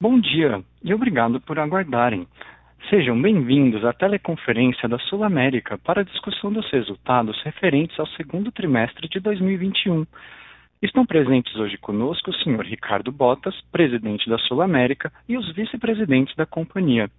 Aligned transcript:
Bom 0.00 0.20
dia 0.20 0.62
e 0.84 0.94
obrigado 0.94 1.40
por 1.40 1.58
aguardarem. 1.58 2.24
Sejam 2.88 3.20
bem-vindos 3.20 3.84
à 3.84 3.92
teleconferência 3.92 4.88
da 4.88 4.96
Sul 4.96 5.24
América 5.24 5.76
para 5.76 6.02
a 6.02 6.04
discussão 6.04 6.52
dos 6.52 6.70
resultados 6.70 7.36
referentes 7.42 7.98
ao 7.98 8.06
segundo 8.10 8.52
trimestre 8.52 9.08
de 9.08 9.18
2021. 9.18 10.06
Estão 10.80 11.04
presentes 11.04 11.52
hoje 11.56 11.76
conosco 11.78 12.30
o 12.30 12.32
Sr. 12.32 12.60
Ricardo 12.60 13.10
Botas, 13.10 13.60
presidente 13.72 14.30
da 14.30 14.38
Sul 14.38 14.62
América, 14.62 15.12
e 15.28 15.36
os 15.36 15.52
vice-presidentes 15.52 16.36
da 16.36 16.46
companhia. 16.46 17.10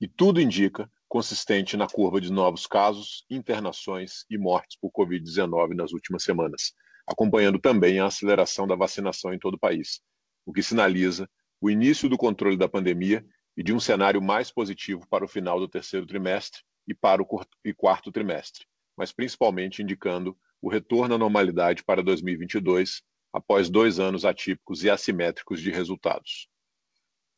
e 0.00 0.08
tudo 0.08 0.40
indica, 0.40 0.90
consistente 1.06 1.76
na 1.76 1.86
curva 1.86 2.20
de 2.20 2.32
novos 2.32 2.66
casos, 2.66 3.26
internações 3.28 4.24
e 4.30 4.38
mortes 4.38 4.78
por 4.80 4.90
Covid-19 4.90 5.74
nas 5.74 5.92
últimas 5.92 6.22
semanas, 6.22 6.72
acompanhando 7.06 7.58
também 7.58 7.98
a 7.98 8.06
aceleração 8.06 8.66
da 8.66 8.74
vacinação 8.74 9.34
em 9.34 9.38
todo 9.38 9.54
o 9.54 9.58
país, 9.58 10.00
o 10.46 10.52
que 10.52 10.62
sinaliza 10.62 11.28
o 11.60 11.68
início 11.68 12.08
do 12.08 12.16
controle 12.16 12.56
da 12.56 12.68
pandemia 12.68 13.22
e 13.56 13.62
de 13.62 13.74
um 13.74 13.80
cenário 13.80 14.22
mais 14.22 14.50
positivo 14.50 15.06
para 15.10 15.24
o 15.24 15.28
final 15.28 15.58
do 15.58 15.68
terceiro 15.68 16.06
trimestre 16.06 16.62
e 16.86 16.94
para 16.94 17.20
o 17.20 17.26
quarto 17.76 18.10
trimestre, 18.10 18.64
mas 18.96 19.12
principalmente 19.12 19.82
indicando 19.82 20.34
o 20.60 20.68
retorno 20.68 21.14
à 21.14 21.18
normalidade 21.18 21.84
para 21.84 22.02
2022, 22.02 23.02
após 23.32 23.70
dois 23.70 23.98
anos 24.00 24.24
atípicos 24.24 24.82
e 24.82 24.90
assimétricos 24.90 25.60
de 25.60 25.70
resultados. 25.70 26.48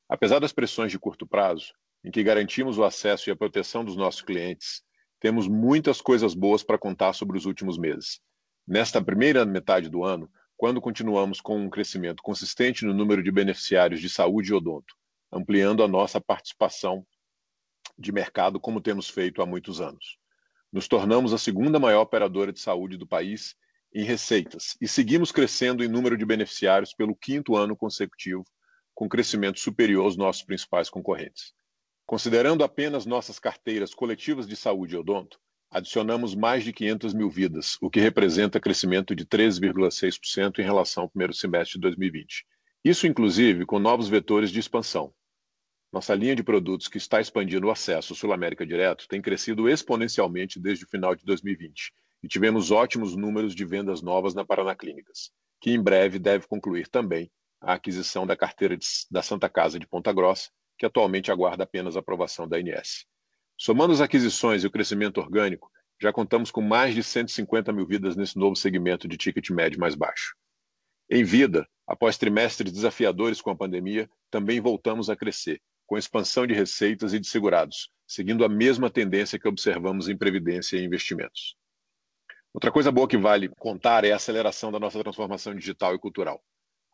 Apesar 0.08 0.38
das 0.38 0.52
pressões 0.52 0.90
de 0.90 0.98
curto 0.98 1.26
prazo, 1.26 1.72
em 2.04 2.10
que 2.10 2.22
garantimos 2.22 2.78
o 2.78 2.84
acesso 2.84 3.28
e 3.28 3.32
a 3.32 3.36
proteção 3.36 3.84
dos 3.84 3.96
nossos 3.96 4.22
clientes, 4.22 4.82
temos 5.20 5.46
muitas 5.46 6.00
coisas 6.00 6.34
boas 6.34 6.62
para 6.62 6.78
contar 6.78 7.12
sobre 7.12 7.36
os 7.36 7.44
últimos 7.44 7.76
meses. 7.76 8.20
Nesta 8.66 9.02
primeira 9.02 9.44
metade 9.44 9.88
do 9.88 10.02
ano, 10.02 10.30
quando 10.56 10.80
continuamos 10.80 11.40
com 11.40 11.58
um 11.58 11.70
crescimento 11.70 12.22
consistente 12.22 12.84
no 12.84 12.94
número 12.94 13.22
de 13.22 13.30
beneficiários 13.30 14.00
de 14.00 14.08
saúde 14.08 14.50
e 14.50 14.54
odonto, 14.54 14.94
ampliando 15.32 15.82
a 15.82 15.88
nossa 15.88 16.20
participação 16.20 17.06
de 17.98 18.12
mercado 18.12 18.58
como 18.58 18.80
temos 18.80 19.08
feito 19.08 19.42
há 19.42 19.46
muitos 19.46 19.80
anos. 19.80 20.18
Nos 20.72 20.86
tornamos 20.86 21.32
a 21.32 21.38
segunda 21.38 21.80
maior 21.80 22.02
operadora 22.02 22.52
de 22.52 22.60
saúde 22.60 22.96
do 22.96 23.06
país 23.06 23.56
em 23.92 24.04
receitas 24.04 24.76
e 24.80 24.86
seguimos 24.86 25.32
crescendo 25.32 25.82
em 25.82 25.88
número 25.88 26.16
de 26.16 26.24
beneficiários 26.24 26.94
pelo 26.94 27.16
quinto 27.16 27.56
ano 27.56 27.76
consecutivo, 27.76 28.44
com 28.94 29.08
crescimento 29.08 29.58
superior 29.58 30.04
aos 30.04 30.16
nossos 30.16 30.42
principais 30.42 30.88
concorrentes. 30.88 31.52
Considerando 32.06 32.62
apenas 32.62 33.04
nossas 33.04 33.38
carteiras 33.38 33.94
coletivas 33.94 34.46
de 34.46 34.54
saúde 34.54 34.94
e 34.94 34.98
odonto, 34.98 35.40
adicionamos 35.70 36.34
mais 36.34 36.62
de 36.62 36.72
500 36.72 37.14
mil 37.14 37.30
vidas, 37.30 37.76
o 37.80 37.90
que 37.90 38.00
representa 38.00 38.60
crescimento 38.60 39.14
de 39.14 39.24
13,6% 39.26 40.58
em 40.58 40.62
relação 40.62 41.04
ao 41.04 41.08
primeiro 41.08 41.32
semestre 41.32 41.74
de 41.74 41.80
2020. 41.80 42.44
Isso, 42.84 43.06
inclusive, 43.06 43.66
com 43.66 43.78
novos 43.78 44.08
vetores 44.08 44.50
de 44.50 44.60
expansão, 44.60 45.12
nossa 45.92 46.14
linha 46.14 46.36
de 46.36 46.44
produtos 46.44 46.86
que 46.86 46.98
está 46.98 47.20
expandindo 47.20 47.66
o 47.66 47.70
acesso 47.70 48.14
Sul 48.14 48.32
América 48.32 48.64
Direto 48.64 49.08
tem 49.08 49.20
crescido 49.20 49.68
exponencialmente 49.68 50.60
desde 50.60 50.84
o 50.84 50.88
final 50.88 51.16
de 51.16 51.24
2020 51.24 51.92
e 52.22 52.28
tivemos 52.28 52.70
ótimos 52.70 53.16
números 53.16 53.56
de 53.56 53.64
vendas 53.64 54.00
novas 54.00 54.32
na 54.32 54.44
Paraná 54.44 54.74
Clínicas, 54.76 55.32
que 55.60 55.72
em 55.72 55.82
breve 55.82 56.18
deve 56.18 56.46
concluir 56.46 56.86
também 56.86 57.28
a 57.60 57.74
aquisição 57.74 58.24
da 58.24 58.36
carteira 58.36 58.76
de, 58.76 58.86
da 59.10 59.20
Santa 59.20 59.48
Casa 59.48 59.80
de 59.80 59.86
Ponta 59.86 60.12
Grossa, 60.12 60.50
que 60.78 60.86
atualmente 60.86 61.32
aguarda 61.32 61.64
apenas 61.64 61.96
a 61.96 62.00
aprovação 62.00 62.46
da 62.46 62.58
ANS. 62.58 63.04
Somando 63.58 63.92
as 63.92 64.00
aquisições 64.00 64.62
e 64.62 64.66
o 64.66 64.70
crescimento 64.70 65.18
orgânico, 65.18 65.70
já 66.00 66.12
contamos 66.12 66.50
com 66.50 66.62
mais 66.62 66.94
de 66.94 67.02
150 67.02 67.72
mil 67.72 67.86
vidas 67.86 68.16
nesse 68.16 68.38
novo 68.38 68.54
segmento 68.54 69.08
de 69.08 69.16
ticket 69.16 69.50
médio 69.50 69.80
mais 69.80 69.94
baixo. 69.94 70.34
Em 71.10 71.24
vida, 71.24 71.68
após 71.86 72.16
trimestres 72.16 72.72
desafiadores 72.72 73.40
com 73.42 73.50
a 73.50 73.56
pandemia, 73.56 74.08
também 74.30 74.60
voltamos 74.60 75.10
a 75.10 75.16
crescer 75.16 75.60
com 75.90 75.98
expansão 75.98 76.46
de 76.46 76.54
receitas 76.54 77.12
e 77.12 77.18
de 77.18 77.26
segurados, 77.26 77.90
seguindo 78.06 78.44
a 78.44 78.48
mesma 78.48 78.88
tendência 78.88 79.40
que 79.40 79.48
observamos 79.48 80.08
em 80.08 80.16
previdência 80.16 80.76
e 80.76 80.84
investimentos. 80.84 81.56
Outra 82.54 82.70
coisa 82.70 82.92
boa 82.92 83.08
que 83.08 83.16
vale 83.16 83.48
contar 83.58 84.04
é 84.04 84.12
a 84.12 84.16
aceleração 84.16 84.70
da 84.70 84.78
nossa 84.78 85.00
transformação 85.00 85.52
digital 85.52 85.92
e 85.92 85.98
cultural. 85.98 86.40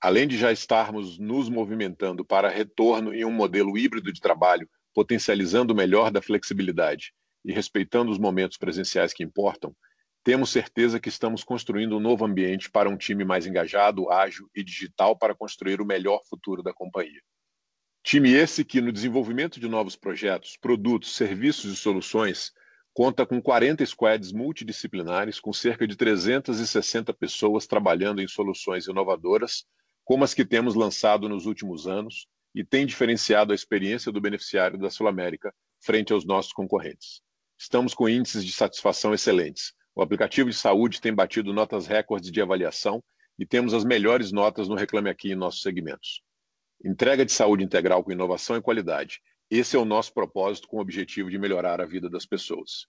Além 0.01 0.27
de 0.27 0.39
já 0.39 0.51
estarmos 0.51 1.19
nos 1.19 1.51
movimentando 1.51 2.25
para 2.25 2.49
retorno 2.49 3.13
em 3.13 3.23
um 3.23 3.31
modelo 3.31 3.77
híbrido 3.77 4.11
de 4.11 4.19
trabalho, 4.19 4.67
potencializando 4.95 5.75
o 5.75 5.77
melhor 5.77 6.11
da 6.11 6.23
flexibilidade 6.23 7.13
e 7.45 7.53
respeitando 7.53 8.11
os 8.11 8.19
momentos 8.19 8.57
presenciais 8.57 9.13
que 9.13 9.23
importam, 9.23 9.77
temos 10.25 10.49
certeza 10.49 10.99
que 10.99 11.11
estamos 11.11 11.45
construindo 11.45 11.99
um 11.99 12.01
novo 12.01 12.25
ambiente 12.25 12.71
para 12.71 12.89
um 12.89 12.97
time 12.97 13.27
mais 13.27 13.47
engajado, 13.47 14.11
ágil 14.11 14.49
e 14.55 14.65
digital 14.65 15.15
para 15.19 15.35
construir 15.35 15.83
o 15.83 15.87
melhor 15.87 16.23
futuro 16.25 16.63
da 16.63 16.73
companhia. 16.73 17.21
Time 18.07 18.33
esse 18.33 18.65
que, 18.65 18.81
no 18.81 18.93
desenvolvimento 18.93 19.59
de 19.59 19.67
novos 19.67 19.97
projetos, 19.97 20.57
produtos, 20.57 21.17
serviços 21.17 21.73
e 21.73 21.77
soluções, 21.77 22.53
conta 22.95 23.27
com 23.27 23.43
40 23.43 23.85
squads 23.85 24.31
multidisciplinares, 24.31 25.41
com 25.41 25.53
cerca 25.53 25.89
de 25.89 25.97
360 25.97 27.13
pessoas 27.13 27.67
trabalhando 27.67 28.23
em 28.23 28.29
soluções 28.29 28.87
inovadoras, 28.87 29.65
como 30.05 30.23
as 30.23 30.35
que 30.35 30.45
temos 30.45 30.77
lançado 30.77 31.29
nos 31.29 31.47
últimos 31.47 31.89
anos, 31.89 32.29
e 32.55 32.65
tem 32.65 32.87
diferenciado 32.87 33.51
a 33.51 33.57
experiência 33.57 34.13
do 34.13 34.21
beneficiário 34.21 34.79
da 34.79 34.89
Sul 34.89 35.09
América 35.09 35.53
frente 35.85 36.13
aos 36.13 36.25
nossos 36.25 36.53
concorrentes. 36.53 37.21
Estamos 37.59 37.93
com 37.93 38.09
índices 38.09 38.45
de 38.45 38.53
satisfação 38.53 39.15
excelentes. 39.15 39.73
O 39.97 40.01
aplicativo 40.01 40.49
de 40.49 40.55
saúde 40.55 41.01
tem 41.01 41.13
batido 41.13 41.53
notas 41.53 41.89
recordes 41.89 42.31
de 42.31 42.41
avaliação 42.41 43.03
e 43.37 43.45
temos 43.45 43.75
as 43.75 43.85
melhores 43.85 44.31
notas 44.31 44.69
no 44.69 44.77
Reclame 44.77 45.11
Aqui 45.11 45.33
em 45.33 45.35
nossos 45.35 45.61
segmentos. 45.61 46.25
Entrega 46.85 47.25
de 47.25 47.33
saúde 47.33 47.65
integral 47.65 48.05
com 48.05 48.13
inovação 48.13 48.57
e 48.57 48.63
qualidade. 48.63 49.21
Esse 49.51 49.77
é 49.77 49.79
o 49.79 49.85
nosso 49.85 50.13
propósito 50.13 50.69
com 50.69 50.77
o 50.77 50.81
objetivo 50.81 51.31
de 51.31 51.39
melhorar 51.39 51.81
a 51.81 51.87
vida 51.87 52.11
das 52.11 52.27
pessoas. 52.27 52.87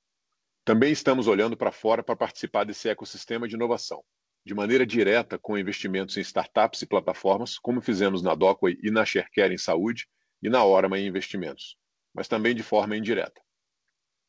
Também 0.65 0.91
estamos 0.91 1.27
olhando 1.27 1.55
para 1.55 1.71
fora 1.71 2.03
para 2.03 2.15
participar 2.15 2.65
desse 2.65 2.89
ecossistema 2.89 3.47
de 3.47 3.55
inovação, 3.55 4.03
de 4.45 4.53
maneira 4.53 4.85
direta 4.85 5.37
com 5.37 5.57
investimentos 5.57 6.17
em 6.17 6.21
startups 6.21 6.81
e 6.81 6.85
plataformas, 6.85 7.57
como 7.57 7.81
fizemos 7.81 8.21
na 8.21 8.35
Docway 8.35 8.77
e 8.83 8.91
na 8.91 9.05
ShareCare 9.05 9.53
em 9.53 9.57
saúde 9.57 10.07
e 10.41 10.49
na 10.49 10.63
Orama 10.65 10.99
em 10.99 11.07
investimentos, 11.07 11.77
mas 12.13 12.27
também 12.27 12.53
de 12.53 12.63
forma 12.63 12.97
indireta. 12.97 13.41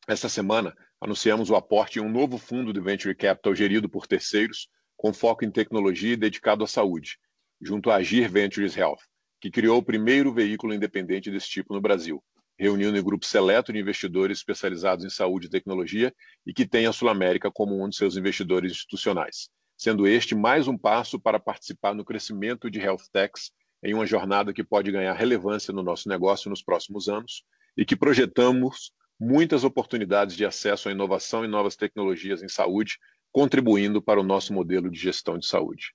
Esta 0.07 0.29
semana, 0.29 0.75
anunciamos 1.01 1.49
o 1.49 1.55
aporte 1.55 1.99
em 1.99 2.01
um 2.01 2.09
novo 2.09 2.37
fundo 2.37 2.71
de 2.71 2.79
venture 2.79 3.13
capital 3.13 3.53
gerido 3.53 3.89
por 3.89 4.07
terceiros, 4.07 4.69
com 4.95 5.13
foco 5.13 5.45
em 5.45 5.51
tecnologia 5.51 6.13
e 6.13 6.17
dedicado 6.17 6.63
à 6.63 6.67
saúde, 6.67 7.19
junto 7.61 7.91
à 7.91 7.95
Agir 7.95 8.29
Ventures 8.29 8.75
Health, 8.75 9.01
que 9.39 9.49
criou 9.49 9.77
o 9.77 9.83
primeiro 9.83 10.33
veículo 10.33 10.73
independente 10.73 11.31
desse 11.31 11.49
tipo 11.49 11.73
no 11.73 11.81
Brasil, 11.81 12.23
reunindo 12.57 12.97
um 12.97 13.03
grupo 13.03 13.25
seleto 13.25 13.71
de 13.71 13.79
investidores 13.79 14.39
especializados 14.39 15.05
em 15.05 15.09
saúde 15.09 15.47
e 15.47 15.49
tecnologia 15.49 16.13
e 16.45 16.53
que 16.53 16.67
tem 16.67 16.85
a 16.85 16.91
Sul 16.91 17.09
América 17.09 17.49
como 17.49 17.81
um 17.81 17.87
de 17.87 17.95
seus 17.95 18.17
investidores 18.17 18.71
institucionais, 18.71 19.49
sendo 19.77 20.05
este 20.05 20.35
mais 20.35 20.67
um 20.67 20.77
passo 20.77 21.19
para 21.19 21.39
participar 21.39 21.95
no 21.95 22.03
crescimento 22.03 22.69
de 22.69 22.79
health 22.79 23.03
techs 23.13 23.51
em 23.81 23.93
uma 23.93 24.05
jornada 24.05 24.53
que 24.53 24.63
pode 24.63 24.91
ganhar 24.91 25.13
relevância 25.13 25.73
no 25.73 25.81
nosso 25.81 26.09
negócio 26.09 26.49
nos 26.49 26.61
próximos 26.61 27.07
anos 27.07 27.43
e 27.77 27.85
que 27.85 27.95
projetamos 27.95 28.91
muitas 29.17 29.63
oportunidades 29.63 30.35
de 30.35 30.45
acesso 30.45 30.89
à 30.89 30.91
inovação 30.91 31.45
e 31.45 31.47
novas 31.47 31.77
tecnologias 31.77 32.43
em 32.43 32.49
saúde, 32.49 32.97
contribuindo 33.31 34.01
para 34.01 34.19
o 34.19 34.23
nosso 34.23 34.53
modelo 34.53 34.89
de 34.89 34.99
gestão 34.99 35.37
de 35.37 35.45
saúde. 35.45 35.93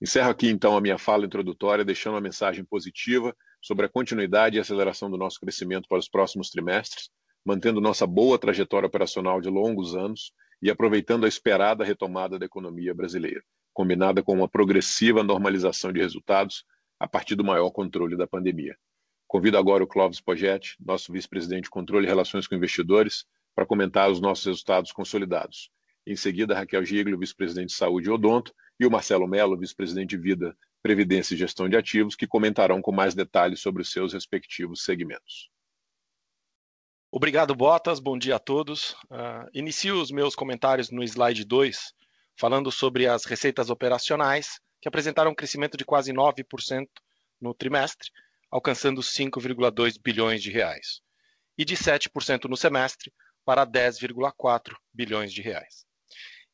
Encerro 0.00 0.30
aqui 0.30 0.48
então 0.48 0.76
a 0.76 0.80
minha 0.80 0.98
fala 0.98 1.26
introdutória, 1.26 1.84
deixando 1.84 2.14
uma 2.14 2.20
mensagem 2.20 2.64
positiva 2.64 3.34
sobre 3.60 3.86
a 3.86 3.88
continuidade 3.88 4.56
e 4.56 4.60
aceleração 4.60 5.10
do 5.10 5.16
nosso 5.16 5.40
crescimento 5.40 5.88
para 5.88 5.98
os 5.98 6.08
próximos 6.08 6.50
trimestres, 6.50 7.10
mantendo 7.44 7.80
nossa 7.80 8.06
boa 8.06 8.38
trajetória 8.38 8.86
operacional 8.86 9.40
de 9.40 9.48
longos 9.48 9.94
anos 9.94 10.32
e 10.62 10.70
aproveitando 10.70 11.24
a 11.24 11.28
esperada 11.28 11.84
retomada 11.84 12.38
da 12.38 12.46
economia 12.46 12.94
brasileira, 12.94 13.42
combinada 13.72 14.22
com 14.22 14.34
uma 14.34 14.48
progressiva 14.48 15.22
normalização 15.22 15.92
de 15.92 16.00
resultados 16.00 16.64
a 16.98 17.06
partir 17.06 17.34
do 17.34 17.44
maior 17.44 17.70
controle 17.70 18.16
da 18.16 18.26
pandemia. 18.26 18.76
Convido 19.26 19.58
agora 19.58 19.84
o 19.84 19.86
Clóvis 19.86 20.20
Pogetti, 20.20 20.76
nosso 20.80 21.12
vice-presidente 21.12 21.64
de 21.64 21.70
Controle 21.70 22.06
e 22.06 22.08
Relações 22.08 22.46
com 22.46 22.54
Investidores, 22.54 23.26
para 23.54 23.66
comentar 23.66 24.10
os 24.10 24.20
nossos 24.20 24.46
resultados 24.46 24.92
consolidados. 24.92 25.70
Em 26.06 26.14
seguida, 26.14 26.54
Raquel 26.54 26.84
Giglio, 26.84 27.18
vice-presidente 27.18 27.70
de 27.70 27.74
Saúde 27.74 28.08
e 28.08 28.12
Odonto, 28.12 28.52
e 28.78 28.86
o 28.86 28.90
Marcelo 28.90 29.26
Mello, 29.26 29.56
vice-presidente 29.56 30.10
de 30.10 30.18
Vida, 30.18 30.56
Previdência 30.82 31.34
e 31.34 31.38
Gestão 31.38 31.68
de 31.68 31.76
Ativos, 31.76 32.14
que 32.14 32.26
comentarão 32.26 32.80
com 32.80 32.92
mais 32.92 33.14
detalhes 33.14 33.60
sobre 33.60 33.82
os 33.82 33.90
seus 33.90 34.12
respectivos 34.12 34.82
segmentos. 34.84 35.50
Obrigado, 37.10 37.54
Botas. 37.54 37.98
Bom 37.98 38.18
dia 38.18 38.36
a 38.36 38.38
todos. 38.38 38.92
Uh, 39.04 39.48
inicio 39.54 40.00
os 40.00 40.10
meus 40.10 40.34
comentários 40.34 40.90
no 40.90 41.02
slide 41.02 41.44
2, 41.44 41.92
falando 42.38 42.70
sobre 42.70 43.06
as 43.06 43.24
receitas 43.24 43.70
operacionais, 43.70 44.60
que 44.80 44.88
apresentaram 44.88 45.30
um 45.30 45.34
crescimento 45.34 45.76
de 45.76 45.84
quase 45.84 46.12
9% 46.12 46.86
no 47.40 47.54
trimestre, 47.54 48.10
alcançando 48.50 49.00
5,2 49.00 49.98
bilhões 50.02 50.42
de 50.42 50.50
reais, 50.50 51.00
e 51.56 51.64
de 51.64 51.76
7% 51.76 52.44
no 52.44 52.56
semestre 52.56 53.12
para 53.44 53.66
10,4 53.66 54.74
bilhões 54.92 55.32
de 55.32 55.40
reais. 55.40 55.86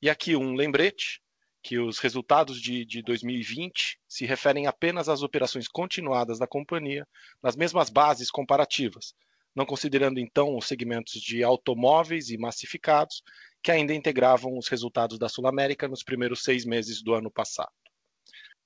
E 0.00 0.10
aqui 0.10 0.36
um 0.36 0.54
lembrete 0.54 1.21
que 1.62 1.78
os 1.78 1.98
resultados 1.98 2.60
de, 2.60 2.84
de 2.84 3.02
2020 3.02 3.98
se 4.08 4.26
referem 4.26 4.66
apenas 4.66 5.08
às 5.08 5.22
operações 5.22 5.68
continuadas 5.68 6.38
da 6.38 6.46
companhia, 6.46 7.06
nas 7.42 7.54
mesmas 7.54 7.88
bases 7.88 8.30
comparativas, 8.30 9.14
não 9.54 9.64
considerando 9.64 10.18
então 10.18 10.56
os 10.56 10.66
segmentos 10.66 11.20
de 11.20 11.42
automóveis 11.42 12.30
e 12.30 12.36
massificados, 12.36 13.22
que 13.62 13.70
ainda 13.70 13.94
integravam 13.94 14.58
os 14.58 14.66
resultados 14.66 15.18
da 15.18 15.28
Sul 15.28 15.46
América 15.46 15.86
nos 15.86 16.02
primeiros 16.02 16.42
seis 16.42 16.64
meses 16.64 17.00
do 17.02 17.14
ano 17.14 17.30
passado. 17.30 17.70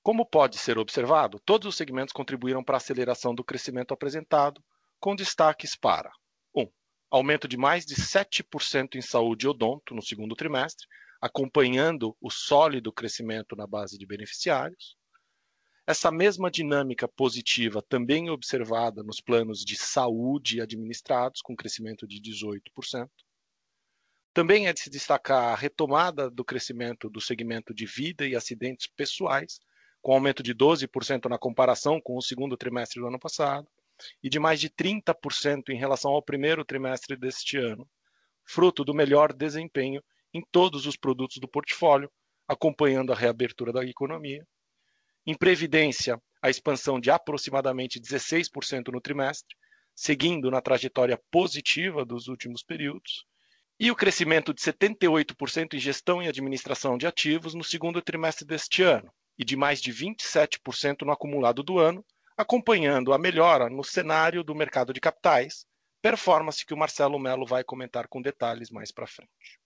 Como 0.01 0.25
pode 0.25 0.57
ser 0.57 0.77
observado, 0.77 1.39
todos 1.45 1.67
os 1.67 1.75
segmentos 1.75 2.13
contribuíram 2.13 2.63
para 2.63 2.77
a 2.77 2.77
aceleração 2.77 3.35
do 3.35 3.43
crescimento 3.43 3.93
apresentado, 3.93 4.63
com 4.99 5.15
destaques 5.15 5.75
para 5.75 6.09
1. 6.55 6.61
Um, 6.61 6.67
aumento 7.11 7.47
de 7.47 7.57
mais 7.57 7.85
de 7.85 7.95
7% 7.95 8.95
em 8.95 9.01
saúde 9.01 9.47
odonto 9.47 9.93
no 9.93 10.01
segundo 10.01 10.33
trimestre, 10.35 10.87
acompanhando 11.21 12.15
o 12.21 12.29
sólido 12.29 12.91
crescimento 12.91 13.55
na 13.55 13.65
base 13.65 13.97
de 13.97 14.05
beneficiários. 14.05 14.95
Essa 15.85 16.11
mesma 16.11 16.51
dinâmica 16.51 17.07
positiva 17.07 17.81
também 17.81 18.29
observada 18.29 19.01
nos 19.03 19.21
planos 19.21 19.63
de 19.63 19.77
saúde 19.77 20.59
administrados, 20.59 21.41
com 21.41 21.55
crescimento 21.55 22.05
de 22.05 22.19
18%. 22.19 23.09
Também 24.33 24.67
é 24.67 24.73
de 24.73 24.81
se 24.81 24.89
destacar 24.89 25.53
a 25.53 25.55
retomada 25.55 26.29
do 26.29 26.43
crescimento 26.43 27.09
do 27.09 27.21
segmento 27.21 27.73
de 27.73 27.85
vida 27.85 28.27
e 28.27 28.35
acidentes 28.35 28.85
pessoais, 28.85 29.59
com 30.01 30.13
aumento 30.13 30.43
de 30.43 30.53
12% 30.53 31.29
na 31.29 31.39
comparação 31.39 31.99
com 31.99 32.15
o 32.17 32.21
segundo 32.21 32.55
trimestre 32.55 32.99
do 32.99 33.07
ano 33.07 33.19
passado, 33.19 33.67
e 34.21 34.29
de 34.29 34.39
mais 34.39 34.59
de 34.59 34.69
30% 34.69 35.69
em 35.69 35.77
relação 35.77 36.11
ao 36.11 36.21
primeiro 36.21 36.63
trimestre 36.63 37.15
deste 37.15 37.57
ano, 37.57 37.89
fruto 38.45 38.83
do 38.83 38.93
melhor 38.93 39.33
desempenho 39.33 40.03
em 40.33 40.41
todos 40.51 40.85
os 40.85 40.95
produtos 40.95 41.37
do 41.37 41.47
portfólio, 41.47 42.11
acompanhando 42.47 43.11
a 43.11 43.15
reabertura 43.15 43.73
da 43.73 43.83
economia. 43.83 44.45
Em 45.25 45.35
previdência, 45.35 46.21
a 46.41 46.49
expansão 46.49 46.99
de 46.99 47.11
aproximadamente 47.11 47.99
16% 47.99 48.91
no 48.91 49.01
trimestre, 49.01 49.55
seguindo 49.95 50.49
na 50.51 50.61
trajetória 50.61 51.19
positiva 51.31 52.05
dos 52.05 52.27
últimos 52.27 52.63
períodos, 52.63 53.25
e 53.79 53.91
o 53.91 53.95
crescimento 53.95 54.53
de 54.53 54.61
78% 54.61 55.73
em 55.73 55.79
gestão 55.79 56.21
e 56.21 56.27
administração 56.27 56.97
de 56.97 57.05
ativos 57.05 57.53
no 57.53 57.63
segundo 57.63 58.01
trimestre 58.01 58.45
deste 58.45 58.81
ano, 58.81 59.11
e 59.37 59.45
de 59.45 59.55
mais 59.55 59.81
de 59.81 59.91
27% 59.91 61.03
no 61.03 61.11
acumulado 61.11 61.61
do 61.61 61.77
ano, 61.77 62.03
acompanhando 62.35 63.13
a 63.13 63.17
melhora 63.17 63.69
no 63.69 63.83
cenário 63.83 64.43
do 64.43 64.55
mercado 64.55 64.93
de 64.93 64.99
capitais, 64.99 65.65
performance 66.01 66.65
que 66.65 66.73
o 66.73 66.77
Marcelo 66.77 67.19
Melo 67.19 67.45
vai 67.45 67.63
comentar 67.63 68.07
com 68.07 68.21
detalhes 68.21 68.69
mais 68.69 68.91
para 68.91 69.07
frente. 69.07 69.59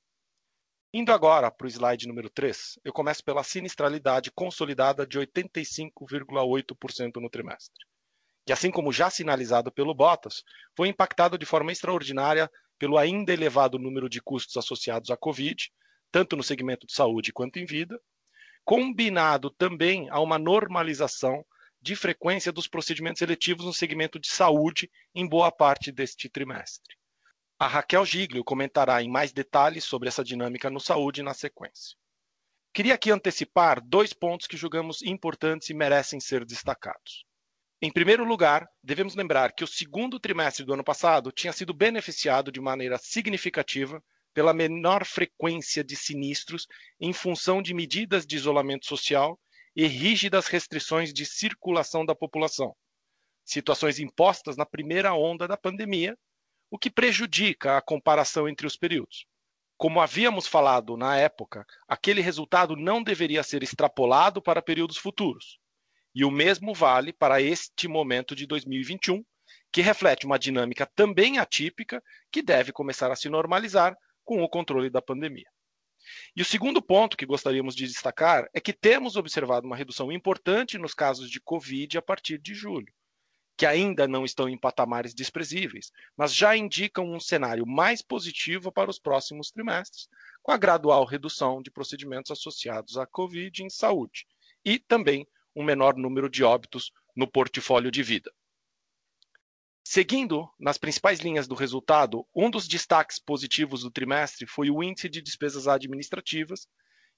Indo 0.94 1.14
agora 1.14 1.50
para 1.50 1.66
o 1.66 1.70
slide 1.70 2.06
número 2.06 2.30
3, 2.30 2.78
eu 2.84 2.92
começo 2.92 3.24
pela 3.24 3.46
sinistralidade 3.46 4.30
consolidada 4.30 5.08
de 5.08 5.18
85,8% 5.18 7.16
no 7.16 7.30
trimestre, 7.30 7.86
que 8.46 8.52
assim 8.52 8.70
como 8.70 8.92
já 8.92 9.10
sinalizado 9.10 9.72
pelo 9.72 9.96
Bottas, 9.96 10.44
foi 10.76 10.90
impactado 10.90 11.38
de 11.38 11.46
forma 11.46 11.72
extraordinária 11.72 12.52
pelo 12.78 12.98
ainda 12.98 13.32
elevado 13.32 13.80
número 13.80 14.10
de 14.10 14.22
custos 14.22 14.58
associados 14.58 15.10
à 15.10 15.16
Covid, 15.16 15.72
tanto 16.12 16.36
no 16.36 16.44
segmento 16.44 16.86
de 16.86 16.92
saúde 16.92 17.32
quanto 17.32 17.58
em 17.58 17.66
vida, 17.66 17.98
combinado 18.66 19.50
também 19.50 20.10
a 20.10 20.20
uma 20.20 20.38
normalização 20.38 21.46
de 21.82 21.96
frequência 21.96 22.52
dos 22.52 22.68
procedimentos 22.68 23.22
eletivos 23.22 23.66
no 23.66 23.74
segmento 23.74 24.20
de 24.20 24.28
saúde 24.28 24.92
em 25.16 25.26
boa 25.26 25.54
parte 25.54 25.90
deste 25.90 26.28
trimestre. 26.28 27.01
A 27.62 27.68
Raquel 27.68 28.04
Giglio 28.04 28.44
comentará 28.44 29.04
em 29.04 29.08
mais 29.08 29.32
detalhes 29.32 29.84
sobre 29.84 30.08
essa 30.08 30.24
dinâmica 30.24 30.68
no 30.68 30.80
saúde 30.80 31.22
na 31.22 31.32
sequência. 31.32 31.96
Queria 32.74 32.96
aqui 32.96 33.12
antecipar 33.12 33.80
dois 33.86 34.14
pontos 34.14 34.48
que 34.48 34.58
julgamos 34.58 35.04
importantes 35.04 35.70
e 35.70 35.74
merecem 35.76 36.20
ser 36.20 36.44
destacados. 36.44 37.24
Em 37.80 37.92
primeiro 37.92 38.24
lugar, 38.24 38.68
devemos 38.84 39.14
lembrar 39.14 39.54
que 39.54 39.64
o 39.64 39.68
segundo 39.68 40.20
trimestre 40.20 40.66
do 40.66 40.74
ano 40.74 40.84
passado 40.84 41.32
tinha 41.32 41.54
sido 41.54 41.72
beneficiado 41.72 42.52
de 42.52 42.60
maneira 42.60 42.98
significativa 42.98 44.04
pela 44.34 44.56
menor 44.56 45.06
frequência 45.06 45.84
de 45.84 45.96
sinistros 45.96 46.66
em 47.00 47.14
função 47.14 47.62
de 47.62 47.76
medidas 47.76 48.26
de 48.26 48.38
isolamento 48.38 48.88
social 48.88 49.40
e 49.76 49.86
rígidas 49.86 50.48
restrições 50.48 51.14
de 51.14 51.28
circulação 51.28 52.08
da 52.08 52.16
população, 52.16 52.76
situações 53.46 54.00
impostas 54.00 54.58
na 54.58 54.66
primeira 54.66 55.14
onda 55.14 55.48
da 55.48 55.56
pandemia, 55.56 56.18
o 56.72 56.80
que 56.80 56.90
prejudica 56.90 57.78
a 57.78 57.82
comparação 57.82 58.48
entre 58.48 58.66
os 58.66 58.78
períodos. 58.78 59.26
Como 59.78 60.00
havíamos 60.00 60.48
falado 60.48 60.96
na 60.96 61.18
época, 61.18 61.66
aquele 61.86 62.22
resultado 62.22 62.78
não 62.78 63.04
deveria 63.04 63.44
ser 63.44 63.62
extrapolado 63.62 64.42
para 64.42 64.62
períodos 64.62 64.98
futuros. 64.98 65.60
E 66.16 66.24
o 66.24 66.32
mesmo 66.32 66.74
vale 66.74 67.12
para 67.12 67.42
este 67.42 67.90
momento 67.90 68.34
de 68.34 68.48
2021, 68.48 69.22
que 69.70 69.82
reflete 69.82 70.26
uma 70.26 70.40
dinâmica 70.40 70.90
também 70.96 71.40
atípica 71.40 72.02
que 72.32 72.42
deve 72.42 72.72
começar 72.72 73.12
a 73.12 73.16
se 73.18 73.28
normalizar 73.28 73.98
com 74.24 74.42
o 74.42 74.50
controle 74.50 74.90
da 74.90 75.02
pandemia. 75.02 75.48
E 76.36 76.42
o 76.42 76.46
segundo 76.46 76.82
ponto 76.82 77.18
que 77.18 77.26
gostaríamos 77.26 77.76
de 77.76 77.86
destacar 77.86 78.48
é 78.54 78.62
que 78.62 78.72
temos 78.72 79.18
observado 79.18 79.68
uma 79.68 79.76
redução 79.76 80.12
importante 80.12 80.78
nos 80.78 80.94
casos 80.94 81.30
de 81.30 81.42
Covid 81.42 81.98
a 81.98 82.02
partir 82.02 82.38
de 82.38 82.54
julho, 82.54 82.94
que 83.62 83.66
ainda 83.68 84.08
não 84.08 84.26
estão 84.26 84.50
em 84.50 84.58
patamares 84.58 85.14
desprezíveis, 85.14 85.92
mas 86.18 86.34
já 86.34 86.58
indicam 86.58 87.14
um 87.14 87.20
cenário 87.20 87.64
mais 87.64 88.02
positivo 88.02 88.72
para 88.72 88.90
os 88.90 88.98
próximos 88.98 89.52
trimestres, 89.52 90.10
com 90.42 90.52
a 90.52 90.58
gradual 90.58 91.06
redução 91.06 91.62
de 91.62 91.70
procedimentos 91.70 92.32
associados 92.32 92.98
à 92.98 93.06
Covid 93.06 93.62
em 93.62 93.70
saúde 93.70 94.26
e 94.66 94.80
também 94.80 95.28
um 95.56 95.64
menor 95.64 95.96
número 95.96 96.28
de 96.28 96.44
óbitos 96.44 96.92
no 97.16 97.28
portfólio 97.30 97.92
de 97.92 98.02
vida. 98.02 98.34
Seguindo 99.84 100.50
nas 100.60 100.80
principais 100.80 101.20
linhas 101.20 101.48
do 101.48 101.54
resultado, 101.54 102.28
um 102.36 102.50
dos 102.50 102.68
destaques 102.68 103.20
positivos 103.20 103.84
do 103.84 103.92
trimestre 103.92 104.48
foi 104.48 104.72
o 104.72 104.82
índice 104.82 105.08
de 105.08 105.22
despesas 105.22 105.68
administrativas, 105.68 106.68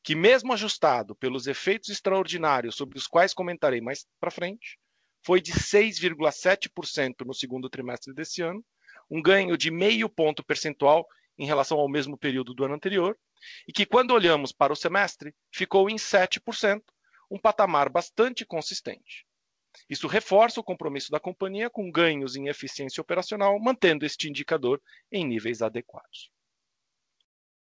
que, 0.03 0.13
mesmo 0.13 0.51
ajustado 0.51 1.15
pelos 1.15 1.47
efeitos 1.47 1.87
extraordinários 1.87 2.75
sobre 2.75 2.97
os 2.97 3.07
quais 3.07 3.33
comentarei 3.33 3.79
mais 3.79 4.05
para 4.19 4.29
frente, 4.29 4.77
foi 5.25 5.41
de 5.41 5.53
6,7% 5.53 7.25
no 7.25 7.33
segundo 7.33 7.69
trimestre 7.69 8.13
desse 8.13 8.41
ano, 8.41 8.63
um 9.09 9.21
ganho 9.21 9.57
de 9.57 9.71
meio 9.71 10.09
ponto 10.09 10.43
percentual 10.43 11.07
em 11.37 11.45
relação 11.45 11.79
ao 11.79 11.89
mesmo 11.89 12.17
período 12.17 12.53
do 12.53 12.63
ano 12.63 12.75
anterior, 12.75 13.17
e 13.67 13.73
que, 13.73 13.85
quando 13.85 14.11
olhamos 14.11 14.51
para 14.51 14.73
o 14.73 14.75
semestre, 14.75 15.33
ficou 15.51 15.89
em 15.89 15.95
7%, 15.95 16.81
um 17.29 17.39
patamar 17.39 17.89
bastante 17.89 18.45
consistente. 18.45 19.25
Isso 19.89 20.07
reforça 20.07 20.59
o 20.59 20.63
compromisso 20.63 21.09
da 21.11 21.19
companhia 21.19 21.69
com 21.69 21.91
ganhos 21.91 22.35
em 22.35 22.47
eficiência 22.47 23.01
operacional, 23.01 23.59
mantendo 23.59 24.05
este 24.05 24.29
indicador 24.29 24.81
em 25.11 25.25
níveis 25.25 25.61
adequados. 25.61 26.29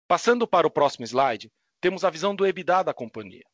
Passando 0.08 0.48
para 0.48 0.66
o 0.66 0.70
próximo 0.70 1.04
slide, 1.04 1.52
temos 1.80 2.04
a 2.04 2.10
visão 2.10 2.34
do 2.34 2.46
EBITDA 2.46 2.82
da 2.82 2.94
companhia. 2.94 3.44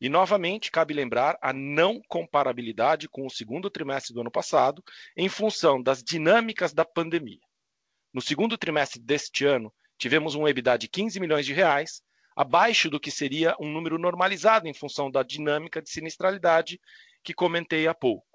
E, 0.00 0.08
novamente, 0.08 0.70
cabe 0.70 0.92
lembrar 0.92 1.38
a 1.40 1.52
não 1.52 2.00
comparabilidade 2.08 3.08
com 3.08 3.26
o 3.26 3.30
segundo 3.30 3.70
trimestre 3.70 4.12
do 4.12 4.20
ano 4.20 4.30
passado, 4.30 4.82
em 5.16 5.28
função 5.28 5.82
das 5.82 6.02
dinâmicas 6.02 6.72
da 6.72 6.84
pandemia. 6.84 7.40
No 8.12 8.20
segundo 8.20 8.56
trimestre 8.58 9.00
deste 9.00 9.44
ano, 9.44 9.72
tivemos 9.98 10.34
um 10.34 10.46
EBITDA 10.46 10.78
de 10.78 10.88
15 10.88 11.20
milhões 11.20 11.46
de 11.46 11.52
reais, 11.52 12.02
abaixo 12.36 12.90
do 12.90 13.00
que 13.00 13.10
seria 13.10 13.56
um 13.58 13.72
número 13.72 13.98
normalizado 13.98 14.68
em 14.68 14.74
função 14.74 15.10
da 15.10 15.22
dinâmica 15.22 15.80
de 15.80 15.90
sinistralidade 15.90 16.78
que 17.24 17.32
comentei 17.32 17.86
há 17.86 17.94
pouco. 17.94 18.26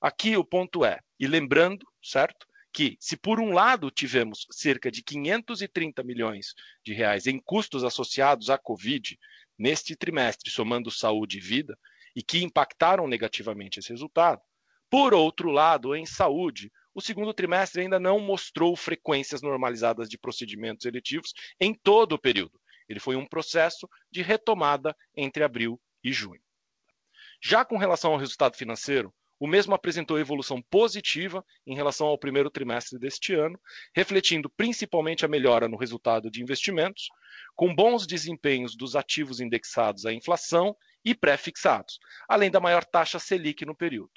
Aqui 0.00 0.36
o 0.36 0.44
ponto 0.44 0.84
é, 0.84 1.00
e 1.18 1.26
lembrando, 1.26 1.86
certo, 2.02 2.46
que 2.72 2.96
se 2.98 3.16
por 3.16 3.38
um 3.38 3.52
lado 3.52 3.90
tivemos 3.90 4.46
cerca 4.50 4.90
de 4.90 5.02
530 5.02 6.02
milhões 6.02 6.54
de 6.84 6.92
reais 6.92 7.26
em 7.26 7.38
custos 7.38 7.84
associados 7.84 8.48
à 8.48 8.56
Covid 8.56 9.18
neste 9.62 9.94
trimestre, 9.94 10.50
somando 10.50 10.90
saúde 10.90 11.38
e 11.38 11.40
vida, 11.40 11.78
e 12.16 12.22
que 12.22 12.42
impactaram 12.42 13.06
negativamente 13.06 13.78
esse 13.78 13.90
resultado, 13.90 14.42
por 14.90 15.14
outro 15.14 15.50
lado, 15.50 15.94
em 15.94 16.04
saúde, 16.04 16.70
o 16.92 17.00
segundo 17.00 17.32
trimestre 17.32 17.80
ainda 17.80 18.00
não 18.00 18.18
mostrou 18.18 18.74
frequências 18.74 19.40
normalizadas 19.40 20.08
de 20.08 20.18
procedimentos 20.18 20.84
eletivos 20.84 21.32
em 21.60 21.72
todo 21.72 22.14
o 22.14 22.18
período. 22.18 22.60
Ele 22.88 22.98
foi 22.98 23.14
um 23.14 23.24
processo 23.24 23.88
de 24.10 24.20
retomada 24.20 24.94
entre 25.16 25.44
abril 25.44 25.80
e 26.02 26.12
junho. 26.12 26.42
Já 27.40 27.64
com 27.64 27.78
relação 27.78 28.12
ao 28.12 28.18
resultado 28.18 28.56
financeiro, 28.56 29.14
o 29.42 29.46
mesmo 29.48 29.74
apresentou 29.74 30.20
evolução 30.20 30.62
positiva 30.62 31.44
em 31.66 31.74
relação 31.74 32.06
ao 32.06 32.16
primeiro 32.16 32.48
trimestre 32.48 32.96
deste 32.96 33.34
ano, 33.34 33.60
refletindo 33.92 34.48
principalmente 34.48 35.24
a 35.24 35.28
melhora 35.28 35.66
no 35.66 35.76
resultado 35.76 36.30
de 36.30 36.40
investimentos, 36.40 37.08
com 37.56 37.74
bons 37.74 38.06
desempenhos 38.06 38.76
dos 38.76 38.94
ativos 38.94 39.40
indexados 39.40 40.06
à 40.06 40.12
inflação 40.12 40.76
e 41.04 41.12
pré-fixados, 41.12 41.98
além 42.28 42.52
da 42.52 42.60
maior 42.60 42.84
taxa 42.84 43.18
Selic 43.18 43.66
no 43.66 43.74
período. 43.74 44.12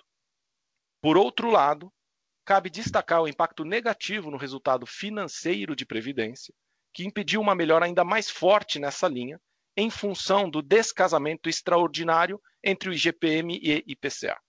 Por 1.01 1.17
outro 1.17 1.49
lado, 1.49 1.91
cabe 2.45 2.69
destacar 2.69 3.23
o 3.23 3.27
impacto 3.27 3.65
negativo 3.65 4.29
no 4.29 4.37
resultado 4.37 4.85
financeiro 4.85 5.75
de 5.75 5.87
previdência, 5.87 6.53
que 6.93 7.03
impediu 7.03 7.41
uma 7.41 7.55
melhora 7.55 7.85
ainda 7.85 8.03
mais 8.03 8.29
forte 8.29 8.77
nessa 8.77 9.07
linha, 9.07 9.41
em 9.75 9.89
função 9.89 10.47
do 10.47 10.61
descasamento 10.61 11.49
extraordinário 11.49 12.39
entre 12.63 12.89
o 12.89 12.93
IGPM 12.93 13.59
e 13.59 13.83
IPCA. 13.87 14.39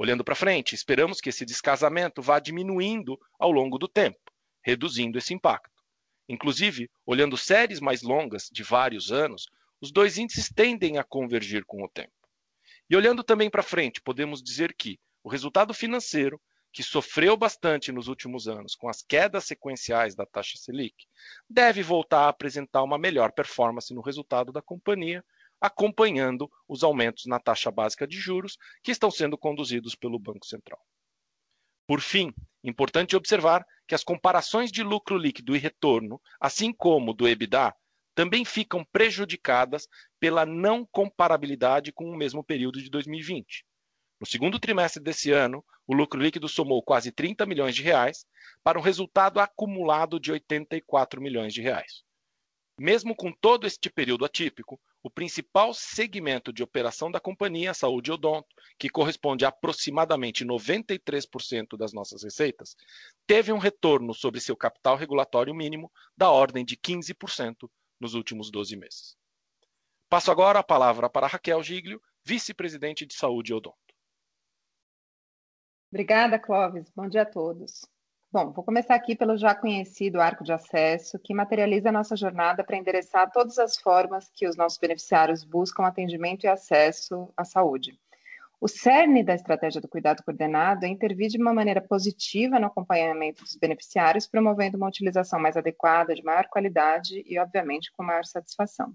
Olhando 0.00 0.24
para 0.24 0.34
frente, 0.34 0.74
esperamos 0.74 1.20
que 1.20 1.28
esse 1.28 1.44
descasamento 1.44 2.22
vá 2.22 2.40
diminuindo 2.40 3.20
ao 3.38 3.52
longo 3.52 3.76
do 3.76 3.86
tempo, 3.86 4.32
reduzindo 4.64 5.18
esse 5.18 5.34
impacto. 5.34 5.84
Inclusive, 6.26 6.90
olhando 7.04 7.36
séries 7.36 7.80
mais 7.80 8.00
longas, 8.00 8.48
de 8.50 8.62
vários 8.62 9.12
anos, 9.12 9.44
os 9.78 9.92
dois 9.92 10.16
índices 10.16 10.48
tendem 10.48 10.96
a 10.96 11.04
convergir 11.04 11.66
com 11.66 11.84
o 11.84 11.88
tempo. 11.90 12.14
E 12.88 12.96
olhando 12.96 13.22
também 13.22 13.50
para 13.50 13.62
frente, 13.62 14.00
podemos 14.00 14.42
dizer 14.42 14.74
que 14.74 14.98
o 15.22 15.28
resultado 15.28 15.74
financeiro 15.74 16.40
que 16.72 16.82
sofreu 16.82 17.36
bastante 17.36 17.92
nos 17.92 18.08
últimos 18.08 18.48
anos 18.48 18.74
com 18.74 18.88
as 18.88 19.02
quedas 19.02 19.44
sequenciais 19.44 20.14
da 20.14 20.24
taxa 20.24 20.56
Selic, 20.56 21.06
deve 21.46 21.82
voltar 21.82 22.24
a 22.24 22.28
apresentar 22.28 22.82
uma 22.82 22.96
melhor 22.96 23.32
performance 23.32 23.92
no 23.92 24.00
resultado 24.00 24.50
da 24.50 24.62
companhia, 24.62 25.22
acompanhando 25.60 26.50
os 26.66 26.82
aumentos 26.82 27.26
na 27.26 27.38
taxa 27.38 27.70
básica 27.70 28.06
de 28.06 28.16
juros 28.16 28.56
que 28.82 28.90
estão 28.90 29.10
sendo 29.10 29.36
conduzidos 29.36 29.94
pelo 29.94 30.18
Banco 30.18 30.46
Central. 30.46 30.80
Por 31.86 32.00
fim, 32.00 32.32
importante 32.62 33.16
observar 33.16 33.66
que 33.86 33.94
as 33.94 34.04
comparações 34.04 34.70
de 34.70 34.82
lucro 34.82 35.18
líquido 35.18 35.56
e 35.56 35.58
retorno, 35.58 36.20
assim 36.40 36.72
como 36.72 37.12
do 37.12 37.28
EBITDA, 37.28 37.74
também 38.14 38.44
ficam 38.44 38.84
prejudicadas 38.92 39.88
pela 40.18 40.46
não 40.46 40.86
comparabilidade 40.86 41.92
com 41.92 42.04
o 42.10 42.16
mesmo 42.16 42.44
período 42.44 42.80
de 42.82 42.90
2020. 42.90 43.64
No 44.20 44.26
segundo 44.26 44.60
trimestre 44.60 45.02
desse 45.02 45.32
ano, 45.32 45.64
o 45.86 45.94
lucro 45.94 46.20
líquido 46.20 46.48
somou 46.48 46.82
quase 46.82 47.10
30 47.10 47.46
milhões 47.46 47.74
de 47.74 47.82
reais 47.82 48.26
para 48.62 48.78
um 48.78 48.82
resultado 48.82 49.40
acumulado 49.40 50.20
de 50.20 50.30
84 50.30 51.20
milhões 51.20 51.54
de 51.54 51.62
reais. 51.62 52.04
Mesmo 52.78 53.16
com 53.16 53.32
todo 53.32 53.66
este 53.66 53.90
período 53.90 54.24
atípico, 54.24 54.80
o 55.02 55.10
principal 55.10 55.72
segmento 55.72 56.52
de 56.52 56.62
operação 56.62 57.10
da 57.10 57.18
companhia, 57.18 57.72
Saúde 57.72 58.12
Odonto, 58.12 58.48
que 58.78 58.88
corresponde 58.88 59.44
a 59.44 59.48
aproximadamente 59.48 60.44
93% 60.44 61.76
das 61.76 61.92
nossas 61.92 62.22
receitas, 62.22 62.76
teve 63.26 63.52
um 63.52 63.58
retorno 63.58 64.12
sobre 64.12 64.40
seu 64.40 64.56
capital 64.56 64.96
regulatório 64.96 65.54
mínimo 65.54 65.90
da 66.16 66.30
ordem 66.30 66.64
de 66.64 66.76
15% 66.76 67.70
nos 67.98 68.14
últimos 68.14 68.50
12 68.50 68.76
meses. 68.76 69.16
Passo 70.08 70.30
agora 70.30 70.58
a 70.58 70.64
palavra 70.64 71.08
para 71.08 71.26
Raquel 71.26 71.62
Giglio, 71.62 72.02
vice-presidente 72.24 73.06
de 73.06 73.14
Saúde 73.14 73.54
Odonto. 73.54 73.78
Obrigada, 75.90 76.38
Clóvis. 76.38 76.90
Bom 76.94 77.08
dia 77.08 77.22
a 77.22 77.26
todos. 77.26 77.84
Bom, 78.32 78.52
vou 78.52 78.62
começar 78.62 78.94
aqui 78.94 79.16
pelo 79.16 79.36
já 79.36 79.56
conhecido 79.56 80.20
arco 80.20 80.44
de 80.44 80.52
acesso, 80.52 81.18
que 81.18 81.34
materializa 81.34 81.88
a 81.88 81.92
nossa 81.92 82.14
jornada 82.14 82.62
para 82.62 82.76
endereçar 82.76 83.28
todas 83.32 83.58
as 83.58 83.76
formas 83.76 84.30
que 84.32 84.46
os 84.46 84.56
nossos 84.56 84.78
beneficiários 84.78 85.42
buscam 85.42 85.84
atendimento 85.84 86.44
e 86.44 86.48
acesso 86.48 87.28
à 87.36 87.44
saúde. 87.44 87.98
O 88.60 88.68
cerne 88.68 89.24
da 89.24 89.34
estratégia 89.34 89.80
do 89.80 89.88
cuidado 89.88 90.22
coordenado 90.22 90.86
é 90.86 90.88
intervir 90.88 91.28
de 91.28 91.42
uma 91.42 91.52
maneira 91.52 91.80
positiva 91.80 92.60
no 92.60 92.68
acompanhamento 92.68 93.42
dos 93.42 93.56
beneficiários, 93.56 94.28
promovendo 94.28 94.76
uma 94.76 94.86
utilização 94.86 95.40
mais 95.40 95.56
adequada, 95.56 96.14
de 96.14 96.22
maior 96.22 96.46
qualidade 96.46 97.24
e, 97.26 97.36
obviamente, 97.36 97.90
com 97.96 98.04
maior 98.04 98.24
satisfação. 98.24 98.94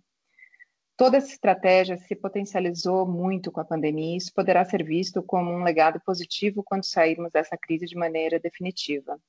Toda 0.98 1.18
essa 1.18 1.28
estratégia 1.28 1.98
se 1.98 2.16
potencializou 2.16 3.06
muito 3.06 3.52
com 3.52 3.60
a 3.60 3.66
pandemia 3.66 4.14
e 4.14 4.18
isso 4.18 4.34
poderá 4.34 4.64
ser 4.64 4.82
visto 4.82 5.22
como 5.22 5.52
um 5.52 5.64
legado 5.64 6.00
positivo 6.00 6.64
quando 6.64 6.86
sairmos 6.86 7.34
dessa 7.34 7.58
crise 7.58 7.86
de 7.86 7.98
maneira 7.98 8.40
definitiva. 8.40 9.20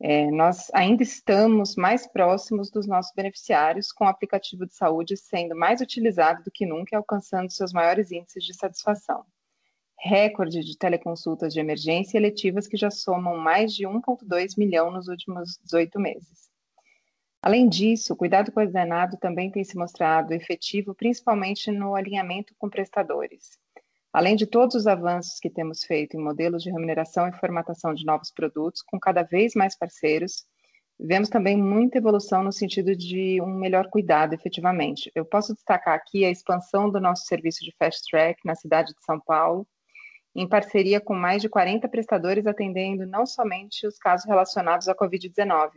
É, 0.00 0.28
nós 0.32 0.70
ainda 0.74 1.04
estamos 1.04 1.76
mais 1.76 2.06
próximos 2.08 2.70
dos 2.70 2.88
nossos 2.88 3.12
beneficiários, 3.14 3.92
com 3.92 4.04
o 4.04 4.08
aplicativo 4.08 4.66
de 4.66 4.74
saúde 4.74 5.16
sendo 5.16 5.54
mais 5.54 5.80
utilizado 5.80 6.42
do 6.42 6.50
que 6.50 6.66
nunca 6.66 6.90
e 6.92 6.96
alcançando 6.96 7.52
seus 7.52 7.72
maiores 7.72 8.10
índices 8.10 8.44
de 8.44 8.52
satisfação. 8.52 9.24
Recorde 9.96 10.64
de 10.64 10.76
teleconsultas 10.76 11.54
de 11.54 11.60
emergência 11.60 12.18
e 12.18 12.20
eletivas 12.20 12.66
que 12.66 12.76
já 12.76 12.90
somam 12.90 13.36
mais 13.38 13.72
de 13.72 13.84
1,2 13.86 14.58
milhão 14.58 14.90
nos 14.90 15.06
últimos 15.06 15.56
18 15.62 16.00
meses. 16.00 16.43
Além 17.44 17.68
disso, 17.68 18.14
o 18.14 18.16
cuidado 18.16 18.50
coordenado 18.50 19.18
também 19.18 19.50
tem 19.50 19.62
se 19.62 19.76
mostrado 19.76 20.32
efetivo, 20.32 20.94
principalmente 20.94 21.70
no 21.70 21.94
alinhamento 21.94 22.54
com 22.56 22.70
prestadores. 22.70 23.58
Além 24.10 24.34
de 24.34 24.46
todos 24.46 24.74
os 24.74 24.86
avanços 24.86 25.38
que 25.38 25.50
temos 25.50 25.84
feito 25.84 26.16
em 26.16 26.24
modelos 26.24 26.62
de 26.62 26.70
remuneração 26.70 27.28
e 27.28 27.34
formatação 27.34 27.92
de 27.92 28.06
novos 28.06 28.30
produtos, 28.30 28.80
com 28.80 28.98
cada 28.98 29.22
vez 29.22 29.52
mais 29.54 29.76
parceiros, 29.76 30.46
vemos 30.98 31.28
também 31.28 31.54
muita 31.54 31.98
evolução 31.98 32.42
no 32.42 32.50
sentido 32.50 32.96
de 32.96 33.42
um 33.42 33.58
melhor 33.58 33.90
cuidado, 33.90 34.32
efetivamente. 34.32 35.12
Eu 35.14 35.26
posso 35.26 35.52
destacar 35.52 35.96
aqui 35.96 36.24
a 36.24 36.30
expansão 36.30 36.88
do 36.88 36.98
nosso 36.98 37.26
serviço 37.26 37.62
de 37.62 37.76
Fast 37.78 38.10
Track 38.10 38.40
na 38.42 38.54
cidade 38.54 38.94
de 38.94 39.04
São 39.04 39.20
Paulo, 39.20 39.68
em 40.34 40.48
parceria 40.48 40.98
com 40.98 41.14
mais 41.14 41.42
de 41.42 41.50
40 41.50 41.86
prestadores 41.90 42.46
atendendo 42.46 43.06
não 43.06 43.26
somente 43.26 43.86
os 43.86 43.98
casos 43.98 44.26
relacionados 44.26 44.88
à 44.88 44.94
Covid-19, 44.94 45.72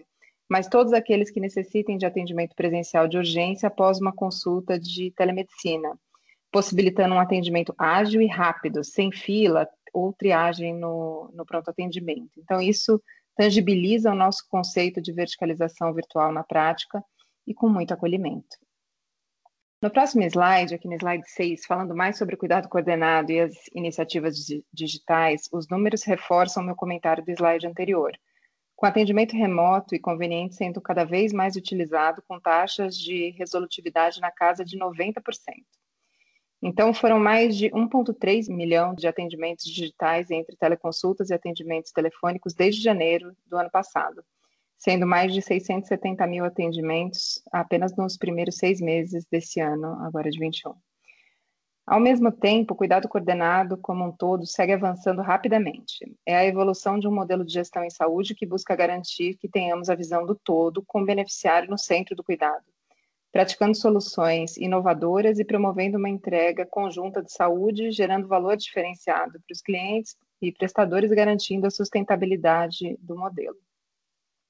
mas 0.49 0.67
todos 0.67 0.93
aqueles 0.93 1.29
que 1.29 1.39
necessitem 1.39 1.97
de 1.97 2.05
atendimento 2.05 2.55
presencial 2.55 3.07
de 3.07 3.17
urgência 3.17 3.67
após 3.67 3.99
uma 3.99 4.13
consulta 4.13 4.79
de 4.79 5.11
telemedicina, 5.11 5.97
possibilitando 6.51 7.15
um 7.15 7.19
atendimento 7.19 7.73
ágil 7.77 8.21
e 8.21 8.27
rápido, 8.27 8.83
sem 8.83 9.11
fila 9.11 9.67
ou 9.93 10.13
triagem 10.13 10.73
no, 10.73 11.29
no 11.33 11.45
pronto 11.45 11.69
atendimento. 11.69 12.31
Então, 12.37 12.61
isso 12.61 13.01
tangibiliza 13.35 14.11
o 14.11 14.15
nosso 14.15 14.47
conceito 14.49 15.01
de 15.01 15.11
verticalização 15.11 15.93
virtual 15.93 16.31
na 16.31 16.43
prática 16.43 17.03
e 17.45 17.53
com 17.53 17.67
muito 17.69 17.93
acolhimento. 17.93 18.57
No 19.81 19.91
próximo 19.91 20.23
slide, 20.23 20.73
aqui 20.73 20.87
no 20.87 20.95
slide 20.95 21.29
6, 21.29 21.65
falando 21.65 21.95
mais 21.95 22.17
sobre 22.17 22.33
o 22.33 22.37
cuidado 22.37 22.67
coordenado 22.67 23.31
e 23.31 23.41
as 23.41 23.53
iniciativas 23.75 24.35
digitais, 24.73 25.43
os 25.51 25.67
números 25.69 26.03
reforçam 26.03 26.63
meu 26.63 26.75
comentário 26.75 27.23
do 27.23 27.31
slide 27.31 27.67
anterior 27.67 28.17
com 28.77 28.85
atendimento 28.85 29.35
remoto 29.35 29.95
e 29.95 29.99
conveniente 29.99 30.55
sendo 30.55 30.79
cada 30.79 31.03
vez 31.03 31.33
mais 31.33 31.55
utilizado, 31.55 32.23
com 32.27 32.39
taxas 32.39 32.95
de 32.95 33.31
resolutividade 33.31 34.21
na 34.21 34.31
casa 34.31 34.63
de 34.63 34.77
90%. 34.77 35.15
Então, 36.61 36.93
foram 36.93 37.19
mais 37.19 37.57
de 37.57 37.71
1,3 37.71 38.47
milhão 38.49 38.93
de 38.93 39.07
atendimentos 39.07 39.65
digitais 39.65 40.29
entre 40.29 40.55
teleconsultas 40.55 41.31
e 41.31 41.33
atendimentos 41.33 41.91
telefônicos 41.91 42.53
desde 42.53 42.81
janeiro 42.81 43.35
do 43.47 43.57
ano 43.57 43.69
passado, 43.71 44.23
sendo 44.77 45.07
mais 45.07 45.33
de 45.33 45.41
670 45.41 46.25
mil 46.27 46.45
atendimentos 46.45 47.41
apenas 47.51 47.95
nos 47.95 48.15
primeiros 48.15 48.57
seis 48.57 48.79
meses 48.79 49.25
desse 49.25 49.59
ano, 49.59 49.87
agora 50.03 50.29
de 50.29 50.39
21. 50.39 50.75
Ao 51.87 52.01
mesmo 52.01 52.33
tempo, 52.33 52.73
o 52.73 52.77
cuidado 52.77 53.07
coordenado 53.07 53.77
como 53.77 54.03
um 54.03 54.11
todo 54.11 54.45
segue 54.45 54.73
avançando 54.73 55.21
rapidamente. 55.21 56.05
É 56.25 56.35
a 56.35 56.45
evolução 56.45 56.99
de 56.99 57.07
um 57.07 57.15
modelo 57.15 57.45
de 57.45 57.53
gestão 57.53 57.81
em 57.81 57.89
saúde 57.89 58.35
que 58.35 58.45
busca 58.45 58.75
garantir 58.75 59.37
que 59.37 59.47
tenhamos 59.47 59.89
a 59.89 59.95
visão 59.95 60.25
do 60.25 60.35
todo, 60.35 60.83
com 60.85 61.01
o 61.01 61.05
beneficiário 61.05 61.69
no 61.69 61.77
centro 61.77 62.13
do 62.13 62.25
cuidado, 62.25 62.65
praticando 63.31 63.73
soluções 63.73 64.57
inovadoras 64.57 65.39
e 65.39 65.45
promovendo 65.45 65.97
uma 65.97 66.09
entrega 66.09 66.65
conjunta 66.65 67.23
de 67.23 67.31
saúde, 67.31 67.89
gerando 67.91 68.27
valor 68.27 68.57
diferenciado 68.57 69.39
para 69.39 69.53
os 69.53 69.61
clientes 69.61 70.17
e 70.41 70.51
prestadores, 70.51 71.09
garantindo 71.09 71.67
a 71.67 71.71
sustentabilidade 71.71 72.97
do 72.99 73.15
modelo. 73.17 73.55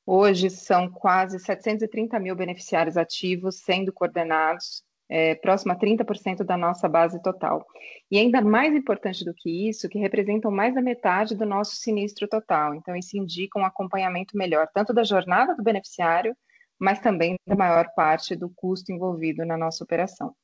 Hoje 0.04 0.50
são 0.50 0.90
quase 0.90 1.38
730 1.38 2.20
mil 2.20 2.36
beneficiários 2.36 2.98
ativos 2.98 3.60
sendo 3.60 3.94
coordenados 3.94 4.88
é, 5.10 5.36
próximo 5.36 5.72
a 5.72 5.76
30% 5.76 6.44
da 6.44 6.58
nossa 6.58 6.88
base 6.88 7.22
total. 7.22 7.66
E 8.12 8.18
ainda 8.18 8.42
mais 8.42 8.74
importante 8.74 9.24
do 9.24 9.34
que 9.34 9.70
isso, 9.70 9.88
que 9.90 10.00
representam 10.00 10.52
mais 10.52 10.76
da 10.76 10.82
metade 10.82 11.36
do 11.36 11.46
nosso 11.46 11.76
sinistro 11.76 12.28
total. 12.28 12.76
Então, 12.76 12.96
isso 12.96 13.18
indica 13.18 13.60
um 13.60 13.66
acompanhamento 13.66 14.38
melhor, 14.38 14.68
tanto 14.74 14.94
da 14.94 15.04
jornada 15.04 15.56
do 15.56 15.64
beneficiário, 15.64 16.36
mas 16.80 17.00
também 17.00 17.36
da 17.46 17.56
maior 17.56 17.88
parte 17.96 18.36
do 18.36 18.50
custo 18.56 18.92
envolvido 18.92 19.46
na 19.46 19.58
nossa 19.58 19.84
operação. 19.84 20.36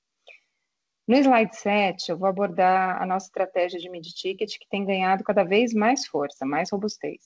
No 1.05 1.17
slide 1.17 1.55
7, 1.55 2.09
eu 2.09 2.17
vou 2.17 2.29
abordar 2.29 3.01
a 3.01 3.05
nossa 3.05 3.25
estratégia 3.25 3.77
de 3.77 3.89
mid-ticket, 3.89 4.57
que 4.57 4.69
tem 4.69 4.85
ganhado 4.85 5.23
cada 5.23 5.43
vez 5.43 5.73
mais 5.73 6.07
força, 6.07 6.45
mais 6.45 6.71
robustez. 6.71 7.21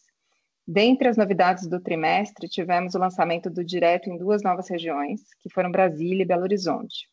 Dentre 0.68 1.08
as 1.08 1.16
novidades 1.16 1.68
do 1.68 1.80
trimestre, 1.80 2.50
tivemos 2.50 2.96
o 2.96 3.00
lançamento 3.00 3.50
do 3.50 3.64
Direto 3.64 4.10
em 4.10 4.18
duas 4.18 4.42
novas 4.42 4.68
regiões, 4.68 5.22
que 5.40 5.50
foram 5.50 5.72
Brasília 5.72 6.24
e 6.24 6.26
Belo 6.26 6.42
Horizonte 6.42 7.08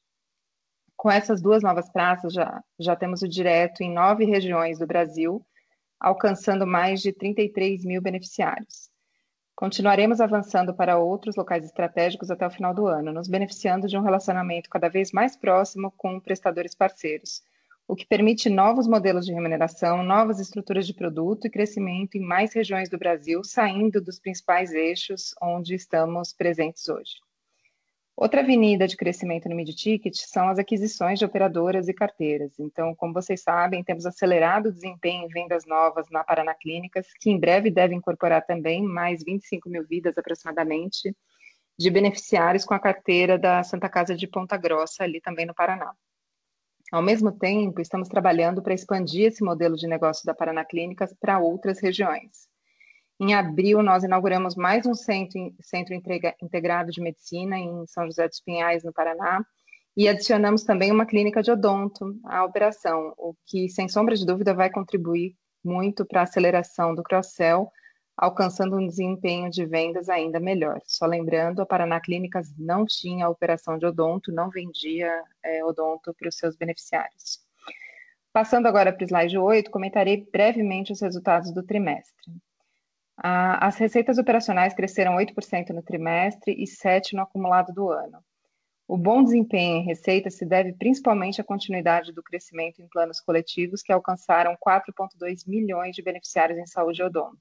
com 1.04 1.10
essas 1.10 1.42
duas 1.42 1.62
novas 1.62 1.92
praças, 1.92 2.32
já, 2.32 2.64
já 2.78 2.96
temos 2.96 3.20
o 3.20 3.28
direto 3.28 3.82
em 3.82 3.92
nove 3.92 4.24
regiões 4.24 4.78
do 4.78 4.86
Brasil, 4.86 5.44
alcançando 6.00 6.66
mais 6.66 7.02
de 7.02 7.12
33 7.12 7.84
mil 7.84 8.00
beneficiários. 8.00 8.88
Continuaremos 9.54 10.18
avançando 10.18 10.72
para 10.72 10.96
outros 10.96 11.36
locais 11.36 11.62
estratégicos 11.62 12.30
até 12.30 12.46
o 12.46 12.50
final 12.50 12.72
do 12.72 12.86
ano, 12.86 13.12
nos 13.12 13.28
beneficiando 13.28 13.86
de 13.86 13.98
um 13.98 14.00
relacionamento 14.00 14.70
cada 14.70 14.88
vez 14.88 15.12
mais 15.12 15.36
próximo 15.36 15.92
com 15.94 16.18
prestadores 16.18 16.74
parceiros, 16.74 17.42
o 17.86 17.94
que 17.94 18.06
permite 18.06 18.48
novos 18.48 18.88
modelos 18.88 19.26
de 19.26 19.32
remuneração, 19.34 20.02
novas 20.02 20.40
estruturas 20.40 20.86
de 20.86 20.94
produto 20.94 21.46
e 21.46 21.50
crescimento 21.50 22.16
em 22.16 22.22
mais 22.22 22.54
regiões 22.54 22.88
do 22.88 22.96
Brasil, 22.96 23.44
saindo 23.44 24.00
dos 24.00 24.18
principais 24.18 24.72
eixos 24.72 25.34
onde 25.38 25.74
estamos 25.74 26.32
presentes 26.32 26.88
hoje. 26.88 27.23
Outra 28.16 28.42
avenida 28.42 28.86
de 28.86 28.96
crescimento 28.96 29.48
no 29.48 29.56
mid-ticket 29.56 30.14
são 30.14 30.48
as 30.48 30.56
aquisições 30.56 31.18
de 31.18 31.24
operadoras 31.24 31.88
e 31.88 31.92
carteiras. 31.92 32.56
Então, 32.60 32.94
como 32.94 33.12
vocês 33.12 33.42
sabem, 33.42 33.82
temos 33.82 34.06
acelerado 34.06 34.68
o 34.68 34.72
desempenho 34.72 35.24
em 35.24 35.28
vendas 35.28 35.66
novas 35.66 36.08
na 36.10 36.22
Paraná 36.22 36.54
Clínicas, 36.54 37.08
que 37.20 37.28
em 37.28 37.40
breve 37.40 37.72
deve 37.72 37.92
incorporar 37.92 38.46
também 38.46 38.84
mais 38.84 39.24
25 39.24 39.68
mil 39.68 39.84
vidas 39.84 40.16
aproximadamente 40.16 41.14
de 41.76 41.90
beneficiários 41.90 42.64
com 42.64 42.72
a 42.72 42.78
carteira 42.78 43.36
da 43.36 43.64
Santa 43.64 43.88
Casa 43.88 44.14
de 44.14 44.28
Ponta 44.28 44.56
Grossa, 44.56 45.02
ali 45.02 45.20
também 45.20 45.44
no 45.44 45.54
Paraná. 45.54 45.92
Ao 46.92 47.02
mesmo 47.02 47.32
tempo, 47.32 47.80
estamos 47.80 48.08
trabalhando 48.08 48.62
para 48.62 48.74
expandir 48.74 49.26
esse 49.26 49.42
modelo 49.42 49.74
de 49.74 49.88
negócio 49.88 50.24
da 50.24 50.32
Paraná 50.34 50.64
Clínicas 50.64 51.12
para 51.18 51.40
outras 51.40 51.80
regiões. 51.80 52.43
Em 53.20 53.32
abril, 53.32 53.80
nós 53.80 54.02
inauguramos 54.02 54.56
mais 54.56 54.84
um 54.86 54.94
centro, 54.94 55.54
centro 55.60 55.94
integrado 55.94 56.90
de 56.90 57.00
medicina 57.00 57.56
em 57.56 57.86
São 57.86 58.06
José 58.06 58.26
dos 58.26 58.40
Pinhais, 58.40 58.82
no 58.82 58.92
Paraná, 58.92 59.44
e 59.96 60.08
adicionamos 60.08 60.64
também 60.64 60.90
uma 60.90 61.06
clínica 61.06 61.40
de 61.40 61.52
odonto 61.52 62.18
à 62.24 62.44
operação, 62.44 63.14
o 63.16 63.32
que, 63.46 63.68
sem 63.68 63.88
sombra 63.88 64.16
de 64.16 64.26
dúvida, 64.26 64.52
vai 64.52 64.68
contribuir 64.68 65.36
muito 65.64 66.04
para 66.04 66.20
a 66.20 66.22
aceleração 66.24 66.92
do 66.92 67.04
cross-sell, 67.04 67.70
alcançando 68.16 68.76
um 68.76 68.86
desempenho 68.86 69.48
de 69.48 69.64
vendas 69.64 70.08
ainda 70.08 70.40
melhor. 70.40 70.80
Só 70.84 71.06
lembrando, 71.06 71.62
a 71.62 71.66
Paraná 71.66 72.00
Clínicas 72.00 72.52
não 72.58 72.84
tinha 72.84 73.28
operação 73.28 73.78
de 73.78 73.86
odonto, 73.86 74.32
não 74.32 74.50
vendia 74.50 75.22
é, 75.44 75.64
odonto 75.64 76.12
para 76.14 76.28
os 76.28 76.36
seus 76.36 76.56
beneficiários. 76.56 77.38
Passando 78.32 78.66
agora 78.66 78.92
para 78.92 79.04
o 79.04 79.06
slide 79.06 79.38
8, 79.38 79.70
comentarei 79.70 80.28
brevemente 80.32 80.92
os 80.92 81.00
resultados 81.00 81.54
do 81.54 81.62
trimestre. 81.62 82.32
As 83.16 83.76
receitas 83.76 84.18
operacionais 84.18 84.74
cresceram 84.74 85.14
8% 85.16 85.70
no 85.70 85.82
trimestre 85.82 86.52
e 86.52 86.64
7% 86.64 87.12
no 87.12 87.22
acumulado 87.22 87.72
do 87.72 87.90
ano. 87.90 88.18
O 88.86 88.98
bom 88.98 89.22
desempenho 89.22 89.78
em 89.78 89.84
receita 89.84 90.28
se 90.30 90.44
deve 90.44 90.74
principalmente 90.74 91.40
à 91.40 91.44
continuidade 91.44 92.12
do 92.12 92.22
crescimento 92.22 92.82
em 92.82 92.88
planos 92.88 93.18
coletivos, 93.18 93.82
que 93.82 93.92
alcançaram 93.92 94.56
4,2 94.56 95.46
milhões 95.46 95.96
de 95.96 96.02
beneficiários 96.02 96.58
em 96.58 96.66
saúde 96.66 97.02
odonto. 97.02 97.40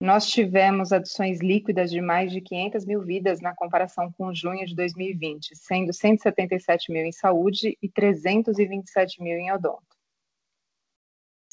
Nós 0.00 0.26
tivemos 0.26 0.92
adições 0.92 1.40
líquidas 1.40 1.90
de 1.90 2.00
mais 2.00 2.32
de 2.32 2.40
500 2.40 2.86
mil 2.86 3.02
vidas 3.02 3.40
na 3.40 3.54
comparação 3.54 4.10
com 4.12 4.34
junho 4.34 4.66
de 4.66 4.74
2020, 4.74 5.54
sendo 5.56 5.92
177 5.92 6.90
mil 6.90 7.04
em 7.04 7.12
saúde 7.12 7.76
e 7.80 7.88
327 7.88 9.22
mil 9.22 9.36
em 9.38 9.52
odonto. 9.52 9.93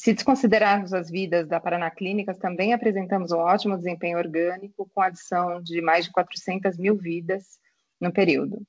Se 0.02 0.14
desconsiderarmos 0.16 0.94
as 0.94 1.12
vidas 1.12 1.48
da 1.48 1.60
Paraná 1.60 1.92
Clínicas, 1.92 2.40
também 2.40 2.74
apresentamos 2.74 3.32
um 3.32 3.38
ótimo 3.38 3.78
desempenho 3.78 4.18
orgânico, 4.18 4.90
com 4.96 5.00
adição 5.00 5.62
de 5.62 5.80
mais 5.80 6.06
de 6.06 6.12
400 6.12 6.76
mil 6.76 6.98
vidas 6.98 7.60
no 8.00 8.12
período. 8.12 8.66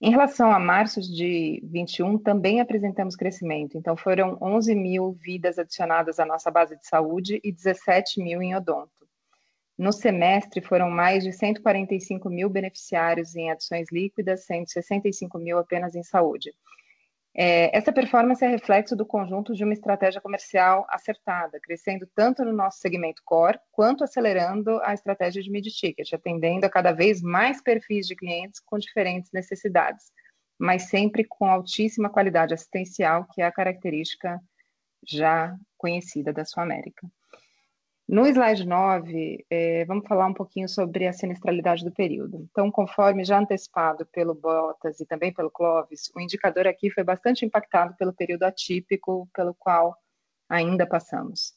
Em 0.00 0.10
relação 0.10 0.50
a 0.50 0.58
março 0.58 1.02
de 1.02 1.62
21, 1.66 2.16
também 2.16 2.62
apresentamos 2.62 3.14
crescimento, 3.14 3.76
então 3.76 3.94
foram 3.94 4.38
11 4.40 4.74
mil 4.74 5.12
vidas 5.12 5.58
adicionadas 5.58 6.18
à 6.18 6.24
nossa 6.24 6.50
base 6.50 6.78
de 6.78 6.86
saúde 6.86 7.38
e 7.44 7.52
17 7.52 8.22
mil 8.22 8.40
em 8.40 8.56
odonto. 8.56 9.06
No 9.76 9.92
semestre, 9.92 10.62
foram 10.62 10.88
mais 10.88 11.24
de 11.24 11.32
145 11.34 12.30
mil 12.30 12.48
beneficiários 12.48 13.36
em 13.36 13.50
adições 13.50 13.92
líquidas, 13.92 14.46
sendo 14.46 14.66
65 14.66 15.38
mil 15.38 15.58
apenas 15.58 15.94
em 15.94 16.02
saúde. 16.02 16.54
É, 17.36 17.76
essa 17.76 17.92
performance 17.92 18.44
é 18.44 18.48
reflexo 18.48 18.94
do 18.94 19.04
conjunto 19.04 19.54
de 19.54 19.64
uma 19.64 19.72
estratégia 19.72 20.20
comercial 20.20 20.86
acertada, 20.88 21.58
crescendo 21.60 22.08
tanto 22.14 22.44
no 22.44 22.52
nosso 22.52 22.78
segmento 22.78 23.22
core, 23.24 23.58
quanto 23.72 24.04
acelerando 24.04 24.80
a 24.84 24.94
estratégia 24.94 25.42
de 25.42 25.50
mid-ticket, 25.50 26.12
atendendo 26.12 26.64
a 26.64 26.70
cada 26.70 26.92
vez 26.92 27.20
mais 27.20 27.60
perfis 27.60 28.06
de 28.06 28.14
clientes 28.14 28.60
com 28.60 28.78
diferentes 28.78 29.32
necessidades, 29.32 30.12
mas 30.56 30.84
sempre 30.84 31.24
com 31.24 31.46
altíssima 31.46 32.08
qualidade 32.08 32.54
assistencial, 32.54 33.26
que 33.32 33.42
é 33.42 33.46
a 33.46 33.52
característica 33.52 34.40
já 35.04 35.56
conhecida 35.76 36.32
da 36.32 36.44
Sua 36.44 36.62
América. 36.62 37.04
No 38.06 38.26
slide 38.26 38.66
9, 38.66 39.46
é, 39.48 39.84
vamos 39.86 40.06
falar 40.06 40.26
um 40.26 40.34
pouquinho 40.34 40.68
sobre 40.68 41.06
a 41.06 41.12
sinistralidade 41.12 41.82
do 41.82 41.90
período. 41.90 42.46
Então, 42.50 42.70
conforme 42.70 43.24
já 43.24 43.38
antecipado 43.38 44.04
pelo 44.04 44.34
Bottas 44.34 45.00
e 45.00 45.06
também 45.06 45.32
pelo 45.32 45.50
Clóvis, 45.50 46.12
o 46.14 46.20
indicador 46.20 46.66
aqui 46.66 46.90
foi 46.90 47.02
bastante 47.02 47.46
impactado 47.46 47.94
pelo 47.96 48.12
período 48.12 48.42
atípico 48.42 49.26
pelo 49.34 49.54
qual 49.54 49.96
ainda 50.46 50.86
passamos. 50.86 51.54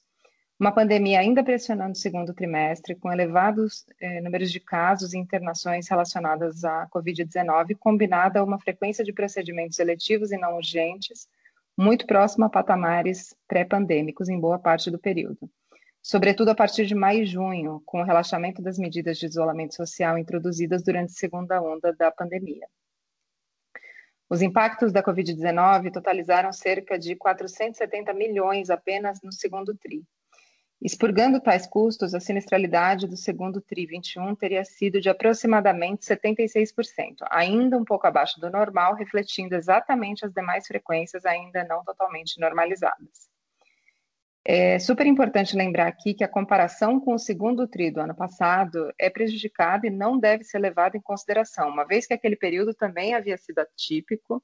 Uma 0.58 0.72
pandemia 0.72 1.20
ainda 1.20 1.44
pressionando 1.44 1.92
o 1.92 2.00
segundo 2.00 2.34
trimestre, 2.34 2.96
com 2.96 3.12
elevados 3.12 3.86
é, 4.00 4.22
números 4.22 4.50
de 4.50 4.62
casos 4.62 5.14
e 5.14 5.18
internações 5.18 5.90
relacionadas 5.90 6.64
à 6.64 6.88
Covid-19, 6.88 7.76
combinada 7.78 8.40
a 8.40 8.44
uma 8.44 8.58
frequência 8.58 9.04
de 9.04 9.12
procedimentos 9.12 9.80
eletivos 9.80 10.32
e 10.32 10.38
não 10.38 10.56
urgentes, 10.56 11.28
muito 11.78 12.08
próxima 12.08 12.46
a 12.46 12.50
patamares 12.50 13.36
pré-pandêmicos 13.50 14.30
em 14.30 14.40
boa 14.40 14.58
parte 14.58 14.90
do 14.90 14.98
período 14.98 15.50
sobretudo 16.08 16.48
a 16.48 16.56
partir 16.56 16.86
de 16.86 16.96
maio 16.96 17.24
e 17.24 17.26
junho, 17.26 17.82
com 17.86 18.00
o 18.00 18.04
relaxamento 18.06 18.62
das 18.62 18.78
medidas 18.78 19.18
de 19.18 19.26
isolamento 19.26 19.76
social 19.76 20.18
introduzidas 20.18 20.82
durante 20.82 21.12
a 21.12 21.20
segunda 21.20 21.62
onda 21.62 21.94
da 21.94 22.10
pandemia. 22.10 22.66
Os 24.30 24.42
impactos 24.42 24.94
da 24.94 25.04
Covid-19 25.04 25.92
totalizaram 25.92 26.54
cerca 26.54 26.98
de 26.98 27.14
470 27.18 28.14
milhões 28.14 28.70
apenas 28.70 29.22
no 29.22 29.34
segundo 29.34 29.76
TRI. 29.76 30.02
Expurgando 30.82 31.42
tais 31.42 31.68
custos, 31.68 32.14
a 32.14 32.22
sinistralidade 32.22 33.06
do 33.06 33.18
segundo 33.18 33.60
TRI 33.60 33.86
21 33.88 34.34
teria 34.34 34.64
sido 34.64 35.02
de 35.02 35.10
aproximadamente 35.10 36.06
76%, 36.06 37.18
ainda 37.30 37.78
um 37.78 37.84
pouco 37.84 38.08
abaixo 38.08 38.40
do 38.40 38.50
normal, 38.50 38.96
refletindo 38.96 39.56
exatamente 39.56 40.26
as 40.26 40.32
demais 40.32 40.68
frequências 40.68 41.26
ainda 41.26 41.66
não 41.66 41.84
totalmente 41.84 42.40
normalizadas. 42.40 43.28
É 44.50 44.80
super 44.80 45.06
importante 45.06 45.58
lembrar 45.58 45.88
aqui 45.88 46.14
que 46.14 46.24
a 46.24 46.28
comparação 46.28 47.02
com 47.02 47.14
o 47.14 47.20
segundo 47.20 47.68
TRI 47.68 47.92
do 47.92 48.00
ano 48.00 48.16
passado 48.16 48.94
é 48.98 49.10
prejudicada 49.10 49.86
e 49.86 49.90
não 49.90 50.18
deve 50.18 50.46
ser 50.46 50.58
levada 50.60 50.96
em 50.96 51.02
consideração, 51.02 51.68
uma 51.68 51.84
vez 51.84 52.08
que 52.08 52.14
aquele 52.14 52.38
período 52.38 52.74
também 52.74 53.14
havia 53.14 53.38
sido 53.38 53.60
atípico, 53.60 54.42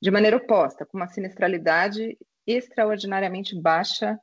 de 0.00 0.08
maneira 0.08 0.36
oposta, 0.36 0.86
com 0.86 0.96
uma 0.96 1.08
sinistralidade 1.08 2.16
extraordinariamente 2.46 3.60
baixa, 3.60 4.16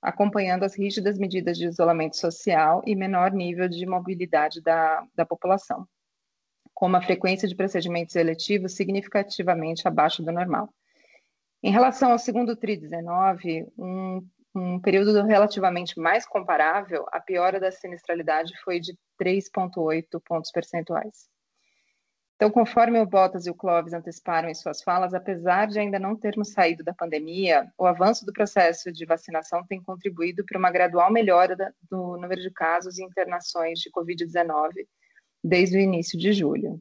acompanhando 0.00 0.62
as 0.62 0.78
rígidas 0.78 1.18
medidas 1.18 1.58
de 1.58 1.66
isolamento 1.66 2.16
social 2.16 2.80
e 2.86 2.94
menor 2.94 3.32
nível 3.32 3.68
de 3.68 3.84
mobilidade 3.84 4.62
da, 4.62 5.04
da 5.12 5.26
população, 5.26 5.88
com 6.72 6.86
uma 6.86 7.02
frequência 7.02 7.48
de 7.48 7.56
procedimentos 7.56 8.14
eletivos 8.14 8.76
significativamente 8.76 9.88
abaixo 9.88 10.22
do 10.22 10.30
normal. 10.30 10.72
Em 11.64 11.72
relação 11.72 12.12
ao 12.12 12.18
segundo 12.20 12.54
TRI 12.54 12.76
19, 12.76 13.66
um, 13.76 14.24
um 14.58 14.80
período 14.80 15.22
relativamente 15.24 15.98
mais 15.98 16.26
comparável, 16.26 17.06
a 17.12 17.20
piora 17.20 17.60
da 17.60 17.70
sinistralidade 17.70 18.52
foi 18.62 18.80
de 18.80 18.96
3,8 19.20 20.20
pontos 20.24 20.50
percentuais. 20.50 21.28
Então, 22.36 22.52
conforme 22.52 23.00
o 23.00 23.06
Bottas 23.06 23.46
e 23.46 23.50
o 23.50 23.54
Clóvis 23.54 23.92
anteciparam 23.92 24.48
em 24.48 24.54
suas 24.54 24.80
falas, 24.80 25.12
apesar 25.12 25.66
de 25.66 25.80
ainda 25.80 25.98
não 25.98 26.14
termos 26.14 26.52
saído 26.52 26.84
da 26.84 26.94
pandemia, 26.94 27.68
o 27.76 27.84
avanço 27.84 28.24
do 28.24 28.32
processo 28.32 28.92
de 28.92 29.04
vacinação 29.04 29.66
tem 29.66 29.82
contribuído 29.82 30.44
para 30.44 30.56
uma 30.56 30.70
gradual 30.70 31.10
melhora 31.10 31.56
do 31.90 32.16
número 32.16 32.40
de 32.40 32.50
casos 32.52 32.96
e 32.96 33.04
internações 33.04 33.80
de 33.80 33.90
Covid-19 33.90 34.70
desde 35.42 35.78
o 35.78 35.80
início 35.80 36.16
de 36.16 36.32
julho. 36.32 36.80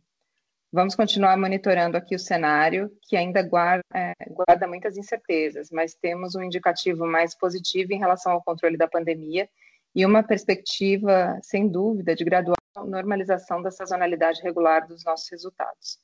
Vamos 0.72 0.96
continuar 0.96 1.38
monitorando 1.38 1.96
aqui 1.96 2.14
o 2.14 2.20
cenário, 2.20 2.92
que 3.04 3.16
ainda 3.16 3.42
guarda, 3.42 3.84
é, 3.94 4.14
guarda 4.30 4.68
muitas 4.68 4.98
incertezas, 4.98 5.70
mas 5.72 5.96
temos 5.96 6.36
um 6.36 6.44
indicativo 6.44 7.06
mais 7.08 7.34
positivo 7.34 7.94
em 7.94 8.00
relação 8.00 8.34
ao 8.34 8.44
controle 8.44 8.76
da 8.76 8.88
pandemia 8.88 9.50
e 9.96 10.06
uma 10.06 10.22
perspectiva, 10.22 11.40
sem 11.42 11.70
dúvida, 11.70 12.14
de 12.14 12.26
gradual 12.26 12.58
normalização 12.86 13.62
da 13.62 13.72
sazonalidade 13.72 14.42
regular 14.42 14.86
dos 14.86 15.06
nossos 15.06 15.30
resultados. 15.32 16.00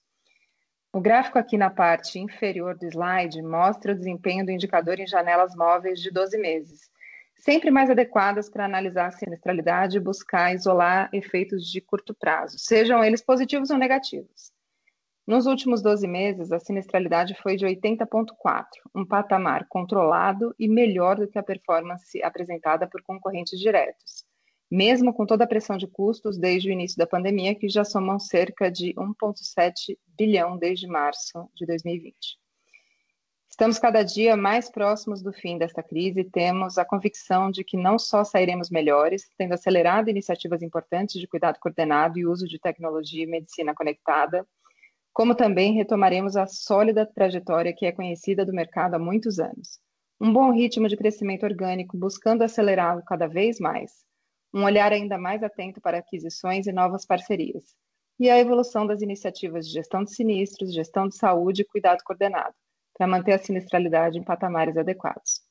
O 0.93 1.01
gráfico 1.01 1.37
aqui 1.37 1.57
na 1.57 1.69
parte 1.69 2.17
inferior 2.17 2.77
do 2.77 2.85
slide 2.85 3.41
mostra 3.41 3.91
o 3.91 3.95
desempenho 3.95 4.45
do 4.45 4.51
indicador 4.51 4.97
em 4.97 5.05
janelas 5.05 5.53
móveis 5.55 5.99
de 5.99 6.09
12 6.09 6.37
meses, 6.37 6.89
sempre 7.35 7.69
mais 7.69 7.89
adequadas 7.89 8.49
para 8.49 8.63
analisar 8.63 9.07
a 9.07 9.11
sinistralidade 9.11 9.97
e 9.97 9.99
buscar 9.99 10.53
isolar 10.53 11.09
efeitos 11.11 11.69
de 11.69 11.81
curto 11.81 12.13
prazo, 12.13 12.57
sejam 12.57 13.03
eles 13.03 13.21
positivos 13.21 13.69
ou 13.69 13.77
negativos. 13.77 14.52
Nos 15.25 15.45
últimos 15.45 15.81
12 15.81 16.07
meses, 16.07 16.51
a 16.51 16.59
sinistralidade 16.59 17.33
foi 17.41 17.55
de 17.55 17.65
80,4, 17.65 18.65
um 18.93 19.05
patamar 19.05 19.65
controlado 19.69 20.53
e 20.59 20.67
melhor 20.67 21.17
do 21.17 21.27
que 21.27 21.39
a 21.39 21.43
performance 21.43 22.21
apresentada 22.21 22.87
por 22.87 23.01
concorrentes 23.01 23.59
diretos 23.59 24.25
mesmo 24.73 25.13
com 25.13 25.23
toda 25.23 25.43
a 25.43 25.47
pressão 25.47 25.77
de 25.77 25.85
custos 25.85 26.35
desde 26.35 26.67
o 26.67 26.71
início 26.71 26.97
da 26.97 27.05
pandemia, 27.05 27.53
que 27.53 27.69
já 27.69 27.83
somam 27.83 28.17
cerca 28.17 28.71
de 28.71 28.91
1,7 28.95 29.95
bilhão 30.17 30.57
desde 30.57 30.87
março 30.87 31.47
de 31.53 31.63
2020. 31.67 32.17
Estamos 33.47 33.77
cada 33.77 34.01
dia 34.01 34.35
mais 34.35 34.71
próximos 34.71 35.21
do 35.21 35.31
fim 35.31 35.59
desta 35.59 35.83
crise 35.83 36.21
e 36.21 36.23
temos 36.23 36.79
a 36.79 36.85
convicção 36.85 37.51
de 37.51 37.63
que 37.63 37.77
não 37.77 37.99
só 37.99 38.23
sairemos 38.23 38.71
melhores, 38.71 39.29
tendo 39.37 39.53
acelerado 39.53 40.09
iniciativas 40.09 40.63
importantes 40.63 41.21
de 41.21 41.27
cuidado 41.27 41.59
coordenado 41.59 42.17
e 42.17 42.25
uso 42.25 42.47
de 42.47 42.57
tecnologia 42.57 43.25
e 43.25 43.27
medicina 43.27 43.75
conectada, 43.75 44.43
como 45.13 45.35
também 45.35 45.73
retomaremos 45.73 46.35
a 46.35 46.47
sólida 46.47 47.05
trajetória 47.05 47.73
que 47.73 47.85
é 47.85 47.91
conhecida 47.91 48.43
do 48.43 48.51
mercado 48.51 48.95
há 48.95 48.99
muitos 48.99 49.39
anos. 49.39 49.79
Um 50.19 50.33
bom 50.33 50.51
ritmo 50.51 50.87
de 50.87 50.97
crescimento 50.97 51.43
orgânico, 51.43 51.97
buscando 51.97 52.41
acelerá-lo 52.41 53.03
cada 53.05 53.27
vez 53.27 53.59
mais, 53.59 53.91
um 54.53 54.63
olhar 54.63 54.91
ainda 54.91 55.17
mais 55.17 55.43
atento 55.43 55.79
para 55.79 55.99
aquisições 55.99 56.65
e 56.65 56.71
novas 56.71 57.05
parcerias, 57.05 57.75
e 58.19 58.29
a 58.29 58.39
evolução 58.39 58.87
das 58.87 59.01
iniciativas 59.01 59.67
de 59.67 59.73
gestão 59.73 60.03
de 60.03 60.13
sinistros, 60.13 60.73
gestão 60.73 61.07
de 61.07 61.15
saúde 61.15 61.61
e 61.61 61.65
cuidado 61.65 62.03
coordenado, 62.03 62.55
para 62.97 63.07
manter 63.07 63.33
a 63.33 63.39
sinistralidade 63.39 64.17
em 64.17 64.23
patamares 64.23 64.77
adequados. 64.77 65.41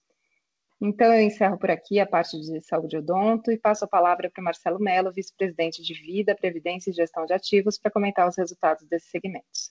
Então, 0.85 1.15
eu 1.15 1.23
encerro 1.23 1.57
por 1.57 1.71
aqui 1.71 2.01
a 2.01 2.07
parte 2.07 2.37
de 2.41 2.61
saúde 2.61 2.97
odonto 2.97 3.53
e 3.53 3.57
passo 3.57 3.85
a 3.85 3.89
palavra 3.89 4.29
para 4.29 4.41
o 4.41 4.45
Marcelo 4.45 4.81
Mello, 4.81 5.13
vice-presidente 5.13 5.81
de 5.81 5.95
Vida, 5.95 6.35
Previdência 6.35 6.91
e 6.91 6.93
Gestão 6.93 7.25
de 7.25 7.33
Ativos, 7.33 7.79
para 7.79 7.89
comentar 7.89 8.29
os 8.29 8.37
resultados 8.37 8.85
desses 8.89 9.09
segmentos. 9.09 9.71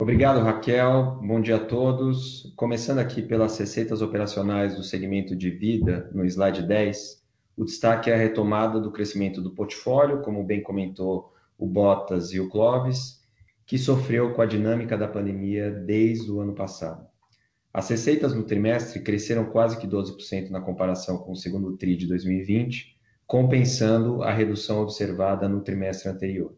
Obrigado, 0.00 0.38
Raquel. 0.38 1.18
Bom 1.20 1.40
dia 1.40 1.56
a 1.56 1.64
todos. 1.66 2.54
Começando 2.54 3.00
aqui 3.00 3.22
pelas 3.22 3.58
receitas 3.58 4.00
operacionais 4.00 4.76
do 4.76 4.84
segmento 4.84 5.34
de 5.34 5.50
vida, 5.50 6.08
no 6.14 6.24
slide 6.24 6.62
10, 6.62 7.20
o 7.56 7.64
destaque 7.64 8.08
é 8.08 8.14
a 8.14 8.18
retomada 8.18 8.80
do 8.80 8.92
crescimento 8.92 9.42
do 9.42 9.50
portfólio, 9.50 10.22
como 10.22 10.44
bem 10.44 10.62
comentou 10.62 11.34
o 11.58 11.66
Bottas 11.66 12.30
e 12.30 12.38
o 12.38 12.48
Clóvis, 12.48 13.20
que 13.66 13.76
sofreu 13.76 14.32
com 14.32 14.42
a 14.42 14.46
dinâmica 14.46 14.96
da 14.96 15.08
pandemia 15.08 15.72
desde 15.72 16.30
o 16.30 16.40
ano 16.40 16.54
passado. 16.54 17.09
As 17.72 17.88
receitas 17.88 18.34
no 18.34 18.42
trimestre 18.42 19.00
cresceram 19.00 19.44
quase 19.44 19.78
que 19.78 19.86
12% 19.86 20.50
na 20.50 20.60
comparação 20.60 21.18
com 21.18 21.30
o 21.30 21.36
segundo 21.36 21.76
TRI 21.76 21.96
de 21.96 22.06
2020, 22.08 22.98
compensando 23.24 24.24
a 24.24 24.32
redução 24.32 24.82
observada 24.82 25.48
no 25.48 25.60
trimestre 25.60 26.08
anterior. 26.08 26.52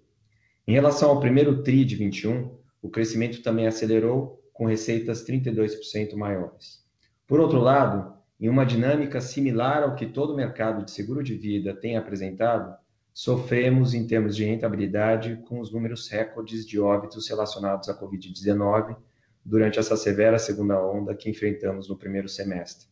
Em 0.66 0.72
relação 0.72 1.11
ao 1.11 1.20
primeiro 1.20 1.62
TRI 1.62 1.85
de 1.85 1.96
21, 1.96 2.57
o 2.81 2.88
crescimento 2.88 3.42
também 3.42 3.66
acelerou, 3.66 4.40
com 4.55 4.64
receitas 4.64 5.22
32% 5.27 6.14
maiores. 6.14 6.83
Por 7.27 7.40
outro 7.40 7.59
lado, 7.59 8.14
em 8.40 8.48
uma 8.48 8.64
dinâmica 8.64 9.20
similar 9.20 9.83
ao 9.83 9.94
que 9.94 10.07
todo 10.07 10.33
o 10.33 10.37
mercado 10.37 10.85
de 10.85 10.90
seguro 10.92 11.22
de 11.22 11.35
vida 11.35 11.75
tem 11.75 11.96
apresentado, 11.96 12.75
sofremos 13.12 13.92
em 13.92 14.07
termos 14.07 14.35
de 14.35 14.44
rentabilidade 14.44 15.42
com 15.46 15.61
os 15.61 15.70
números 15.70 16.09
recordes 16.09 16.66
de 16.66 16.81
óbitos 16.81 17.29
relacionados 17.29 17.88
à 17.90 18.01
Covid-19 18.01 18.96
durante 19.44 19.78
essa 19.78 19.96
severa 19.96 20.38
segunda 20.38 20.81
onda 20.81 21.14
que 21.14 21.28
enfrentamos 21.28 21.88
no 21.88 21.96
primeiro 21.96 22.28
semestre. 22.28 22.87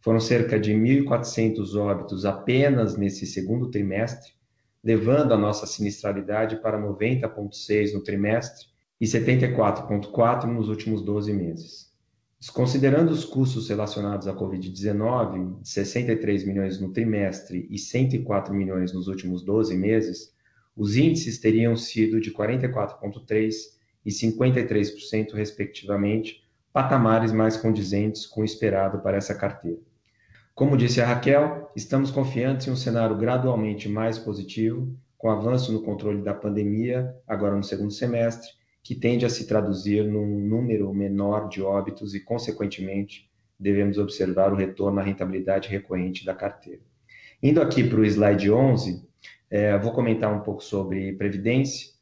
Foram 0.00 0.20
cerca 0.20 0.58
de 0.58 0.72
1.400 0.74 1.76
óbitos 1.76 2.24
apenas 2.24 2.96
nesse 2.96 3.26
segundo 3.26 3.70
trimestre, 3.70 4.32
levando 4.82 5.32
a 5.32 5.38
nossa 5.38 5.66
sinistralidade 5.66 6.56
para 6.56 6.78
90,6 6.78 7.94
no 7.94 8.02
trimestre 8.02 8.66
e 9.00 9.06
74,4 9.06 10.44
nos 10.44 10.68
últimos 10.68 11.02
12 11.02 11.32
meses. 11.32 11.94
Considerando 12.52 13.10
os 13.10 13.24
custos 13.24 13.70
relacionados 13.70 14.28
à 14.28 14.34
Covid-19, 14.34 15.60
63 15.62 16.44
milhões 16.44 16.78
no 16.78 16.92
trimestre 16.92 17.66
e 17.70 17.78
104 17.78 18.52
milhões 18.52 18.92
nos 18.92 19.08
últimos 19.08 19.42
12 19.42 19.74
meses, 19.76 20.34
os 20.76 20.96
índices 20.96 21.38
teriam 21.38 21.74
sido 21.76 22.20
de 22.20 22.30
44,3% 22.30 23.73
e 24.04 24.10
53%, 24.10 25.32
respectivamente, 25.32 26.42
patamares 26.72 27.32
mais 27.32 27.56
condizentes 27.56 28.26
com 28.26 28.42
o 28.42 28.44
esperado 28.44 29.00
para 29.00 29.16
essa 29.16 29.34
carteira. 29.34 29.78
Como 30.54 30.76
disse 30.76 31.00
a 31.00 31.06
Raquel, 31.06 31.70
estamos 31.74 32.10
confiantes 32.10 32.66
em 32.66 32.70
um 32.70 32.76
cenário 32.76 33.16
gradualmente 33.16 33.88
mais 33.88 34.18
positivo, 34.18 34.96
com 35.16 35.30
avanço 35.30 35.72
no 35.72 35.82
controle 35.82 36.22
da 36.22 36.34
pandemia, 36.34 37.14
agora 37.26 37.56
no 37.56 37.64
segundo 37.64 37.92
semestre, 37.92 38.48
que 38.82 38.94
tende 38.94 39.24
a 39.24 39.30
se 39.30 39.46
traduzir 39.46 40.04
num 40.04 40.38
número 40.38 40.92
menor 40.92 41.48
de 41.48 41.62
óbitos 41.62 42.14
e, 42.14 42.20
consequentemente, 42.20 43.30
devemos 43.58 43.96
observar 43.96 44.52
o 44.52 44.56
retorno 44.56 45.00
à 45.00 45.02
rentabilidade 45.02 45.70
recorrente 45.70 46.24
da 46.24 46.34
carteira. 46.34 46.82
Indo 47.42 47.62
aqui 47.62 47.82
para 47.82 48.00
o 48.00 48.04
slide 48.04 48.50
11, 48.50 49.02
é, 49.50 49.78
vou 49.78 49.92
comentar 49.92 50.32
um 50.32 50.40
pouco 50.40 50.62
sobre 50.62 51.14
previdência. 51.14 51.93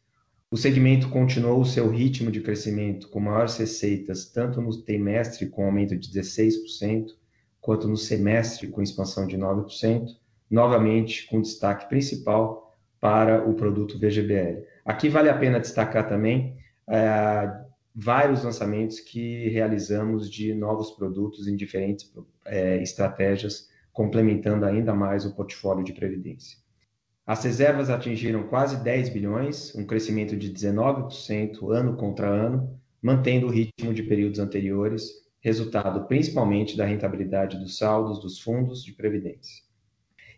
O 0.53 0.57
segmento 0.59 1.09
continuou 1.09 1.63
o 1.63 1.65
seu 1.65 1.89
ritmo 1.89 2.31
de 2.31 2.43
crescimento 2.43 3.09
com 3.09 3.19
maiores 3.19 3.57
receitas, 3.57 4.27
tanto 4.27 4.61
no 4.61 4.83
trimestre, 4.83 5.47
com 5.47 5.65
aumento 5.65 5.97
de 5.97 6.11
16%, 6.11 7.07
quanto 7.59 7.89
no 7.89 7.97
semestre, 7.97 8.69
com 8.69 8.83
expansão 8.83 9.27
de 9.27 9.39
9%, 9.39 10.09
novamente 10.51 11.27
com 11.27 11.41
destaque 11.41 11.89
principal 11.89 12.77
para 13.01 13.49
o 13.49 13.55
produto 13.55 13.99
VGBL. 13.99 14.63
Aqui 14.85 15.09
vale 15.09 15.31
a 15.31 15.39
pena 15.39 15.59
destacar 15.59 16.07
também 16.07 16.55
é, 16.87 17.51
vários 17.95 18.45
lançamentos 18.45 19.01
que 19.01 19.49
realizamos 19.49 20.31
de 20.31 20.53
novos 20.53 20.91
produtos 20.91 21.49
em 21.49 21.57
diferentes 21.57 22.13
é, 22.45 22.77
estratégias, 22.83 23.71
complementando 23.91 24.67
ainda 24.67 24.95
mais 24.95 25.25
o 25.25 25.35
portfólio 25.35 25.83
de 25.83 25.95
previdência. 25.95 26.62
As 27.25 27.45
reservas 27.45 27.89
atingiram 27.89 28.43
quase 28.49 28.83
10 28.83 29.11
bilhões, 29.11 29.75
um 29.77 29.87
crescimento 29.87 30.37
de 30.37 30.53
19% 30.53 31.71
ano 31.71 31.97
contra 31.97 32.29
ano, 32.29 32.81
mantendo 33.01 33.47
o 33.47 33.51
ritmo 33.51 33.95
de 33.95 34.03
períodos 34.03 34.41
anteriores, 34.41 35.23
resultado 35.41 36.07
principalmente 36.07 36.77
da 36.77 36.85
rentabilidade 36.85 37.59
dos 37.59 37.79
saldos 37.79 38.21
dos 38.21 38.41
fundos 38.41 38.85
de 38.85 38.93
previdência. 38.93 39.63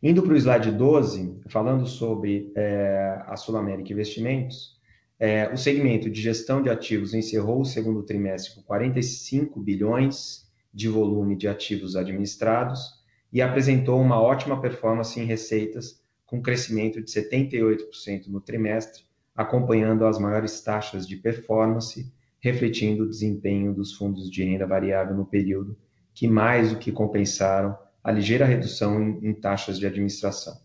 Indo 0.03 0.23
para 0.23 0.35
o 0.35 0.37
slide 0.37 0.71
12, 0.73 1.41
falando 1.49 1.87
sobre 1.87 2.53
é, 2.55 3.23
a 3.27 3.37
Sul 3.37 3.57
América 3.57 3.91
Investimentos, 3.91 4.79
é, 5.19 5.51
o 5.51 5.57
segmento 5.57 6.11
de 6.11 6.21
gestão 6.21 6.61
de 6.61 6.69
ativos 6.69 7.15
encerrou 7.15 7.63
o 7.63 7.65
segundo 7.65 8.03
trimestre 8.03 8.55
com 8.55 8.63
45 8.63 9.59
bilhões 9.59 10.47
de 10.73 10.89
volume 10.89 11.37
de 11.37 11.49
ativos 11.49 11.97
administrados 11.97 13.03
e 13.33 13.41
apresentou 13.41 13.99
uma 13.99 14.21
ótima 14.21 14.61
performance 14.61 15.19
em 15.19 15.25
receitas, 15.25 16.04
com 16.27 16.43
crescimento 16.43 17.03
de 17.03 17.11
78% 17.11 18.29
no 18.29 18.41
trimestre, 18.41 19.03
acompanhando 19.35 20.07
as 20.07 20.19
maiores 20.19 20.61
taxas 20.61 21.07
de 21.07 21.17
performance, 21.17 22.13
refletindo 22.41 23.05
o 23.05 23.09
desempenho 23.09 23.75
dos 23.75 23.95
fundos 23.95 24.31
de 24.31 24.45
renda 24.45 24.67
variável 24.67 25.17
no 25.17 25.27
período, 25.27 25.77
que 26.15 26.29
mais 26.29 26.71
do 26.71 26.79
que 26.79 26.93
compensaram 26.93 27.77
a 28.03 28.13
ligeira 28.13 28.45
redução 28.45 29.01
em, 29.01 29.33
taxas 29.33 29.79
de 29.79 29.87
administração. 29.87 30.63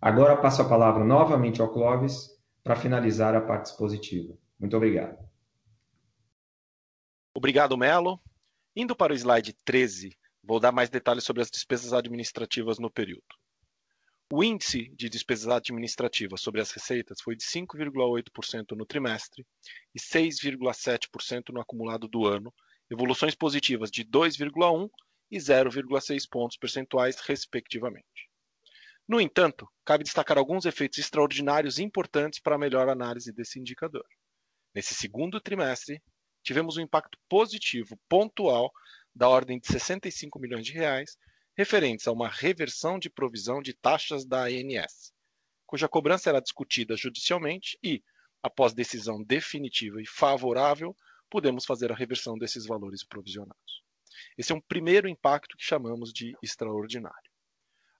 Agora 0.00 0.36
passo 0.36 0.60
a 0.60 0.68
palavra 0.68 1.02
novamente 1.02 1.60
ao 1.60 1.72
Clóvis 1.72 2.30
para 2.62 2.76
finalizar 2.76 3.34
a 3.34 3.40
parte 3.40 3.66
expositiva. 3.66 4.36
Muito 4.60 4.76
obrigado. 4.76 5.18
Obrigado, 7.34 7.76
Melo. 7.76 8.20
Indo 8.74 8.94
para 8.94 9.12
o 9.12 9.16
slide 9.16 9.54
13, 9.64 10.16
vou 10.44 10.60
dar 10.60 10.70
mais 10.70 10.90
detalhes 10.90 11.24
sobre 11.24 11.42
as 11.42 11.50
despesas 11.50 11.94
administrativas 11.94 12.78
no 12.78 12.90
período. 12.90 13.24
O 14.32 14.42
índice 14.42 14.88
de 14.96 15.08
despesas 15.08 15.46
administrativas 15.46 16.40
sobre 16.40 16.60
as 16.60 16.72
receitas 16.72 17.20
foi 17.20 17.36
de 17.36 17.44
5,8% 17.44 18.76
no 18.76 18.84
trimestre 18.84 19.46
e 19.94 20.00
6,7% 20.00 21.50
no 21.52 21.60
acumulado 21.60 22.08
do 22.08 22.26
ano, 22.26 22.52
evoluções 22.90 23.36
positivas 23.36 23.88
de 23.88 24.04
2,1 24.04 24.90
e 25.30 25.38
0,6 25.38 26.28
pontos 26.28 26.56
percentuais, 26.56 27.20
respectivamente. 27.20 28.28
No 29.06 29.20
entanto, 29.20 29.68
cabe 29.84 30.02
destacar 30.02 30.36
alguns 30.38 30.64
efeitos 30.66 30.98
extraordinários 30.98 31.78
importantes 31.78 32.40
para 32.40 32.56
a 32.56 32.58
melhor 32.58 32.88
análise 32.88 33.32
desse 33.32 33.60
indicador. 33.60 34.04
Nesse 34.74 34.92
segundo 34.92 35.40
trimestre, 35.40 36.02
tivemos 36.42 36.76
um 36.76 36.80
impacto 36.80 37.16
positivo 37.28 37.96
pontual 38.08 38.72
da 39.14 39.28
ordem 39.28 39.60
de 39.60 39.68
65 39.68 40.40
milhões 40.40 40.66
de 40.66 40.72
reais 40.72 41.16
referentes 41.56 42.06
a 42.06 42.12
uma 42.12 42.28
reversão 42.28 42.98
de 42.98 43.08
provisão 43.08 43.62
de 43.62 43.72
taxas 43.72 44.26
da 44.26 44.44
ANS, 44.44 45.12
cuja 45.66 45.88
cobrança 45.88 46.28
era 46.28 46.40
discutida 46.40 46.96
judicialmente 46.96 47.78
e, 47.82 48.04
após 48.42 48.74
decisão 48.74 49.22
definitiva 49.22 50.00
e 50.00 50.06
favorável, 50.06 50.94
podemos 51.30 51.64
fazer 51.64 51.90
a 51.90 51.96
reversão 51.96 52.36
desses 52.36 52.66
valores 52.66 53.02
provisionados. 53.02 53.82
Esse 54.36 54.52
é 54.52 54.54
um 54.54 54.60
primeiro 54.60 55.08
impacto 55.08 55.56
que 55.56 55.64
chamamos 55.64 56.12
de 56.12 56.36
extraordinário. 56.42 57.30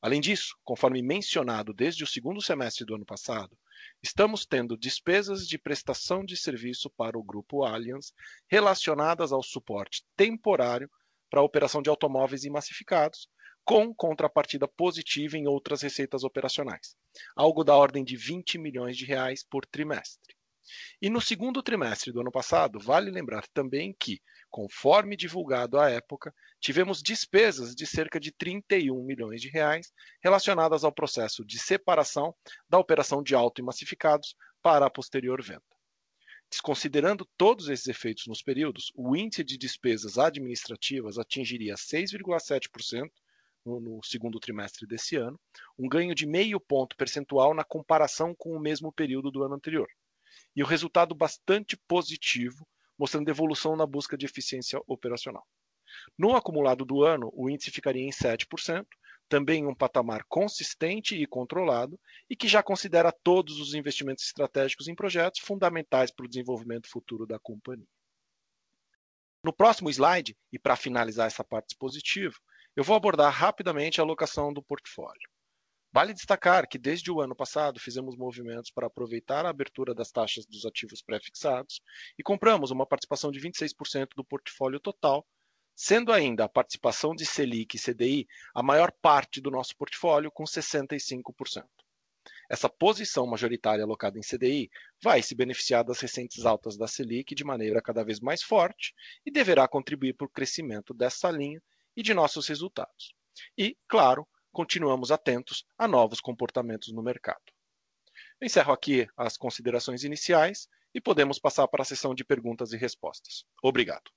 Além 0.01 0.21
disso, 0.21 0.55
conforme 0.63 1.03
mencionado 1.03 1.73
desde 1.73 2.05
o 2.05 2.07
segundo 2.07 2.41
semestre 2.43 2.85
do 2.85 2.95
ano 2.95 3.05
passado, 3.05 3.59
estamos 4.03 4.47
tendo 4.47 4.77
despesas 4.77 5.49
de 5.49 5.59
prestação 5.59 6.25
de 6.25 6.37
serviço 6.37 6.91
para 6.91 7.19
o 7.19 7.25
grupo 7.25 7.65
Allianz 7.65 8.13
relacionadas 8.47 9.33
ao 9.33 9.43
suporte 9.43 10.05
temporário 10.15 10.91
para 11.31 11.41
a 11.41 11.43
operação 11.43 11.83
de 11.83 11.91
automóveis 11.91 12.45
e 12.45 12.51
massificados, 12.51 13.29
com 13.67 13.93
contrapartida 13.93 14.69
positiva 14.69 15.37
em 15.37 15.49
outras 15.49 15.83
receitas 15.83 16.23
operacionais, 16.23 16.95
algo 17.35 17.65
da 17.65 17.75
ordem 17.75 18.05
de 18.05 18.17
20 18.17 18.59
milhões 18.59 18.97
de 18.97 19.05
reais 19.05 19.45
por 19.45 19.67
trimestre. 19.67 20.37
E 21.03 21.11
no 21.11 21.21
segundo 21.21 21.63
trimestre 21.65 22.13
do 22.13 22.21
ano 22.21 22.31
passado, 22.31 22.79
vale 22.79 23.11
lembrar 23.11 23.45
também 23.49 23.95
que, 23.99 24.21
conforme 24.49 25.17
divulgado 25.17 25.81
à 25.81 25.91
época, 25.91 26.33
tivemos 26.61 27.03
despesas 27.03 27.75
de 27.75 27.87
cerca 27.87 28.21
de 28.21 28.31
31 28.31 29.05
milhões 29.05 29.41
de 29.41 29.49
reais 29.49 29.93
relacionadas 30.23 30.85
ao 30.85 30.93
processo 30.93 31.45
de 31.45 31.59
separação 31.59 32.35
da 32.69 32.79
operação 32.79 33.21
de 33.21 33.35
auto 33.35 33.61
e 33.61 33.65
massificados 33.65 34.37
para 34.63 34.87
a 34.87 34.91
posterior 34.91 35.43
venda. 35.43 35.63
Desconsiderando 36.49 37.29
todos 37.37 37.69
esses 37.69 37.89
efeitos 37.89 38.29
nos 38.29 38.43
períodos, 38.43 38.93
o 38.95 39.17
índice 39.17 39.43
de 39.43 39.59
despesas 39.59 40.19
administrativas 40.19 41.19
atingiria 41.19 41.75
6,7% 41.75 43.11
no, 43.67 43.81
no 43.81 44.01
segundo 44.03 44.39
trimestre 44.39 44.87
desse 44.87 45.17
ano, 45.17 45.39
um 45.77 45.89
ganho 45.89 46.15
de 46.15 46.25
meio 46.25 46.61
ponto 46.61 46.97
percentual 46.97 47.53
na 47.53 47.65
comparação 47.65 48.35
com 48.35 48.57
o 48.57 48.61
mesmo 48.61 48.93
período 48.93 49.31
do 49.31 49.43
ano 49.43 49.57
anterior. 49.57 49.89
E 50.55 50.63
o 50.63 50.67
resultado 50.67 51.15
bastante 51.15 51.77
positivo, 51.89 52.67
mostrando 52.97 53.29
evolução 53.29 53.77
na 53.77 53.85
busca 53.85 54.17
de 54.17 54.25
eficiência 54.25 54.81
operacional. 54.87 55.47
No 56.17 56.35
acumulado 56.37 56.85
do 56.85 57.03
ano, 57.03 57.31
o 57.35 57.51
índice 57.51 57.71
ficaria 57.71 58.03
em 58.03 58.11
7%, 58.11 58.87
também 59.29 59.67
um 59.67 59.75
patamar 59.75 60.25
consistente 60.29 61.17
e 61.17 61.27
controlado, 61.27 61.99
e 62.31 62.37
que 62.37 62.47
já 62.47 62.63
considera 62.63 63.11
todos 63.11 63.59
os 63.59 63.75
investimentos 63.75 64.25
estratégicos 64.25 64.87
em 64.87 64.95
projetos 64.95 65.41
fundamentais 65.41 66.13
para 66.13 66.25
o 66.25 66.29
desenvolvimento 66.29 66.89
futuro 66.89 67.27
da 67.27 67.39
companhia. 67.39 67.89
No 69.43 69.53
próximo 69.53 69.91
slide, 69.91 70.37
e 70.53 70.59
para 70.59 70.77
finalizar 70.77 71.27
essa 71.27 71.45
parte 71.45 71.71
expositiva, 71.71 72.35
eu 72.77 72.85
vou 72.85 72.95
abordar 72.95 73.33
rapidamente 73.33 74.01
a 74.01 74.05
alocação 74.05 74.53
do 74.53 74.63
portfólio. 74.63 75.29
Vale 75.91 76.13
destacar 76.13 76.69
que 76.69 76.77
desde 76.77 77.11
o 77.11 77.23
ano 77.23 77.35
passado 77.35 77.81
fizemos 77.81 78.19
movimentos 78.19 78.71
para 78.71 78.87
aproveitar 78.87 79.47
a 79.47 79.49
abertura 79.49 79.95
das 79.95 80.13
taxas 80.13 80.45
dos 80.45 80.67
ativos 80.67 81.01
pré-fixados 81.01 81.81
e 82.19 82.23
compramos 82.23 82.71
uma 82.71 82.85
participação 82.85 83.31
de 83.31 83.41
26% 83.41 84.09
do 84.15 84.23
portfólio 84.23 84.79
total, 84.79 85.27
sendo 85.75 86.13
ainda 86.13 86.45
a 86.45 86.49
participação 86.51 87.15
de 87.15 87.25
Selic 87.25 87.77
e 87.77 87.81
CDI 87.81 88.27
a 88.55 88.63
maior 88.63 88.93
parte 89.01 89.41
do 89.41 89.51
nosso 89.51 89.75
portfólio, 89.75 90.31
com 90.31 90.45
65%. 90.45 91.65
Essa 92.51 92.69
posição 92.69 93.27
majoritária 93.27 93.85
alocada 93.85 94.19
em 94.19 94.23
CDI 94.23 94.71
vai 95.03 95.23
se 95.23 95.35
beneficiar 95.35 95.83
das 95.83 95.99
recentes 95.99 96.45
altas 96.45 96.77
da 96.77 96.87
Selic 96.87 97.35
de 97.35 97.45
maneira 97.45 97.81
cada 97.81 98.05
vez 98.05 98.21
mais 98.21 98.43
forte 98.43 98.93
e 99.25 99.31
deverá 99.31 99.67
contribuir 99.67 100.13
para 100.13 100.27
o 100.27 100.31
crescimento 100.31 100.93
dessa 100.93 101.31
linha 101.31 101.63
e 101.97 102.03
de 102.03 102.13
nossos 102.13 102.47
resultados. 102.49 103.15
E, 103.57 103.77
claro, 103.89 104.27
continuamos 104.53 105.11
atentos 105.11 105.65
a 105.79 105.89
novos 105.89 106.21
comportamentos 106.21 106.93
no 106.93 107.03
mercado. 107.03 107.43
encerro 108.41 108.73
aqui 108.73 109.07
as 109.17 109.37
considerações 109.37 110.05
iniciais 110.05 110.69
e 110.95 111.01
podemos 111.01 111.39
passar 111.39 111.67
para 111.69 111.83
a 111.83 111.85
sessão 111.85 112.15
de 112.15 112.25
perguntas 112.25 112.73
e 112.73 112.77
respostas. 112.77 113.45
Obrigado. 113.63 114.11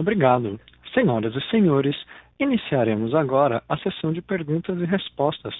Obrigado. 0.00 0.60
Senhoras 0.92 1.34
e 1.36 1.50
senhores, 1.50 1.96
iniciaremos 2.38 3.14
agora 3.14 3.62
a 3.68 3.78
sessão 3.78 4.12
de 4.12 4.20
perguntas 4.20 4.78
e 4.80 4.84
respostas. 4.84 5.54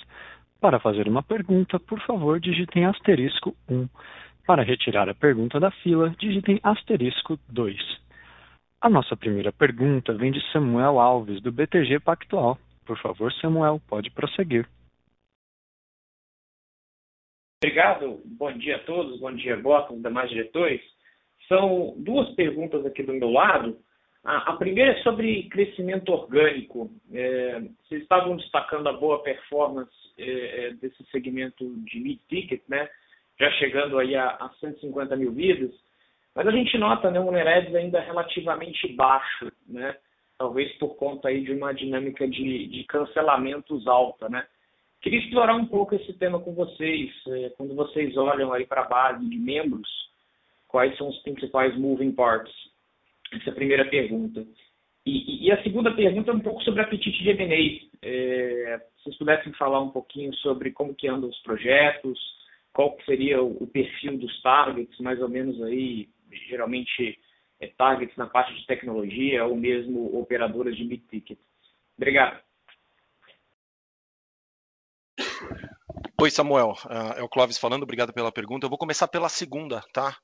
Para 0.60 0.80
fazer 0.80 1.08
uma 1.08 1.22
pergunta, 1.22 1.78
por 1.78 2.00
favor, 2.00 2.40
digitem 2.40 2.84
asterisco 2.84 3.56
1. 3.68 3.88
Para 4.46 4.64
retirar 4.64 5.08
a 5.08 5.14
pergunta 5.14 5.60
da 5.60 5.70
fila, 5.70 6.10
digitem 6.18 6.58
asterisco 6.62 7.38
2. 7.48 7.76
A 8.82 8.90
nossa 8.90 9.16
primeira 9.16 9.52
pergunta 9.52 10.12
vem 10.12 10.32
de 10.32 10.40
Samuel 10.50 10.98
Alves, 10.98 11.40
do 11.40 11.52
BTG 11.52 12.00
Pactual. 12.00 12.58
Por 12.84 12.98
favor, 12.98 13.32
Samuel, 13.34 13.80
pode 13.88 14.10
prosseguir. 14.10 14.68
Obrigado. 17.62 18.20
Bom 18.24 18.52
dia 18.58 18.74
a 18.74 18.78
todos. 18.80 19.20
Bom 19.20 19.32
dia, 19.36 19.56
Bota, 19.56 19.94
demais 19.94 20.28
diretores. 20.30 20.80
São 21.46 21.94
duas 21.98 22.34
perguntas 22.34 22.84
aqui 22.84 23.04
do 23.04 23.12
meu 23.12 23.30
lado. 23.30 23.78
A, 24.24 24.54
primeira 24.54 24.98
é 24.98 25.02
sobre 25.04 25.48
crescimento 25.48 26.10
orgânico. 26.10 26.90
É, 27.12 27.60
vocês 27.84 28.02
estavam 28.02 28.36
destacando 28.36 28.88
a 28.88 28.92
boa 28.94 29.22
performance 29.22 29.92
é, 30.18 30.66
é 30.66 30.74
desse 30.74 31.04
segmento 31.12 31.64
de 31.84 32.00
mid-ticket, 32.00 32.62
né? 32.68 32.90
já 33.38 33.48
chegando 33.52 33.96
aí 34.00 34.16
a, 34.16 34.26
a 34.26 34.50
150 34.58 35.14
mil 35.14 35.30
vidas. 35.30 35.70
Mas 36.34 36.46
a 36.46 36.50
gente 36.50 36.78
nota 36.78 37.10
né, 37.10 37.20
um 37.20 37.30
Neredes 37.30 37.74
ainda 37.74 38.00
relativamente 38.00 38.92
baixo, 38.94 39.52
né? 39.68 39.96
talvez 40.42 40.72
por 40.78 40.96
conta 40.96 41.28
aí 41.28 41.42
de 41.42 41.52
uma 41.52 41.72
dinâmica 41.72 42.26
de, 42.26 42.66
de 42.66 42.84
cancelamentos 42.84 43.86
alta. 43.86 44.28
Né? 44.28 44.44
Queria 45.00 45.20
explorar 45.20 45.54
um 45.54 45.66
pouco 45.66 45.94
esse 45.94 46.12
tema 46.14 46.40
com 46.40 46.52
vocês. 46.52 47.10
É, 47.28 47.50
quando 47.50 47.76
vocês 47.76 48.16
olham 48.16 48.52
aí 48.52 48.66
para 48.66 48.82
a 48.82 48.88
base 48.88 49.24
de 49.28 49.36
membros, 49.36 49.88
quais 50.66 50.96
são 50.98 51.08
os 51.08 51.18
principais 51.18 51.78
moving 51.78 52.10
parts? 52.10 52.52
Essa 53.32 53.50
é 53.50 53.52
a 53.52 53.54
primeira 53.54 53.84
pergunta. 53.84 54.44
E, 55.06 55.46
e, 55.46 55.52
a 55.52 55.62
segunda 55.62 55.92
pergunta 55.94 56.30
é 56.30 56.34
um 56.34 56.40
pouco 56.40 56.62
sobre 56.62 56.80
apetite 56.80 57.22
de 57.22 57.30
M&A. 57.30 58.06
É, 58.06 58.78
se 58.96 59.04
vocês 59.04 59.18
pudessem 59.18 59.52
falar 59.52 59.80
um 59.80 59.90
pouquinho 59.90 60.34
sobre 60.36 60.72
como 60.72 60.94
que 60.94 61.08
andam 61.08 61.28
os 61.28 61.38
projetos, 61.42 62.18
qual 62.72 62.96
seria 63.04 63.42
o 63.42 63.66
perfil 63.66 64.18
dos 64.18 64.42
targets, 64.42 64.98
mais 64.98 65.20
ou 65.20 65.28
menos 65.28 65.60
aí 65.62 66.08
geralmente 66.48 67.18
é, 67.60 67.68
targets 67.68 68.16
na 68.16 68.26
parte 68.26 68.54
de 68.54 68.66
tecnologia 68.66 69.44
ou 69.44 69.56
mesmo 69.56 70.18
operadoras 70.18 70.76
de 70.76 70.84
mid-ticket. 70.84 71.38
Obrigado. 71.96 72.42
Oi, 76.20 76.30
Samuel. 76.30 76.74
Uh, 76.84 77.18
é 77.18 77.22
o 77.22 77.28
Clóvis 77.28 77.58
falando. 77.58 77.82
Obrigado 77.82 78.12
pela 78.12 78.30
pergunta. 78.30 78.66
Eu 78.66 78.70
vou 78.70 78.78
começar 78.78 79.08
pela 79.08 79.28
segunda, 79.28 79.80
tá? 79.92 80.16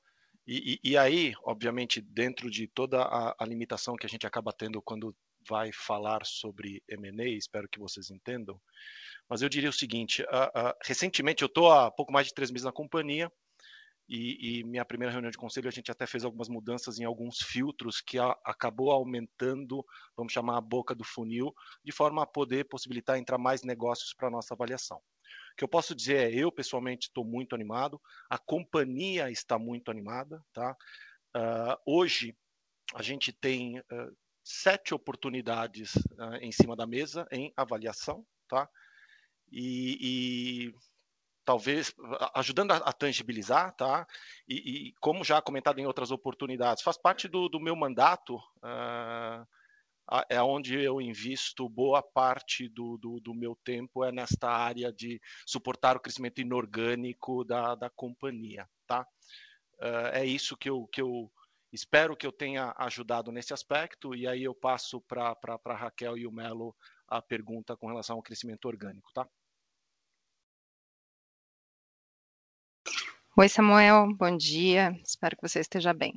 E, 0.47 0.79
e, 0.83 0.91
e 0.91 0.97
aí, 0.97 1.33
obviamente, 1.43 2.01
dentro 2.01 2.49
de 2.49 2.67
toda 2.67 3.01
a, 3.01 3.35
a, 3.37 3.45
limitação 3.45 3.95
que 3.95 4.05
a 4.05 4.09
gente 4.09 4.25
acaba 4.25 4.51
tendo 4.51 4.81
quando 4.81 5.15
vai 5.47 5.71
falar 5.71 6.25
sobre 6.25 6.81
M&A, 6.87 7.29
espero 7.29 7.69
que 7.69 7.79
vocês 7.79 8.09
entendam, 8.09 8.59
mas 9.29 9.41
eu 9.41 9.49
diria 9.49 9.69
o 9.69 9.73
seguinte, 9.73 10.23
uh, 10.23 10.69
uh, 10.69 10.73
recentemente 10.83 11.43
eu 11.43 11.47
estou 11.47 11.71
há 11.71 11.91
pouco 11.91 12.11
mais 12.11 12.27
de 12.27 12.33
três 12.33 12.49
meses 12.49 12.65
na 12.65 12.71
companhia, 12.71 13.31
e, 14.09 14.59
e, 14.59 14.63
minha 14.63 14.83
primeira 14.83 15.11
reunião 15.11 15.29
de 15.29 15.37
conselho 15.37 15.67
a 15.67 15.71
gente 15.71 15.91
até 15.91 16.07
fez 16.07 16.25
algumas 16.25 16.49
mudanças 16.49 16.97
em 16.97 17.03
alguns 17.03 17.37
filtros 17.43 18.01
que 18.01 18.17
a, 18.17 18.35
acabou 18.43 18.89
aumentando, 18.89 19.85
vamos 20.17 20.33
chamar 20.33 20.57
a 20.57 20.61
boca 20.61 20.95
do 20.95 21.03
funil, 21.03 21.53
de 21.83 21.91
forma 21.91 22.23
a 22.23 22.25
poder 22.25 22.65
possibilitar 22.65 23.19
entrar 23.19 23.37
mais 23.37 23.61
negócios 23.61 24.11
para 24.11 24.31
nossa 24.31 24.55
avaliação. 24.55 24.97
O 24.97 25.55
que 25.55 25.63
eu 25.63 25.67
posso 25.67 25.93
dizer 25.93 26.15
é, 26.15 26.35
eu 26.35 26.51
pessoalmente 26.51 27.07
estou 27.07 27.23
muito 27.23 27.53
animado, 27.53 28.01
a 28.27 28.39
companhia 28.39 29.29
está 29.29 29.59
muito 29.59 29.91
animada, 29.91 30.43
tá? 30.51 30.75
Uh, 31.37 31.77
hoje 31.85 32.35
a 32.95 33.03
gente 33.03 33.31
tem 33.31 33.79
uh, 33.79 34.17
sete 34.43 34.95
oportunidades 34.95 35.95
uh, 35.95 36.35
em 36.41 36.51
cima 36.51 36.75
da 36.75 36.87
mesa 36.87 37.27
em 37.31 37.53
avaliação, 37.55 38.25
tá? 38.47 38.67
E, 39.51 39.97
e 40.01 40.73
talvez 41.49 41.91
ajudando 42.35 42.73
a, 42.73 42.77
a 42.77 42.93
tangibilizar, 42.93 43.75
tá? 43.75 44.05
E, 44.47 44.89
e, 44.89 44.93
como 45.01 45.23
já 45.23 45.41
comentado 45.41 45.79
em 45.79 45.87
outras 45.87 46.11
oportunidades, 46.11 46.83
faz 46.83 46.95
parte 46.95 47.27
do, 47.27 47.49
do 47.49 47.59
meu 47.59 47.75
mandato, 47.75 48.35
uh, 48.35 49.43
é 50.29 50.39
onde 50.43 50.79
eu 50.79 51.01
invisto 51.01 51.67
boa 51.67 52.03
parte 52.03 52.69
do, 52.69 52.99
do, 52.99 53.19
do, 53.19 53.33
meu 53.33 53.57
tempo 53.63 54.03
é 54.03 54.11
nesta 54.11 54.47
área 54.47 54.93
de 54.93 55.19
suportar 55.43 55.97
o 55.97 55.99
crescimento 55.99 56.39
inorgânico 56.39 57.43
da, 57.43 57.73
da 57.73 57.89
companhia, 57.89 58.69
tá? 58.85 59.01
Uh, 59.79 60.09
é 60.13 60.23
isso 60.23 60.55
que 60.55 60.69
eu, 60.69 60.87
que 60.93 61.01
eu 61.01 61.31
espero 61.73 62.15
que 62.15 62.27
eu 62.27 62.31
tenha 62.31 62.75
ajudado 62.77 63.31
nesse 63.31 63.55
aspecto, 63.55 64.13
e 64.13 64.27
aí 64.27 64.43
eu 64.43 64.53
passo 64.53 65.01
para 65.01 65.35
a 65.65 65.75
Raquel 65.75 66.15
e 66.15 66.27
o 66.27 66.31
Melo 66.31 66.75
a 67.07 67.23
pergunta 67.23 67.75
com 67.75 67.87
relação 67.87 68.17
ao 68.17 68.21
crescimento 68.21 68.65
orgânico, 68.65 69.11
tá? 69.15 69.27
Oi, 73.39 73.47
Samuel, 73.47 74.13
bom 74.17 74.35
dia, 74.35 74.91
espero 75.01 75.37
que 75.37 75.47
você 75.47 75.61
esteja 75.61 75.93
bem. 75.93 76.11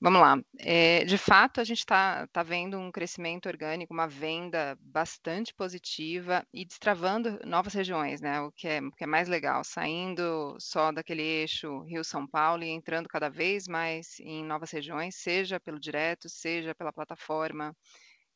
Vamos 0.00 0.20
lá. 0.20 0.36
É, 0.58 1.04
de 1.04 1.16
fato, 1.16 1.60
a 1.60 1.64
gente 1.64 1.78
está 1.78 2.26
tá 2.32 2.42
vendo 2.42 2.76
um 2.76 2.90
crescimento 2.90 3.46
orgânico, 3.48 3.94
uma 3.94 4.08
venda 4.08 4.76
bastante 4.80 5.54
positiva 5.54 6.44
e 6.52 6.64
destravando 6.64 7.38
novas 7.46 7.72
regiões, 7.72 8.20
né? 8.20 8.40
O 8.40 8.50
que 8.50 8.66
é, 8.66 8.80
o 8.80 8.90
que 8.90 9.04
é 9.04 9.06
mais 9.06 9.28
legal, 9.28 9.62
saindo 9.62 10.56
só 10.58 10.90
daquele 10.90 11.22
eixo 11.22 11.82
Rio-São 11.82 12.26
Paulo 12.26 12.64
e 12.64 12.68
entrando 12.68 13.08
cada 13.08 13.28
vez 13.28 13.68
mais 13.68 14.18
em 14.18 14.44
novas 14.44 14.72
regiões, 14.72 15.14
seja 15.14 15.60
pelo 15.60 15.78
direto, 15.78 16.28
seja 16.28 16.74
pela 16.74 16.92
plataforma 16.92 17.72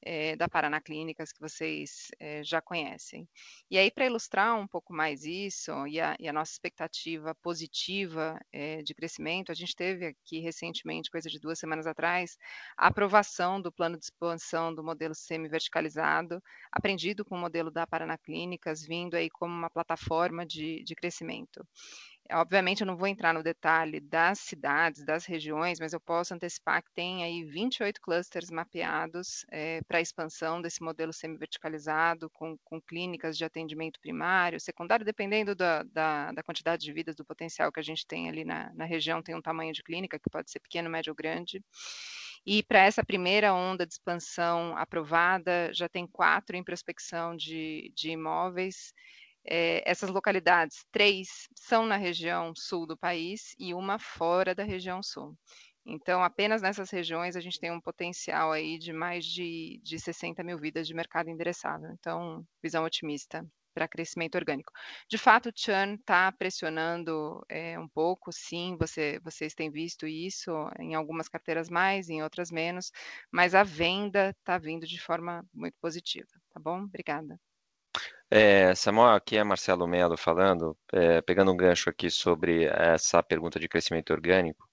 é, 0.02 0.36
da 0.36 0.48
Paraná 0.48 0.80
Clínicas, 0.80 1.32
que 1.32 1.40
vocês 1.40 2.08
é, 2.18 2.42
já 2.42 2.60
conhecem. 2.60 3.28
E 3.70 3.78
aí, 3.78 3.90
para 3.90 4.06
ilustrar 4.06 4.58
um 4.58 4.66
pouco 4.66 4.92
mais 4.92 5.24
isso 5.24 5.86
e 5.86 6.00
a, 6.00 6.16
e 6.18 6.28
a 6.28 6.32
nossa 6.32 6.52
expectativa 6.52 7.34
positiva 7.36 8.38
é, 8.52 8.82
de 8.82 8.94
crescimento, 8.94 9.52
a 9.52 9.54
gente 9.54 9.74
teve 9.74 10.06
aqui 10.06 10.40
recentemente, 10.40 11.10
coisa 11.10 11.28
de 11.28 11.38
duas 11.38 11.58
semanas 11.58 11.86
atrás, 11.86 12.36
a 12.76 12.88
aprovação 12.88 13.60
do 13.60 13.72
plano 13.72 13.96
de 13.98 14.04
expansão 14.04 14.74
do 14.74 14.82
modelo 14.82 15.14
semi-verticalizado, 15.14 16.42
aprendido 16.70 17.24
com 17.24 17.36
o 17.36 17.40
modelo 17.40 17.70
da 17.70 17.86
Paraná 17.86 18.18
Clínicas, 18.18 18.84
vindo 18.84 19.14
aí 19.14 19.30
como 19.30 19.54
uma 19.54 19.70
plataforma 19.70 20.44
de, 20.44 20.82
de 20.84 20.94
crescimento. 20.94 21.66
Obviamente, 22.30 22.80
eu 22.80 22.86
não 22.86 22.96
vou 22.96 23.08
entrar 23.08 23.34
no 23.34 23.42
detalhe 23.42 24.00
das 24.00 24.38
cidades, 24.38 25.04
das 25.04 25.26
regiões, 25.26 25.80
mas 25.80 25.92
eu 25.92 26.00
posso 26.00 26.32
antecipar 26.32 26.82
que 26.82 26.92
tem 26.92 27.24
aí 27.24 27.44
28 27.44 28.00
clusters 28.00 28.50
mapeados 28.50 29.44
é, 29.50 29.82
para 29.82 29.98
a 29.98 30.00
expansão 30.00 30.62
desse 30.62 30.82
modelo 30.82 31.12
semi-verticalizado, 31.12 32.30
com, 32.30 32.56
com, 32.64 32.80
clínicas 32.80 33.36
de 33.36 33.44
atendimento 33.44 34.00
primário, 34.00 34.60
secundário, 34.60 35.04
dependendo 35.04 35.54
da, 35.54 35.82
da, 35.82 36.32
da, 36.32 36.42
quantidade 36.42 36.84
de 36.84 36.92
vidas, 36.92 37.16
do 37.16 37.24
potencial 37.24 37.72
que 37.72 37.80
a 37.80 37.82
gente 37.82 38.06
tem 38.06 38.28
ali 38.28 38.44
na, 38.44 38.72
na 38.74 38.84
região, 38.84 39.22
tem 39.22 39.34
um 39.34 39.42
tamanho 39.42 39.72
de 39.72 39.82
clínica 39.82 40.18
que 40.18 40.30
pode 40.30 40.50
ser 40.50 40.60
pequeno, 40.60 40.88
médio 40.88 41.10
ou 41.10 41.16
grande. 41.16 41.62
E 42.44 42.62
para 42.62 42.80
essa 42.80 43.04
primeira 43.04 43.54
onda 43.54 43.86
de 43.86 43.92
expansão 43.92 44.76
aprovada, 44.76 45.72
já 45.72 45.88
tem 45.88 46.06
quatro 46.06 46.56
em 46.56 46.64
prospecção 46.64 47.36
de, 47.36 47.92
de 47.94 48.10
imóveis 48.10 48.92
é, 49.44 49.82
essas 49.90 50.10
localidades, 50.10 50.84
três 50.92 51.48
são 51.54 51.86
na 51.86 51.96
região 51.96 52.52
sul 52.56 52.86
do 52.86 52.96
país 52.96 53.54
e 53.58 53.74
uma 53.74 53.98
fora 53.98 54.54
da 54.54 54.64
região 54.64 55.02
sul. 55.02 55.36
Então, 55.84 56.22
apenas 56.22 56.62
nessas 56.62 56.90
regiões 56.90 57.34
a 57.36 57.40
gente 57.40 57.58
tem 57.58 57.70
um 57.72 57.80
potencial 57.80 58.52
aí 58.52 58.78
de 58.78 58.92
mais 58.92 59.24
de, 59.24 59.80
de 59.82 59.98
60 59.98 60.42
mil 60.44 60.58
vidas 60.58 60.86
de 60.86 60.94
mercado 60.94 61.28
endereçável. 61.28 61.90
Então, 61.92 62.44
visão 62.62 62.84
otimista 62.84 63.44
para 63.74 63.88
crescimento 63.88 64.36
orgânico. 64.36 64.72
De 65.08 65.18
fato, 65.18 65.48
o 65.48 65.52
churn 65.54 65.94
está 65.94 66.30
pressionando 66.32 67.44
é, 67.48 67.78
um 67.78 67.88
pouco, 67.88 68.30
sim, 68.32 68.76
você, 68.78 69.18
vocês 69.20 69.54
têm 69.54 69.70
visto 69.70 70.06
isso 70.06 70.50
em 70.78 70.94
algumas 70.94 71.28
carteiras 71.28 71.68
mais, 71.70 72.08
em 72.08 72.22
outras 72.22 72.50
menos, 72.50 72.92
mas 73.30 73.54
a 73.54 73.62
venda 73.64 74.30
está 74.38 74.58
vindo 74.58 74.86
de 74.86 75.00
forma 75.00 75.44
muito 75.54 75.76
positiva, 75.80 76.28
tá 76.52 76.60
bom? 76.60 76.82
Obrigada. 76.82 77.38
É, 78.34 78.74
Samuel, 78.74 79.10
aqui 79.10 79.36
é 79.36 79.44
Marcelo 79.44 79.86
Melo 79.86 80.16
falando, 80.16 80.74
é, 80.90 81.20
pegando 81.20 81.52
um 81.52 81.56
gancho 81.56 81.90
aqui 81.90 82.08
sobre 82.08 82.64
essa 82.64 83.22
pergunta 83.22 83.60
de 83.60 83.68
crescimento 83.68 84.10
orgânico, 84.10 84.66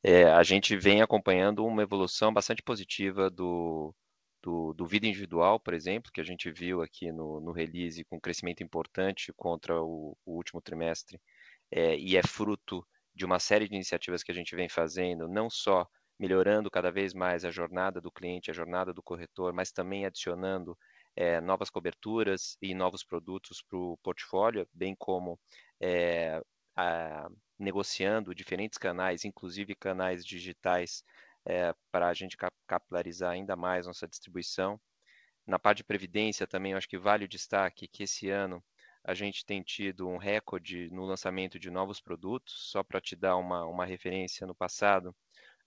é, 0.00 0.26
a 0.26 0.44
gente 0.44 0.76
vem 0.76 1.02
acompanhando 1.02 1.66
uma 1.66 1.82
evolução 1.82 2.32
bastante 2.32 2.62
positiva 2.62 3.28
do, 3.28 3.92
do, 4.40 4.72
do, 4.74 4.86
vida 4.86 5.08
individual, 5.08 5.58
por 5.58 5.74
exemplo, 5.74 6.12
que 6.14 6.20
a 6.20 6.24
gente 6.24 6.52
viu 6.52 6.82
aqui 6.82 7.10
no, 7.10 7.40
no 7.40 7.50
release 7.50 8.04
com 8.04 8.20
crescimento 8.20 8.62
importante 8.62 9.32
contra 9.36 9.82
o, 9.82 10.16
o 10.24 10.36
último 10.36 10.62
trimestre, 10.62 11.20
é, 11.68 11.96
e 11.98 12.16
é 12.16 12.22
fruto 12.22 12.86
de 13.12 13.24
uma 13.24 13.40
série 13.40 13.68
de 13.68 13.74
iniciativas 13.74 14.22
que 14.22 14.30
a 14.30 14.34
gente 14.36 14.54
vem 14.54 14.68
fazendo, 14.68 15.26
não 15.26 15.50
só 15.50 15.84
melhorando 16.16 16.70
cada 16.70 16.92
vez 16.92 17.12
mais 17.12 17.44
a 17.44 17.50
jornada 17.50 18.00
do 18.00 18.12
cliente, 18.12 18.52
a 18.52 18.54
jornada 18.54 18.92
do 18.92 19.02
corretor, 19.02 19.52
mas 19.52 19.72
também 19.72 20.06
adicionando 20.06 20.78
é, 21.16 21.40
novas 21.40 21.70
coberturas 21.70 22.56
e 22.62 22.74
novos 22.74 23.04
produtos 23.04 23.62
para 23.62 23.78
o 23.78 23.98
portfólio, 24.02 24.68
bem 24.72 24.94
como 24.96 25.38
é, 25.80 26.42
a, 26.76 27.28
negociando 27.58 28.34
diferentes 28.34 28.78
canais, 28.78 29.24
inclusive 29.24 29.74
canais 29.74 30.24
digitais, 30.24 31.04
é, 31.44 31.74
para 31.90 32.08
a 32.08 32.14
gente 32.14 32.36
capilarizar 32.66 33.32
ainda 33.32 33.56
mais 33.56 33.86
nossa 33.86 34.06
distribuição. 34.06 34.80
Na 35.46 35.58
parte 35.58 35.78
de 35.78 35.84
previdência 35.84 36.46
também, 36.46 36.74
acho 36.74 36.88
que 36.88 36.98
vale 36.98 37.24
o 37.24 37.28
destaque 37.28 37.88
que 37.88 38.04
esse 38.04 38.30
ano 38.30 38.62
a 39.02 39.14
gente 39.14 39.44
tem 39.44 39.62
tido 39.62 40.06
um 40.06 40.18
recorde 40.18 40.90
no 40.90 41.04
lançamento 41.04 41.58
de 41.58 41.70
novos 41.70 42.00
produtos. 42.00 42.70
Só 42.70 42.82
para 42.82 43.00
te 43.00 43.16
dar 43.16 43.36
uma, 43.36 43.64
uma 43.64 43.84
referência, 43.86 44.46
no 44.46 44.54
passado, 44.54 45.14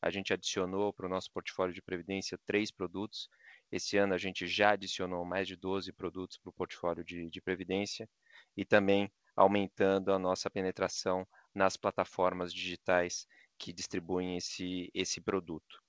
a 0.02 0.10
gente 0.10 0.34
adicionou 0.34 0.94
para 0.94 1.06
o 1.06 1.10
nosso 1.10 1.32
portfólio 1.32 1.74
de 1.74 1.82
previdência 1.82 2.40
três 2.46 2.72
produtos 2.72 3.30
esse 3.74 3.98
ano 3.98 4.14
a 4.14 4.18
gente 4.20 4.46
já 4.46 4.74
adicionou 4.74 5.26
mais 5.26 5.48
de 5.48 5.56
12 5.56 5.92
produtos 5.92 6.38
para 6.38 6.52
o 6.52 6.54
portfólio 6.54 7.04
de, 7.04 7.28
de 7.28 7.42
previdência 7.42 8.08
e 8.56 8.64
também 8.64 9.12
aumentando 9.36 10.14
a 10.14 10.20
nossa 10.20 10.48
penetração 10.48 11.28
nas 11.56 11.76
plataformas 11.76 12.54
digitais 12.54 13.28
que 13.58 13.74
distribuem 13.74 14.38
esse, 14.38 14.92
esse 14.94 15.20
produto. 15.20 15.82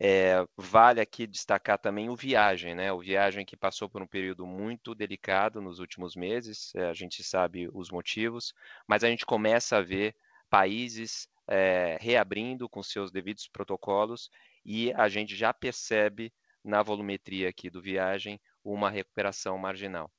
É, 0.00 0.44
vale 0.56 1.00
aqui 1.00 1.28
destacar 1.28 1.78
também 1.78 2.08
o 2.08 2.16
Viagem, 2.16 2.74
né? 2.74 2.92
O 2.92 2.98
Viagem 2.98 3.46
que 3.46 3.56
passou 3.56 3.88
por 3.88 4.02
um 4.02 4.06
período 4.06 4.44
muito 4.44 4.92
delicado 4.92 5.60
nos 5.60 5.78
últimos 5.78 6.16
meses, 6.16 6.74
é, 6.74 6.88
a 6.88 6.92
gente 6.92 7.22
sabe 7.22 7.68
os 7.72 7.88
motivos, 7.88 8.52
mas 8.86 9.04
a 9.04 9.08
gente 9.08 9.24
começa 9.24 9.76
a 9.76 9.82
ver 9.82 10.16
países 10.50 11.28
é, 11.46 11.98
reabrindo 12.00 12.68
com 12.68 12.82
seus 12.82 13.12
devidos 13.12 13.46
protocolos 13.46 14.28
e 14.64 14.92
a 14.94 15.08
gente 15.08 15.36
já 15.36 15.52
percebe 15.54 16.32
na 16.64 16.82
volumetria 16.82 17.48
aqui 17.48 17.70
do 17.70 17.80
viagem 17.80 18.40
uma 18.64 18.90
recuperação 18.90 19.56
marginal. 19.58 20.10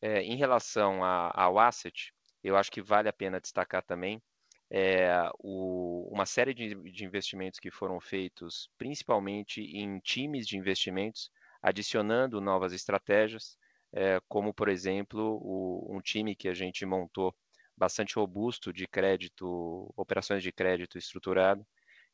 É, 0.00 0.22
em 0.22 0.36
relação 0.36 1.02
a, 1.02 1.32
ao 1.34 1.58
asset, 1.58 2.12
eu 2.44 2.56
acho 2.56 2.70
que 2.70 2.82
vale 2.82 3.08
a 3.08 3.12
pena 3.12 3.40
destacar 3.40 3.82
também 3.82 4.22
é, 4.70 5.30
o, 5.38 6.08
uma 6.12 6.26
série 6.26 6.52
de, 6.52 6.74
de, 6.90 7.04
investimentos 7.04 7.60
que 7.60 7.70
foram 7.70 8.00
feitos, 8.00 8.68
principalmente 8.76 9.60
em 9.60 9.98
times 10.00 10.46
de 10.46 10.56
investimentos, 10.56 11.30
adicionando 11.62 12.40
novas 12.40 12.72
estratégias, 12.72 13.56
é, 13.92 14.20
como, 14.28 14.52
por 14.52 14.68
exemplo, 14.68 15.38
o, 15.40 15.96
um 15.96 16.00
time 16.00 16.34
que 16.34 16.48
a 16.48 16.54
gente 16.54 16.84
montou 16.84 17.34
bastante 17.76 18.14
robusto 18.16 18.72
de 18.72 18.86
crédito, 18.86 19.92
operações 19.96 20.42
de 20.42 20.50
crédito 20.50 20.98
estruturado, 20.98 21.64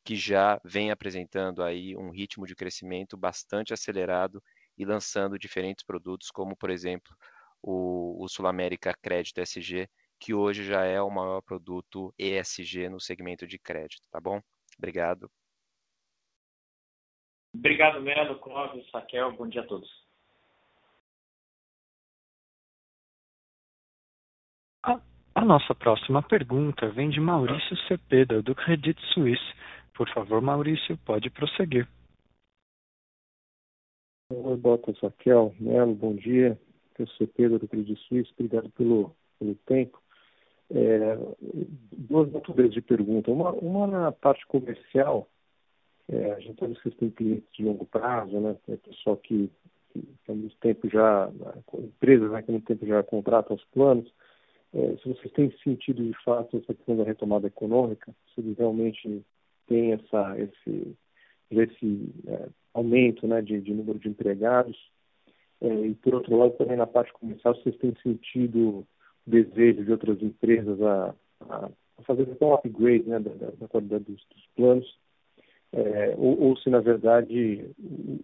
que 0.03 0.15
já 0.15 0.59
vem 0.63 0.91
apresentando 0.91 1.63
aí 1.63 1.95
um 1.95 2.09
ritmo 2.09 2.45
de 2.45 2.55
crescimento 2.55 3.15
bastante 3.15 3.73
acelerado 3.73 4.43
e 4.77 4.85
lançando 4.85 5.39
diferentes 5.39 5.83
produtos, 5.85 6.29
como 6.29 6.55
por 6.55 6.69
exemplo 6.69 7.15
o, 7.61 8.23
o 8.23 8.27
Sul 8.27 8.47
América 8.47 8.93
Crédito 9.01 9.39
SG, 9.39 9.87
que 10.19 10.33
hoje 10.33 10.63
já 10.65 10.83
é 10.83 11.01
o 11.01 11.09
maior 11.09 11.41
produto 11.41 12.13
ESG 12.17 12.89
no 12.89 12.99
segmento 12.99 13.47
de 13.47 13.57
crédito, 13.57 14.07
tá 14.11 14.19
bom? 14.19 14.41
Obrigado. 14.77 15.29
Obrigado, 17.55 18.01
Melo, 18.01 18.39
Clóvis, 18.39 18.89
Raquel, 18.91 19.31
bom 19.33 19.47
dia 19.47 19.61
a 19.61 19.67
todos. 19.67 19.89
A, 24.83 24.99
a 25.35 25.45
nossa 25.45 25.75
próxima 25.75 26.21
pergunta 26.23 26.89
vem 26.89 27.09
de 27.09 27.19
Maurício 27.19 27.77
Cepeda, 27.87 28.41
do 28.41 28.55
Credit 28.55 28.99
Suisse. 29.13 29.53
Por 29.95 30.09
favor, 30.09 30.41
Maurício, 30.41 30.97
pode 31.05 31.29
prosseguir. 31.29 31.87
Oi, 34.31 34.57
Botas 34.57 34.97
Raquel, 34.99 35.53
Melo, 35.59 35.93
bom 35.93 36.15
dia. 36.15 36.59
Eu 36.97 37.07
sou 37.07 37.27
Pedro 37.27 37.59
do 37.59 37.67
Credit 37.67 37.99
Suisse, 38.07 38.31
obrigado 38.33 38.69
pelo, 38.71 39.15
pelo 39.37 39.53
tempo. 39.67 40.01
É, 40.71 41.15
duas 41.91 42.31
naturezas 42.31 42.73
de 42.73 42.81
pergunta. 42.81 43.29
Uma, 43.29 43.51
uma 43.51 43.85
na 43.85 44.11
parte 44.11 44.45
comercial, 44.47 45.27
é, 46.09 46.31
a 46.31 46.39
gente 46.39 46.59
sabe 46.59 46.73
que 46.73 46.81
vocês 46.81 46.95
têm 46.95 47.11
clientes 47.11 47.51
de 47.53 47.63
longo 47.63 47.85
prazo, 47.85 48.39
né? 48.39 48.57
É 48.69 48.77
pessoal 48.77 49.17
que, 49.17 49.51
que 49.91 50.03
há 50.27 50.33
muito 50.33 50.57
tempo 50.57 50.89
já, 50.89 51.31
empresas 51.73 52.31
né, 52.31 52.41
que 52.41 52.49
há 52.49 52.53
muito 52.53 52.65
tempo 52.65 52.85
já 52.87 53.03
contratam 53.03 53.55
os 53.55 53.65
planos. 53.65 54.11
é, 54.73 54.97
se 54.97 55.09
vocês 55.09 55.31
têm 55.33 55.55
sentido 55.63 56.03
de 56.03 56.23
fato 56.23 56.57
essa 56.57 56.73
questão 56.73 56.97
da 56.97 57.03
retomada 57.03 57.45
econômica, 57.45 58.11
se 58.33 58.41
eles 58.41 58.57
realmente 58.57 59.23
têm 59.67 59.93
essa, 59.93 60.35
esse, 60.39 60.95
esse 61.51 62.09
é, 62.27 62.47
aumento 62.73 63.27
né, 63.27 63.41
de, 63.41 63.61
de, 63.61 63.73
número 63.73 63.99
de 63.99 64.09
empregados. 64.09 64.77
É, 65.61 65.67
e, 65.67 65.95
por 65.95 66.15
outro 66.15 66.37
lado, 66.37 66.53
também 66.57 66.77
na 66.77 66.87
parte 66.87 67.13
comercial, 67.13 67.55
vocês 67.55 67.75
têm 67.77 67.95
sentido 68.01 68.85
desejo 69.25 69.85
de 69.85 69.91
outras 69.91 70.21
empresas 70.21 70.81
a, 70.81 71.15
a 71.49 71.69
fazer 72.05 72.27
um 72.41 72.53
upgrade 72.53 73.07
né, 73.07 73.19
da, 73.19 73.51
da 73.51 73.67
qualidade 73.67 74.03
dos, 74.03 74.25
dos 74.29 74.45
planos, 74.55 74.97
é, 75.71 76.13
ou, 76.17 76.39
ou, 76.39 76.57
se 76.57 76.69
na 76.69 76.79
verdade 76.79 77.65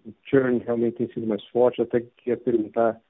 o 0.05 0.13
churn 0.25 0.59
realmente 0.59 0.97
tem 0.97 1.07
sido 1.07 1.25
mais 1.25 1.43
forte, 1.45 1.81
até 1.81 2.01
queria 2.17 2.37
perguntar 2.37 3.01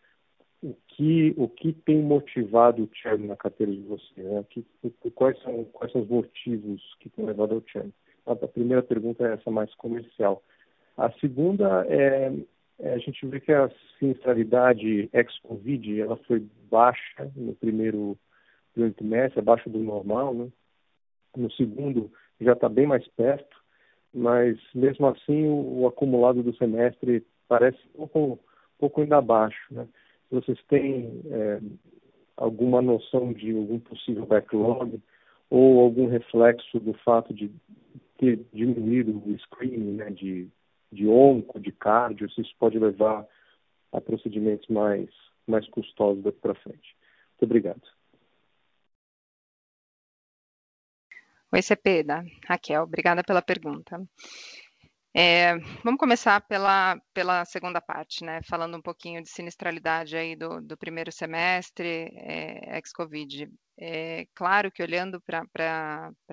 o 0.63 0.73
que, 0.87 1.33
o 1.37 1.47
que 1.47 1.73
tem 1.73 2.01
motivado 2.01 2.83
o 2.83 2.89
churn 2.93 3.27
na 3.27 3.35
carteira 3.35 3.71
de 3.71 3.81
vocês, 3.81 4.25
né? 4.25 4.45
que, 4.49 4.65
quais, 5.13 5.37
são, 5.41 5.65
quais 5.65 5.91
são 5.91 6.01
os 6.01 6.07
motivos 6.07 6.81
que 7.01 7.09
têm 7.09 7.25
levado 7.25 7.55
ao 7.55 7.63
churn? 7.67 7.91
A, 8.31 8.47
primeira 8.47 8.83
pergunta 8.83 9.25
é 9.25 9.33
essa 9.33 9.49
mais 9.49 9.73
comercial. 9.75 10.43
A 10.97 11.11
segunda 11.13 11.85
é, 11.87 12.31
é 12.79 12.93
a 12.93 12.97
gente 12.97 13.25
vê 13.25 13.39
que 13.39 13.51
a 13.51 13.69
sinistralidade 13.97 15.09
ex-Covid 15.13 16.01
ela 16.01 16.17
foi 16.27 16.45
baixa 16.69 17.31
no 17.35 17.55
primeiro, 17.55 18.17
primeiro 18.73 18.95
trimestre, 18.95 19.39
abaixo 19.39 19.69
do 19.69 19.79
normal, 19.79 20.33
né? 20.33 20.47
No 21.35 21.51
segundo 21.51 22.11
já 22.39 22.53
está 22.53 22.69
bem 22.69 22.87
mais 22.87 23.07
perto, 23.09 23.57
mas 24.13 24.57
mesmo 24.73 25.07
assim 25.07 25.45
o, 25.47 25.81
o, 25.81 25.87
acumulado 25.87 26.41
do 26.41 26.55
semestre 26.55 27.25
parece 27.47 27.77
um 27.95 28.07
pouco, 28.07 28.33
um 28.33 28.77
pouco 28.79 29.01
ainda 29.01 29.17
abaixo. 29.17 29.61
Né? 29.71 29.87
Vocês 30.31 30.59
têm 30.67 31.21
é, 31.31 31.59
alguma 32.37 32.81
noção 32.81 33.33
de 33.33 33.55
algum 33.55 33.79
possível 33.79 34.25
backlog 34.25 34.99
ou 35.49 35.81
algum 35.81 36.07
reflexo 36.07 36.79
do 36.79 36.93
fato 36.93 37.33
de 37.33 37.51
ter 38.19 38.45
diminuído 38.53 39.17
o 39.25 39.39
screening 39.39 39.93
né, 39.93 40.09
de, 40.11 40.49
de 40.91 41.07
onco, 41.07 41.59
de 41.59 41.71
cardio, 41.71 42.29
se 42.29 42.41
isso 42.41 42.53
pode 42.59 42.77
levar 42.77 43.25
a 43.91 44.01
procedimentos 44.01 44.67
mais, 44.67 45.09
mais 45.47 45.67
custosos 45.69 46.23
daqui 46.23 46.39
para 46.39 46.53
frente. 46.55 46.95
Muito 47.31 47.45
obrigado. 47.45 47.81
Oi, 51.51 51.61
Cepeda. 51.63 52.23
Raquel, 52.47 52.83
obrigada 52.83 53.23
pela 53.23 53.41
pergunta. 53.41 53.99
É, 55.15 55.57
vamos 55.83 55.99
começar 55.99 56.39
pela, 56.41 57.01
pela 57.13 57.43
segunda 57.43 57.81
parte, 57.81 58.23
né? 58.23 58.41
Falando 58.47 58.77
um 58.77 58.81
pouquinho 58.81 59.23
de 59.23 59.29
sinistralidade 59.29 60.15
aí 60.15 60.35
do, 60.35 60.61
do 60.61 60.77
primeiro 60.77 61.11
semestre, 61.11 62.11
é, 62.13 62.77
ex-Covid. 62.77 63.49
É 63.81 64.25
claro 64.35 64.69
que 64.69 64.83
olhando 64.83 65.21
para 65.21 65.47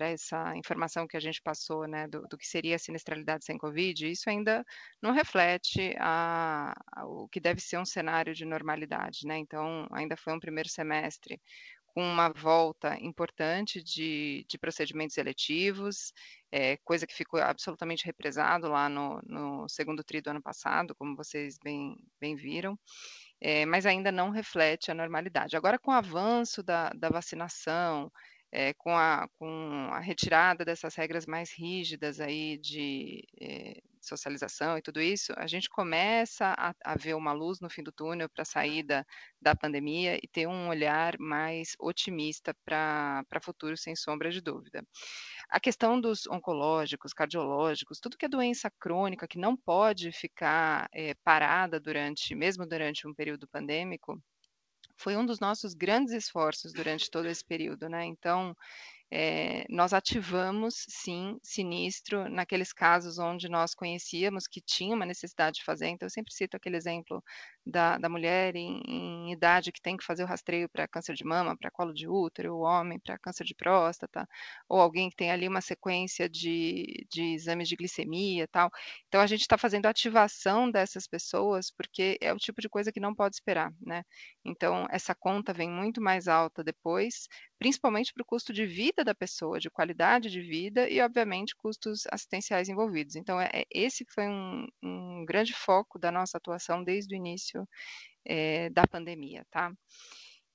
essa 0.01 0.57
informação 0.57 1.07
que 1.07 1.17
a 1.17 1.21
gente 1.21 1.41
passou, 1.41 1.87
né, 1.87 2.09
do, 2.09 2.23
do, 2.23 2.37
que 2.37 2.47
seria 2.47 2.75
a 2.75 2.79
sinistralidade 2.79 3.45
sem 3.45 3.57
Covid, 3.57 4.11
isso 4.11 4.29
ainda 4.29 4.65
não 5.01 5.13
reflete 5.13 5.95
a, 6.01 6.75
a, 6.93 7.07
o 7.07 7.29
que 7.29 7.39
deve 7.39 7.61
ser 7.61 7.79
um 7.79 7.85
cenário 7.85 8.35
de 8.35 8.45
normalidade, 8.45 9.21
né? 9.27 9.39
Então, 9.39 9.87
ainda 9.93 10.17
foi 10.17 10.35
um 10.35 10.41
primeiro 10.41 10.69
semestre 10.69 11.41
com 11.97 12.03
uma 12.03 12.29
volta 12.29 12.95
importante 13.01 13.83
de, 13.83 14.45
de 14.49 14.59
procedimentos 14.59 15.17
eletivos, 15.17 16.13
é, 16.53 16.77
coisa 16.85 17.07
que 17.07 17.15
ficou 17.15 17.41
absolutamente 17.41 18.05
represado 18.05 18.69
lá 18.69 18.87
no, 18.89 19.19
no, 19.25 19.69
segundo 19.69 20.05
tri 20.05 20.21
do 20.21 20.29
ano 20.29 20.43
passado, 20.43 20.95
como 20.95 21.17
vocês 21.17 21.57
bem, 21.63 21.97
bem 22.21 22.37
viram, 22.37 22.79
é, 23.41 23.67
mas 23.67 23.87
ainda 23.87 24.11
não 24.11 24.31
reflete 24.31 24.91
a 24.91 24.95
normalidade. 24.95 25.57
Agora, 25.57 25.79
com 25.79 25.91
o 25.91 25.95
avanço 25.95 26.63
da, 26.63 26.91
da 26.91 27.09
vacinação, 27.09 28.11
é, 28.51 28.73
com, 28.75 28.97
a, 28.97 29.29
com 29.39 29.89
a 29.93 30.01
retirada 30.01 30.65
dessas 30.65 30.95
regras 30.95 31.27
mais 31.27 31.53
rígidas 31.53 32.21
aí 32.21 32.59
de, 32.59 33.25
socialização 34.09 34.79
e 34.79 34.83
tudo 34.83 35.01
isso, 35.01 35.33
a 35.37 35.47
gente 35.47 35.69
começa 35.69 36.55
a, 36.57 36.75
a 36.85 36.97
ver 36.97 37.15
uma 37.15 37.33
luz 37.33 37.61
no 37.61 37.71
fim 37.71 37.83
do 37.83 37.93
túnel 37.93 38.29
para 38.29 38.43
a 38.43 38.47
saída 38.47 39.05
da 39.41 39.55
pandemia 39.55 40.17
e 40.17 40.29
ter 40.29 40.47
um 40.47 40.69
olhar 40.69 41.19
mais 41.19 41.75
otimista 41.79 42.55
para 42.65 43.25
futuro, 43.43 43.77
sem 43.77 43.95
sombra 43.97 44.31
de 44.31 44.41
dúvida. 44.41 44.85
A 45.49 45.61
questão 45.61 46.01
dos 46.01 46.27
oncológicos, 46.27 47.13
cardiológicos, 47.13 48.01
tudo 48.01 48.17
que 48.17 48.27
é 48.27 48.29
doença 48.29 48.71
crônica 48.81 49.29
que 49.29 49.39
não 49.39 49.57
pode 49.57 50.13
ficar 50.13 50.89
é, 50.93 51.15
parada 51.25 51.79
durante, 51.79 52.35
mesmo 52.35 52.67
durante 52.67 53.07
um 53.07 53.15
período 53.15 53.47
pandêmico, 53.49 54.21
foi 54.99 55.17
um 55.17 55.27
dos 55.27 55.41
nossos 55.41 55.75
grandes 55.75 56.13
esforços 56.13 56.73
durante 56.73 57.11
todo 57.11 57.27
esse 57.29 57.45
período, 57.45 57.89
né? 57.89 58.05
Então, 58.05 58.55
é, 59.11 59.65
nós 59.71 59.93
ativamos, 59.93 60.85
sim, 60.89 61.39
sinistro 61.43 62.29
naqueles 62.29 62.73
casos 62.73 63.19
onde 63.19 63.49
nós 63.49 63.75
conhecíamos 63.75 64.49
que 64.49 64.61
tinha 64.61 64.95
uma 64.95 65.07
necessidade 65.07 65.59
de 65.59 65.65
fazer. 65.65 65.87
Então, 65.89 66.07
eu 66.07 66.11
sempre 66.11 66.35
cito 66.35 66.57
aquele 66.57 66.77
exemplo 66.77 67.23
da, 67.65 67.99
da 67.99 68.09
mulher 68.09 68.57
em, 68.57 68.81
em 68.87 69.33
idade 69.33 69.73
que 69.73 69.81
tem 69.81 69.97
que 69.97 70.05
fazer 70.05 70.25
o 70.25 70.27
rastreio 70.27 70.69
para 70.69 70.89
câncer 70.89 71.15
de 71.15 71.25
mama, 71.25 71.57
para 71.57 71.71
colo 71.71 71.93
de 71.93 72.09
útero, 72.09 72.55
o 72.55 72.61
homem 72.61 72.99
para 72.99 73.19
câncer 73.19 73.45
de 73.45 73.55
próstata, 73.55 74.29
ou 74.69 74.81
alguém 74.81 75.09
que 75.11 75.17
tem 75.17 75.31
ali 75.31 75.47
uma 75.49 75.61
sequência 75.61 76.29
de, 76.29 77.07
de 77.11 77.35
exames 77.35 77.69
de 77.69 77.77
glicemia 77.77 78.49
tal. 78.49 78.71
Então, 79.09 79.21
a 79.21 79.27
gente 79.27 79.43
está 79.43 79.57
fazendo 79.59 79.87
ativação 79.87 80.71
dessas 80.71 81.07
pessoas 81.07 81.71
porque 81.71 82.19
é 82.21 82.33
o 82.33 82.37
tipo 82.39 82.61
de 82.61 82.69
coisa 82.69 82.93
que 82.93 83.01
não 83.01 83.15
pode 83.15 83.37
esperar, 83.37 83.73
né? 83.81 84.03
Então, 84.45 84.87
essa 84.91 85.15
conta 85.15 85.53
vem 85.53 85.69
muito 85.71 86.01
mais 86.01 86.29
alta 86.29 86.63
depois, 86.63 87.29
principalmente 87.59 88.13
para 88.13 88.23
o 88.23 88.27
custo 88.27 88.53
de 88.53 88.67
vida 88.67 89.03
da 89.05 89.15
pessoa, 89.15 89.59
de 89.59 89.71
qualidade 89.71 90.31
de 90.31 90.41
vida 90.41 90.89
e, 90.89 91.01
obviamente, 91.01 91.57
custos 91.57 92.03
assistenciais 92.11 92.69
envolvidos. 92.69 93.17
Então, 93.17 93.41
é, 93.41 93.51
é 93.53 93.65
esse 93.71 94.05
foi 94.11 94.29
um, 94.29 94.67
um 94.83 95.25
grande 95.25 95.55
foco 95.55 95.99
da 95.99 96.13
nossa 96.13 96.37
atuação 96.39 96.85
desde 96.85 97.15
o 97.15 97.17
início 97.17 97.67
é, 98.25 98.71
da 98.71 98.87
pandemia, 98.87 99.47
tá? 99.51 99.73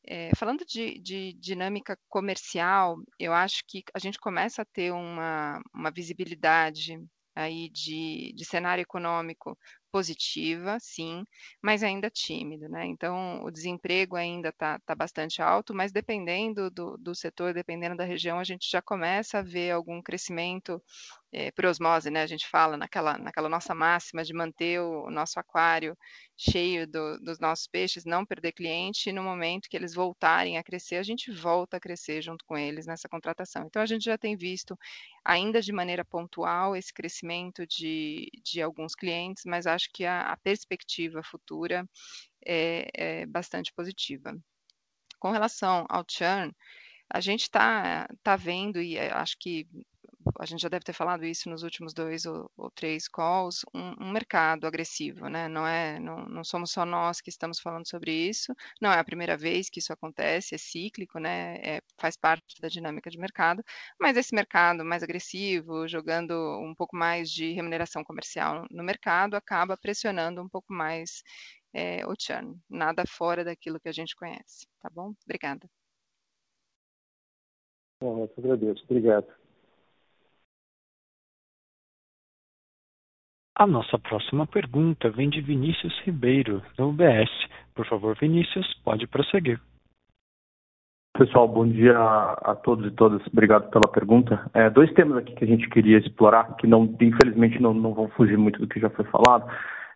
É, 0.04 0.32
falando 0.36 0.66
de, 0.66 1.00
de, 1.00 1.34
dinâmica 1.34 1.98
comercial, 2.10 2.98
eu 3.20 3.34
acho 3.34 3.64
que 3.68 3.84
a 3.94 4.00
gente 4.00 4.20
começa 4.20 4.64
a 4.64 4.66
ter 4.66 4.92
uma, 4.92 5.62
uma 5.74 5.92
visibilidade 5.92 7.00
aí 7.36 7.70
de, 7.70 8.34
de 8.36 8.44
cenário 8.46 8.82
econômico 8.82 9.58
positiva, 9.92 10.78
sim, 10.80 11.24
mas 11.62 11.84
ainda 11.84 12.10
tímido, 12.10 12.70
né? 12.70 12.86
Então, 12.86 13.44
o 13.44 13.52
desemprego 13.52 14.16
ainda 14.16 14.50
está 14.50 14.80
tá 14.80 14.96
bastante 14.96 15.42
alto, 15.42 15.74
mas 15.74 15.92
dependendo 15.92 16.70
do, 16.72 16.98
do 16.98 17.14
setor, 17.16 17.54
dependendo 17.54 17.96
da 17.98 18.04
região, 18.06 18.40
a 18.40 18.44
gente 18.44 18.70
já 18.70 18.82
começa 18.82 19.40
a 19.40 19.42
ver 19.42 19.72
algum 19.72 20.02
crescimento 20.02 20.82
é, 21.32 21.50
por 21.52 21.66
osmose, 21.66 22.10
né? 22.10 22.24
A 22.24 22.28
gente 22.28 22.48
fala 22.48 22.76
naquela, 22.76 23.18
naquela 23.18 23.48
nossa 23.48 23.74
máxima 23.74 24.24
de 24.24 24.34
manter 24.34 24.82
o, 24.82 25.10
nosso 25.10 25.40
aquário 25.40 25.98
cheio 26.36 26.86
do, 26.88 27.20
dos 27.20 27.40
nossos 27.40 27.68
peixes, 27.68 28.04
não 28.04 28.26
perder 28.26 28.52
cliente, 28.52 29.10
e 29.10 29.14
no 29.14 29.24
momento 29.24 29.70
que 29.70 29.78
eles 29.78 29.94
voltarem 29.94 30.58
a 30.58 30.64
crescer, 30.64 30.98
a 30.98 31.04
gente 31.04 31.32
volta 31.32 31.78
a 31.78 31.80
crescer 31.80 32.22
junto 32.22 32.44
com 32.46 32.58
eles 32.58 32.86
nessa 32.86 33.08
contratação. 33.08 33.66
Então, 33.66 33.82
a 33.82 33.86
gente 33.86 34.04
já 34.04 34.18
tem 34.18 34.36
visto, 34.36 34.78
ainda 35.24 35.62
de 35.62 35.72
maneira 35.72 36.04
pontual, 36.04 36.76
esse 36.76 36.94
crescimento 36.94 37.66
de, 37.66 38.30
de 38.44 38.62
alguns 38.62 38.96
clientes, 38.96 39.44
mas 39.46 39.66
acho 39.68 39.90
que 39.94 40.06
a, 40.06 40.24
a 40.32 40.38
perspectiva 40.38 41.24
futura 41.24 41.88
é, 42.46 42.90
é 42.94 43.26
bastante 43.26 43.72
positiva. 43.74 44.36
Com 45.20 45.32
relação 45.32 45.86
ao 45.90 46.04
churn, 46.10 46.52
a 47.14 47.20
gente 47.22 47.42
está 47.44 48.08
tá 48.24 48.36
vendo, 48.36 48.82
e 48.82 48.98
eh, 48.98 49.12
acho 49.14 49.38
que 49.38 49.68
a 50.40 50.46
gente 50.46 50.62
já 50.62 50.70
deve 50.70 50.84
ter 50.84 50.94
falado 50.94 51.26
isso 51.26 51.50
nos 51.50 51.64
últimos 51.64 51.94
dois 51.94 52.26
ou, 52.26 52.50
ou 52.58 52.72
três 52.72 53.08
calls, 53.08 53.66
um, 53.74 54.06
um, 54.06 54.12
mercado 54.12 54.66
agressivo, 54.68 55.28
né? 55.30 55.48
Não 55.48 55.66
é, 55.68 56.00
não, 56.00 56.26
não, 56.26 56.44
somos 56.44 56.72
só 56.72 56.86
nós 56.86 57.22
que 57.22 57.30
estamos 57.30 57.60
falando 57.60 57.88
sobre 57.88 58.12
isso. 58.12 58.54
Não 58.82 58.92
é 58.92 59.00
a 59.00 59.04
primeira 59.04 59.38
vez 59.38 59.70
que 59.70 59.80
isso 59.80 59.94
acontece, 59.94 60.56
é 60.56 60.58
cíclico, 60.58 61.20
né? 61.20 61.58
É, 61.58 61.82
faz 62.00 62.18
parte 62.18 62.62
da 62.62 62.68
dinâmica 62.68 63.10
de 63.10 63.18
mercado. 63.18 63.64
Mas 64.00 64.18
esse 64.18 64.34
mercado 64.36 64.86
mais 64.86 65.04
agressivo, 65.04 65.88
jogando 65.88 66.34
um 66.62 66.74
pouco 66.76 66.96
mais 66.96 67.30
de 67.32 67.52
remuneração 67.54 68.04
comercial 68.04 68.66
no 68.72 68.84
mercado, 68.84 69.36
acaba 69.36 69.78
pressionando 69.78 70.42
um 70.42 70.50
pouco 70.50 70.74
mais 70.74 71.24
é, 71.74 72.06
o 72.06 72.14
churn. 72.20 72.60
Nada 72.70 73.04
fora 73.08 73.44
daquilo 73.44 73.80
que 73.80 73.90
a 73.90 73.94
gente 73.94 74.16
conhece, 74.16 74.68
tá 74.80 74.90
bom? 74.90 75.14
Obrigada. 75.26 75.68
Bom, 78.02 78.24
eu 78.24 78.34
agradeço. 78.38 78.84
Obrigado. 78.86 79.41
A 83.56 83.68
nossa 83.68 84.00
próxima 84.00 84.48
pergunta 84.48 85.10
vem 85.10 85.30
de 85.30 85.42
Vinícius 85.42 85.94
Ribeiro, 86.06 86.62
do 86.78 86.90
UBS. 86.90 87.30
Por 87.76 87.86
favor, 87.86 88.18
Vinícius, 88.20 88.74
pode 88.84 89.06
prosseguir. 89.08 89.60
Pessoal, 91.18 91.48
bom 91.48 91.68
dia 91.68 91.98
a 91.98 92.56
todos 92.56 92.88
e 92.88 92.92
todas. 92.96 93.22
Obrigado 93.28 93.70
pela 93.70 93.92
pergunta. 93.92 94.50
É, 94.54 94.70
dois 94.70 94.92
temas 94.94 95.18
aqui 95.18 95.36
que 95.36 95.44
a 95.44 95.48
gente 95.48 95.70
queria 95.70 95.98
explorar, 95.98 96.56
que 96.56 96.66
não, 96.66 96.84
infelizmente 97.02 97.62
não, 97.62 97.74
não 97.74 97.94
vão 97.94 98.08
fugir 98.10 98.38
muito 98.38 98.60
do 98.60 98.68
que 98.68 98.80
já 98.80 98.90
foi 98.90 99.06
falado. 99.06 99.46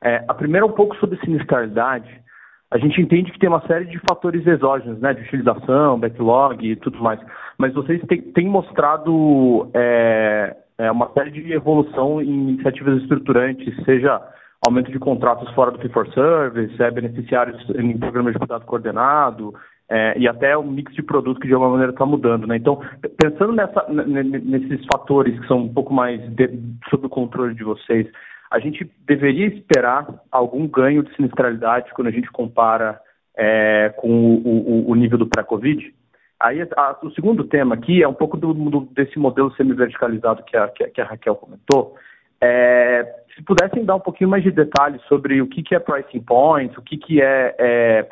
É, 0.04 0.24
a 0.28 0.34
primeira 0.34 0.66
é 0.66 0.70
um 0.70 0.74
pouco 0.74 0.96
sobre 0.98 1.18
sinistralidade. 1.22 2.22
a 2.70 2.78
gente 2.78 3.02
entende 3.02 3.32
que 3.32 3.40
tem 3.40 3.48
uma 3.48 3.66
série 3.66 3.86
de 3.86 3.98
fatores 4.00 4.46
exógenos, 4.46 5.00
né, 5.00 5.14
de 5.14 5.22
utilização, 5.22 5.98
backlog 5.98 6.70
e 6.70 6.76
tudo 6.76 7.02
mais, 7.02 7.20
mas 7.58 7.74
vocês 7.74 8.02
têm 8.34 8.48
mostrado 8.48 9.72
é, 9.74 10.56
é, 10.78 10.92
uma 10.92 11.10
série 11.14 11.32
de 11.32 11.54
evolução 11.54 12.22
em 12.22 12.50
iniciativas 12.50 13.02
estruturantes, 13.02 13.74
seja 13.86 14.22
aumento 14.66 14.92
de 14.92 15.00
contratos 15.00 15.50
fora 15.54 15.72
do 15.72 15.80
fee 15.80 15.90
for 15.90 16.08
service, 16.14 16.82
é, 16.82 16.92
beneficiários 16.92 17.70
em 17.70 17.98
programas 17.98 18.34
de 18.34 18.40
cuidado 18.40 18.66
coordenado, 18.66 19.54
é, 19.90 20.18
e 20.18 20.28
até 20.28 20.58
o 20.58 20.64
mix 20.64 20.94
de 20.96 21.04
produto 21.04 21.40
que 21.40 21.48
de 21.48 21.54
alguma 21.54 21.72
maneira 21.72 21.92
está 21.92 22.06
mudando. 22.06 22.48
Né? 22.48 22.58
Então, 22.58 22.82
pensando 23.22 23.54
nessa, 23.54 23.86
nesses 23.90 24.84
fatores 24.92 25.40
que 25.40 25.48
são 25.48 25.60
um 25.60 25.74
pouco 25.74 25.94
mais 25.94 26.20
de, 26.34 26.50
sob 26.90 27.06
o 27.06 27.10
controle 27.10 27.54
de 27.54 27.64
vocês, 27.64 28.08
a 28.52 28.60
gente 28.60 28.90
deveria 29.06 29.48
esperar 29.48 30.08
algum 30.32 30.68
ganho 30.68 31.04
de 31.04 31.16
sinistralidade 31.16 31.92
quando 31.94 32.08
a 32.08 32.12
gente 32.12 32.32
compara 32.32 33.00
é, 33.38 33.94
com 33.98 34.10
o, 34.10 34.88
o, 34.88 34.92
o, 34.92 34.96
nível 34.96 35.18
do 35.18 35.28
pré-Covid? 35.28 35.94
Aí, 36.40 36.62
a, 36.76 36.98
o 37.02 37.12
segundo 37.12 37.44
tema 37.46 37.76
aqui 37.76 38.04
é 38.04 38.08
um 38.08 38.14
pouco 38.14 38.38
do, 38.38 38.54
do, 38.54 38.82
desse 38.92 39.18
modelo 39.18 39.54
semi-verticalizado 39.56 40.44
que 40.44 40.58
a, 40.58 40.68
que 40.68 41.02
a 41.02 41.06
Raquel 41.06 41.36
comentou. 41.36 41.96
É, 42.42 43.04
se 43.36 43.42
pudessem 43.44 43.86
dar 43.86 43.96
um 43.96 44.00
pouquinho 44.00 44.30
mais 44.30 44.44
de 44.44 44.52
detalhes 44.52 45.02
sobre 45.04 45.42
o 45.42 45.48
que, 45.48 45.64
que 45.64 45.76
é 45.76 45.80
pricing 45.80 46.22
points, 46.22 46.78
o 46.78 46.82
que, 46.82 46.98
que 46.98 47.22
é, 47.22 47.56
é 47.58 48.10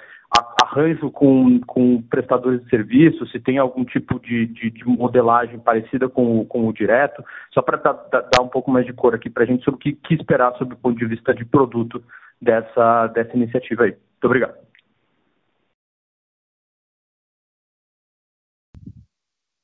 arranjo 0.64 1.12
com, 1.12 1.60
com 1.62 2.02
prestadores 2.02 2.64
de 2.64 2.70
serviço, 2.70 3.28
se 3.28 3.40
tem 3.40 3.58
algum 3.58 3.86
tipo 3.86 4.20
de, 4.20 4.48
de, 4.48 4.72
de 4.72 4.86
modelagem 4.86 5.60
parecida 5.60 6.10
com 6.10 6.40
o, 6.40 6.46
com 6.46 6.68
o 6.68 6.74
direto, 6.74 7.24
só 7.54 7.62
para 7.62 7.78
dar, 7.78 7.94
dar, 8.12 8.42
um 8.42 8.48
pouco 8.48 8.72
mais 8.72 8.86
de 8.86 8.94
cor 8.94 9.14
aqui 9.14 9.30
para 9.30 9.44
a 9.44 9.46
gente 9.46 9.64
sobre 9.64 9.78
o 9.78 9.80
que, 9.80 9.94
que 9.94 10.16
esperar 10.16 10.56
sob 10.58 10.74
o 10.74 10.78
ponto 10.78 10.98
de 10.98 11.06
vista 11.06 11.34
de 11.34 11.46
produto 11.46 12.04
dessa, 12.42 13.08
dessa 13.08 13.36
iniciativa 13.36 13.84
aí. 13.84 13.92
Muito 13.92 14.26
obrigado. 14.26 14.73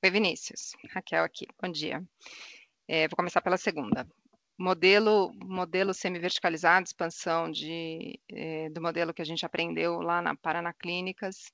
Oi, 0.04 0.12
Vinícius. 0.12 0.72
Raquel 0.92 1.24
aqui. 1.24 1.46
Bom 1.62 1.70
dia. 1.70 2.02
É, 2.88 3.08
vou 3.08 3.18
começar 3.18 3.42
pela 3.42 3.58
segunda 3.58 4.08
modelo 4.60 5.32
modelo 5.36 5.94
semi-verticalizado, 5.94 6.86
expansão 6.86 7.50
de, 7.50 8.20
eh, 8.30 8.70
do 8.70 8.82
modelo 8.82 9.14
que 9.14 9.22
a 9.22 9.26
gente 9.26 9.46
aprendeu 9.46 10.02
lá 10.02 10.22
na 10.22 10.36
Paraná 10.36 10.74
Clínicas, 10.74 11.50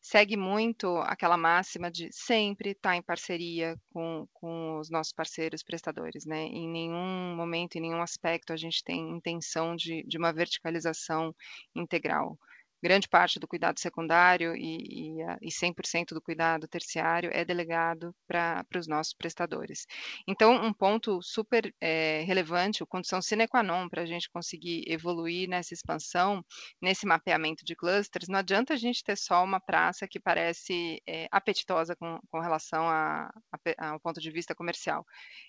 segue 0.00 0.36
muito 0.36 0.98
aquela 0.98 1.36
máxima 1.36 1.88
de 1.88 2.08
sempre 2.10 2.70
estar 2.70 2.96
em 2.96 3.02
parceria 3.02 3.76
com, 3.92 4.26
com 4.32 4.78
os 4.80 4.90
nossos 4.90 5.12
parceiros 5.12 5.62
prestadores, 5.62 6.26
né? 6.26 6.46
Em 6.46 6.68
nenhum 6.68 7.36
momento, 7.36 7.76
em 7.76 7.80
nenhum 7.80 8.02
aspecto, 8.02 8.52
a 8.52 8.56
gente 8.56 8.82
tem 8.82 9.08
intenção 9.08 9.76
de, 9.76 10.02
de 10.02 10.18
uma 10.18 10.32
verticalização 10.32 11.32
integral 11.76 12.36
grande 12.82 13.08
parte 13.08 13.38
do 13.38 13.48
cuidado 13.48 13.80
secundário 13.80 14.54
e, 14.56 15.18
e, 15.18 15.48
e 15.48 15.50
100% 15.50 16.14
do 16.14 16.22
cuidado 16.22 16.68
terciário 16.68 17.30
é 17.32 17.44
delegado 17.44 18.14
para 18.26 18.64
os 18.76 18.86
nossos 18.86 19.12
prestadores. 19.14 19.86
Então, 20.26 20.54
um 20.54 20.72
ponto 20.72 21.20
super 21.22 21.74
é, 21.80 22.22
relevante, 22.26 22.84
condição 22.86 23.20
sine 23.20 23.48
qua 23.48 23.62
non 23.62 23.88
para 23.88 24.02
a 24.02 24.06
gente 24.06 24.30
conseguir 24.30 24.84
evoluir 24.86 25.48
nessa 25.48 25.74
expansão, 25.74 26.44
nesse 26.80 27.06
mapeamento 27.06 27.64
de 27.64 27.74
clusters, 27.74 28.28
não 28.28 28.38
adianta 28.38 28.74
a 28.74 28.76
gente 28.76 29.02
ter 29.02 29.16
só 29.16 29.42
uma 29.42 29.60
praça 29.60 30.06
que 30.06 30.20
parece 30.20 31.02
é, 31.06 31.26
apetitosa 31.30 31.96
com, 31.96 32.18
com 32.30 32.40
relação 32.40 32.88
a, 32.88 33.28
a, 33.52 33.90
ao 33.90 34.00
ponto 34.00 34.20
de 34.20 34.30
vista 34.30 34.54
comercial. 34.54 35.04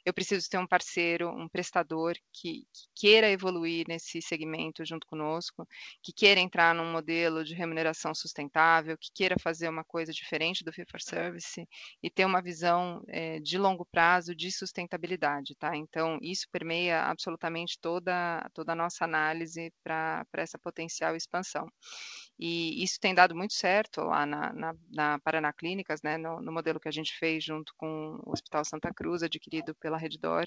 Eu 0.06 0.14
preciso 0.14 0.50
ter 0.50 0.58
um 0.58 0.68
parceiro, 0.68 1.30
um 1.30 1.48
prestador 1.48 2.16
que, 2.34 2.64
que 2.74 2.88
queira 2.96 3.30
evoluir 3.30 3.86
nesse 3.88 4.22
segmento 4.22 4.84
junto 4.86 5.06
conosco, 5.08 5.68
que 6.02 6.12
queira 6.12 6.40
entrar 6.40 6.74
num 6.74 6.92
modelo 6.92 7.19
modelo 7.20 7.44
de 7.44 7.54
remuneração 7.54 8.16
sustentável, 8.16 8.98
que 8.98 9.12
queira 9.14 9.36
fazer 9.42 9.68
uma 9.68 9.84
coisa 9.84 10.12
diferente 10.12 10.64
do 10.64 10.72
fee 10.72 10.86
for 10.90 11.02
service 11.02 11.68
e 12.02 12.10
ter 12.10 12.26
uma 12.26 12.42
visão 12.42 13.04
é, 13.08 13.40
de 13.40 13.58
longo 13.58 13.86
prazo 13.86 14.34
de 14.34 14.52
sustentabilidade, 14.52 15.56
tá? 15.56 15.76
Então, 15.76 16.18
isso 16.22 16.48
permeia 16.52 17.04
absolutamente 17.04 17.78
toda, 17.82 18.50
toda 18.54 18.72
a 18.72 18.76
nossa 18.76 19.04
análise 19.04 19.72
para 19.84 20.26
essa 20.34 20.58
potencial 20.58 21.16
expansão. 21.16 21.68
E 22.40 22.82
isso 22.82 22.98
tem 23.02 23.14
dado 23.14 23.36
muito 23.36 23.54
certo 23.54 24.00
lá 24.02 24.26
na, 24.26 24.54
na, 24.54 24.74
na 24.90 25.20
Paraná 25.20 25.52
Clínicas, 25.52 26.02
né, 26.02 26.18
no, 26.18 26.42
no, 26.42 26.54
modelo 26.54 26.80
que 26.80 26.88
a 26.88 26.92
gente 26.92 27.14
fez 27.18 27.44
junto 27.44 27.74
com 27.76 28.18
o 28.26 28.32
Hospital 28.32 28.64
Santa 28.64 28.94
Cruz, 28.94 29.22
adquirido 29.22 29.76
pela 29.76 29.98
Reddor, 29.98 30.46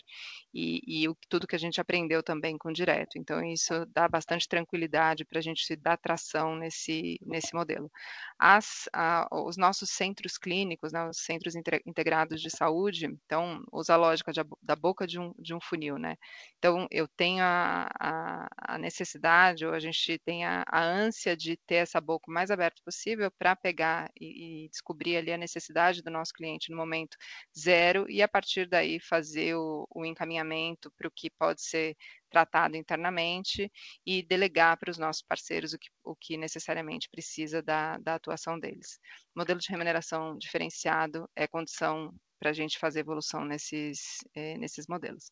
e, 0.54 0.80
e 0.86 1.06
o, 1.06 1.14
tudo 1.28 1.46
que 1.46 1.54
a 1.54 1.58
gente 1.58 1.82
aprendeu 1.82 2.22
também 2.22 2.56
com 2.56 2.70
o 2.70 2.72
Direto. 2.72 3.18
Então, 3.18 3.44
isso 3.44 3.84
dá 3.94 4.08
bastante 4.08 4.48
tranquilidade 4.48 5.26
para 5.26 5.38
a 5.38 5.42
gente 5.42 5.76
dar 5.76 5.98
tração 5.98 6.56
nesse, 6.62 7.18
nesse 7.22 7.54
modelo. 7.54 7.90
As, 8.38 8.88
a, 8.92 9.28
os 9.30 9.56
nossos 9.56 9.90
centros 9.90 10.38
clínicos, 10.38 10.92
né, 10.92 11.08
os 11.08 11.18
centros 11.18 11.54
integrados 11.86 12.40
de 12.40 12.50
saúde, 12.50 13.06
então, 13.06 13.62
usa 13.72 13.94
a 13.94 13.96
lógica 13.96 14.32
de, 14.32 14.40
da 14.62 14.76
boca 14.76 15.06
de 15.06 15.18
um, 15.18 15.32
de 15.38 15.54
um 15.54 15.60
funil, 15.60 15.98
né? 15.98 16.16
Então, 16.58 16.86
eu 16.90 17.06
tenho 17.08 17.42
a, 17.42 17.88
a, 18.00 18.48
a 18.74 18.78
necessidade, 18.78 19.66
ou 19.66 19.72
a 19.74 19.80
gente 19.80 20.18
tem 20.24 20.44
a, 20.44 20.64
a 20.66 20.82
ânsia 20.82 21.36
de 21.36 21.56
ter 21.66 21.76
essa 21.76 22.00
boca 22.00 22.30
o 22.30 22.34
mais 22.34 22.50
aberta 22.50 22.80
possível 22.84 23.30
para 23.38 23.56
pegar 23.56 24.10
e, 24.20 24.64
e, 24.64 24.68
descobrir 24.68 25.16
ali 25.16 25.32
a 25.32 25.38
necessidade 25.38 26.02
do 26.02 26.10
nosso 26.10 26.32
cliente 26.32 26.70
no 26.70 26.76
momento 26.76 27.16
zero 27.56 28.06
e 28.08 28.22
a 28.22 28.28
partir 28.28 28.68
daí 28.68 29.00
fazer 29.00 29.54
o, 29.56 29.86
o 29.90 30.04
encaminhamento 30.04 30.90
para 30.96 31.08
o 31.08 31.10
que 31.10 31.30
pode 31.30 31.62
ser 31.62 31.96
tratado 32.32 32.76
internamente 32.76 33.70
e 34.06 34.22
delegar 34.22 34.78
para 34.78 34.90
os 34.90 34.98
nossos 34.98 35.22
parceiros 35.22 35.74
o 35.74 35.78
que, 35.78 35.90
o 36.02 36.16
que 36.16 36.36
necessariamente 36.38 37.08
precisa 37.10 37.62
da, 37.62 37.98
da 37.98 38.14
atuação 38.14 38.58
deles. 38.58 38.98
O 39.36 39.40
modelo 39.40 39.60
de 39.60 39.68
remuneração 39.70 40.36
diferenciado 40.38 41.28
é 41.36 41.46
condição 41.46 42.12
para 42.40 42.50
a 42.50 42.52
gente 42.52 42.78
fazer 42.78 43.00
evolução 43.00 43.44
nesses, 43.44 44.18
eh, 44.34 44.56
nesses 44.58 44.86
modelos. 44.88 45.30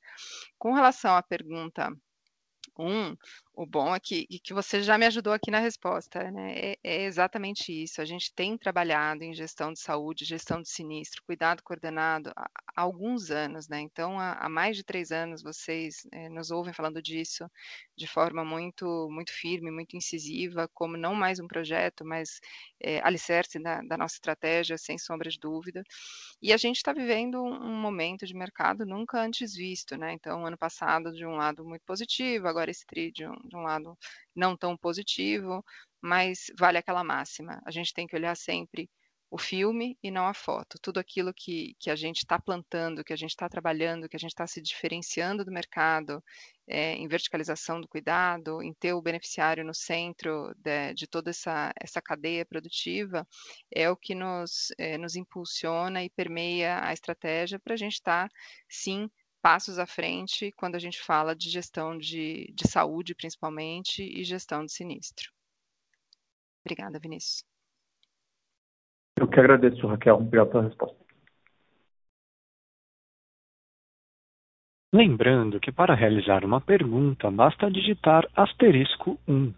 Com 0.59 0.75
relação 0.75 1.17
à 1.17 1.23
pergunta 1.23 1.91
um, 2.79 3.17
o 3.55 3.67
bom 3.67 3.95
é 3.95 4.01
que, 4.01 4.27
que 4.43 4.55
você 4.55 4.83
já 4.83 4.97
me 4.97 5.07
ajudou 5.07 5.33
aqui 5.33 5.51
na 5.51 5.59
resposta, 5.59 6.31
né? 6.31 6.55
É, 6.57 6.79
é, 6.83 7.05
exatamente 7.05 7.73
isso. 7.73 8.01
A 8.01 8.05
gente 8.05 8.33
tem 8.35 8.57
trabalhado 8.57 9.23
em 9.25 9.35
gestão 9.35 9.73
de 9.73 9.81
saúde, 9.81 10.25
gestão 10.25 10.63
de 10.63 10.69
sinistro, 10.71 11.23
cuidado 11.25 11.63
coordenado 11.63 12.33
há, 12.37 12.51
há 12.77 12.83
alguns 12.83 13.31
anos, 13.31 13.69
né? 13.69 13.81
Então, 13.81 14.19
há, 14.19 14.33
há, 14.35 14.49
mais 14.49 14.77
de 14.77 14.85
três 14.85 15.11
anos 15.11 15.43
vocês 15.43 16.07
é, 16.13 16.29
nos 16.29 16.51
ouvem 16.51 16.73
falando 16.73 17.03
disso 17.03 17.51
de 17.97 18.07
forma 18.07 18.45
muito, 18.45 19.09
muito 19.11 19.33
firme, 19.33 19.71
muito 19.71 19.97
incisiva, 19.97 20.69
como 20.73 20.97
não 20.97 21.15
mais 21.15 21.39
um 21.39 21.47
projeto, 21.47 22.05
mas 22.05 22.41
é, 22.81 23.01
alicerce 23.03 23.59
da, 23.59 23.83
da 23.83 23.97
nossa 23.99 24.15
estratégia, 24.15 24.79
sem 24.79 24.97
sombra 24.97 25.29
de 25.29 25.39
dúvida. 25.39 25.83
E 26.41 26.53
a 26.53 26.57
gente 26.57 26.77
está 26.77 26.93
vivendo 26.93 27.43
um 27.43 27.75
momento 27.75 28.27
de 28.27 28.35
mercado 28.35 28.87
nunca 28.87 29.21
antes 29.21 29.55
visto, 29.55 29.97
né? 29.99 30.13
Então, 30.15 30.47
ano 30.47 30.57
passado, 30.57 31.13
de 31.13 31.27
um 31.27 31.37
lado 31.37 31.65
muito 31.65 31.85
positivo, 31.85 32.49
agora 32.49 32.71
esse 32.71 32.87
tri 32.87 33.13
de 33.51 33.57
um 33.57 33.63
lado 33.63 33.99
não 34.35 34.57
tão 34.57 34.77
positivo, 34.77 35.65
mas 36.01 36.47
vale 36.59 36.79
aquela 36.79 37.05
máxima. 37.05 37.61
A 37.67 37.71
gente 37.71 37.93
tem 37.93 38.07
que 38.07 38.17
olhar 38.17 38.37
sempre 38.37 38.89
o 39.31 39.39
filme 39.39 39.97
e 40.03 40.11
não 40.11 40.27
a 40.27 40.35
foto. 40.35 40.77
Tudo 40.83 40.99
aquilo 40.99 41.33
que, 41.33 41.75
que 41.79 41.89
a 41.89 41.95
gente 41.95 42.19
está 42.19 42.39
plantando, 42.39 43.05
que 43.05 43.13
a 43.13 43.17
gente 43.17 43.31
está 43.31 43.49
trabalhando, 43.49 44.09
que 44.09 44.17
a 44.17 44.19
gente 44.19 44.33
está 44.33 44.47
se 44.47 44.61
diferenciando 44.61 45.45
do 45.45 45.53
mercado, 45.53 46.23
é, 46.67 46.95
em 46.95 47.07
verticalização 47.07 47.81
do 47.81 47.87
cuidado, 47.87 48.61
em 48.61 48.75
ter 48.75 48.93
o 48.93 49.01
beneficiário 49.01 49.65
no 49.65 49.75
centro 49.75 50.53
de, 50.57 50.95
de 50.95 51.07
toda 51.07 51.31
essa, 51.31 51.73
essa 51.81 52.03
cadeia 52.03 52.45
produtiva, 52.45 53.27
é 53.73 53.89
o 53.89 53.97
que 53.97 54.17
nos, 54.17 54.73
é, 54.77 54.99
nos 54.99 55.15
impulsiona 55.15 56.03
e 56.03 56.11
permeia 56.11 56.85
a 56.85 56.93
estratégia 56.93 57.61
para 57.61 57.75
a 57.75 57.77
gente 57.77 57.95
estar, 57.95 58.29
tá, 58.29 58.35
sim, 58.69 59.09
passos 59.41 59.79
à 59.79 59.87
frente 59.87 60.53
quando 60.53 60.77
a 60.77 60.79
gente 60.79 61.01
fala 61.01 61.35
de 61.35 61.51
gestão 61.51 61.97
de, 61.97 62.53
de 62.55 62.69
saúde, 62.69 63.15
principalmente, 63.15 64.03
e 64.03 64.25
gestão 64.25 64.65
de 64.65 64.73
sinistro. 64.73 65.31
Obrigada, 66.65 66.99
Vinícius. 66.99 67.45
Eu 69.19 69.29
que 69.29 69.41
agradeço, 69.41 69.87
Raquel. 69.87 70.17
Obrigado 70.17 70.51
pela 70.51 70.65
resposta. 70.65 71.01
Lembrando 74.93 75.61
que 75.61 75.71
para 75.71 75.95
realizar 75.95 76.45
uma 76.45 76.61
pergunta 76.61 77.31
basta 77.31 77.71
digitar 77.71 78.29
asterisco 78.35 79.19
1. 79.29 79.55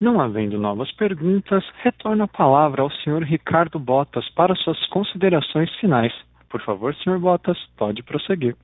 Não 0.00 0.18
havendo 0.18 0.58
novas 0.58 0.90
perguntas, 0.92 1.62
retorno 1.82 2.24
a 2.24 2.28
palavra 2.28 2.80
ao 2.80 2.90
senhor 2.90 3.22
Ricardo 3.22 3.78
Botas 3.78 4.26
para 4.30 4.54
suas 4.54 4.86
considerações 4.86 5.70
finais. 5.78 6.10
Por 6.48 6.64
favor, 6.64 6.94
senhor 6.96 7.18
Botas, 7.18 7.58
pode 7.76 8.02
prosseguir. 8.02 8.56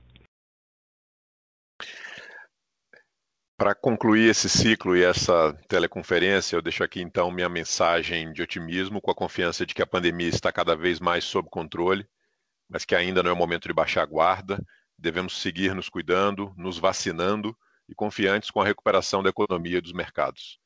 Para 3.55 3.75
concluir 3.75 4.31
esse 4.31 4.49
ciclo 4.49 4.97
e 4.97 5.03
essa 5.03 5.53
teleconferência, 5.67 6.55
eu 6.55 6.61
deixo 6.61 6.83
aqui 6.83 7.01
então 7.01 7.29
minha 7.29 7.49
mensagem 7.49 8.33
de 8.33 8.41
otimismo, 8.41 8.99
com 8.99 9.11
a 9.11 9.15
confiança 9.15 9.63
de 9.63 9.75
que 9.75 9.81
a 9.83 9.87
pandemia 9.87 10.29
está 10.29 10.51
cada 10.51 10.75
vez 10.75 10.99
mais 10.99 11.23
sob 11.23 11.47
controle, 11.51 12.07
mas 12.67 12.83
que 12.83 12.95
ainda 12.95 13.21
não 13.21 13.29
é 13.29 13.33
o 13.33 13.37
momento 13.37 13.67
de 13.67 13.73
baixar 13.73 14.01
a 14.01 14.07
guarda. 14.07 14.59
Devemos 14.97 15.39
seguir 15.39 15.75
nos 15.75 15.87
cuidando, 15.87 16.51
nos 16.57 16.79
vacinando 16.79 17.55
e 17.87 17.93
confiantes 17.93 18.49
com 18.49 18.59
a 18.59 18.65
recuperação 18.65 19.21
da 19.21 19.29
economia 19.29 19.77
e 19.77 19.81
dos 19.81 19.93
mercados. 19.93 20.59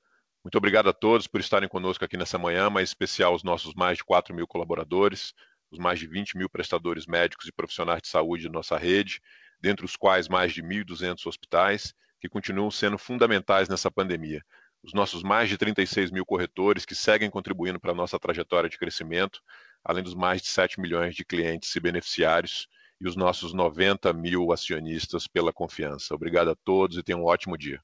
Muito 0.44 0.58
obrigado 0.58 0.90
a 0.90 0.94
todos 0.94 1.28
por 1.28 1.40
estarem 1.40 1.70
conosco 1.70 2.04
aqui 2.04 2.18
nessa 2.18 2.38
manhã, 2.38 2.68
mas 2.68 2.82
em 2.82 2.92
especial 2.92 3.34
aos 3.34 3.44
nossos 3.44 3.76
mais 3.76 4.00
de 4.00 4.04
4 4.04 4.34
mil 4.34 4.48
colaboradores, 4.48 5.36
os 5.70 5.78
mais 5.78 6.00
de 6.00 6.08
20 6.08 6.36
mil 6.36 6.50
prestadores 6.50 7.06
médicos 7.06 7.48
e 7.48 7.52
profissionais 7.52 8.02
de 8.02 8.08
saúde 8.08 8.46
da 8.46 8.52
nossa 8.52 8.76
rede, 8.76 9.22
dentre 9.62 9.86
os 9.86 9.96
quais 9.96 10.28
mais 10.28 10.52
de 10.52 10.64
1.200 10.64 11.28
hospitais 11.28 11.94
que 12.20 12.28
continuam 12.28 12.72
sendo 12.72 12.98
fundamentais 12.98 13.70
nessa 13.70 13.92
pandemia. 13.92 14.44
Os 14.84 14.94
nossos 14.94 15.22
mais 15.22 15.48
de 15.48 15.60
36 15.60 16.10
mil 16.10 16.26
corretores 16.26 16.86
que 16.86 16.96
seguem 16.96 17.30
contribuindo 17.30 17.80
para 17.80 17.92
a 17.92 17.96
nossa 17.96 18.20
trajetória 18.20 18.68
de 18.68 18.80
crescimento, 18.80 19.40
além 19.84 20.04
dos 20.04 20.16
mais 20.16 20.42
de 20.42 20.48
7 20.48 20.82
milhões 20.82 21.14
de 21.14 21.24
clientes 21.24 21.76
e 21.76 21.80
beneficiários, 21.80 22.68
e 23.00 23.08
os 23.08 23.16
nossos 23.16 23.54
90 23.54 24.12
mil 24.14 24.52
acionistas 24.52 25.28
pela 25.28 25.54
confiança. 25.54 26.16
Obrigado 26.16 26.50
a 26.50 26.56
todos 26.56 26.98
e 26.98 27.04
tenham 27.04 27.22
um 27.22 27.26
ótimo 27.26 27.56
dia. 27.56 27.80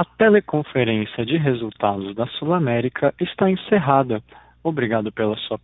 A 0.00 0.04
teleconferência 0.16 1.26
de 1.26 1.36
resultados 1.36 2.14
da 2.14 2.26
Sul 2.28 2.54
América 2.54 3.12
está 3.20 3.50
encerrada. 3.50 4.22
Obrigado 4.64 5.12
pela 5.12 5.36
sua 5.36 5.58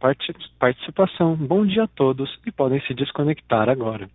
participação. 0.58 1.34
Bom 1.34 1.64
dia 1.64 1.84
a 1.84 1.88
todos 1.88 2.38
e 2.44 2.52
podem 2.52 2.78
se 2.82 2.92
desconectar 2.92 3.70
agora. 3.70 4.10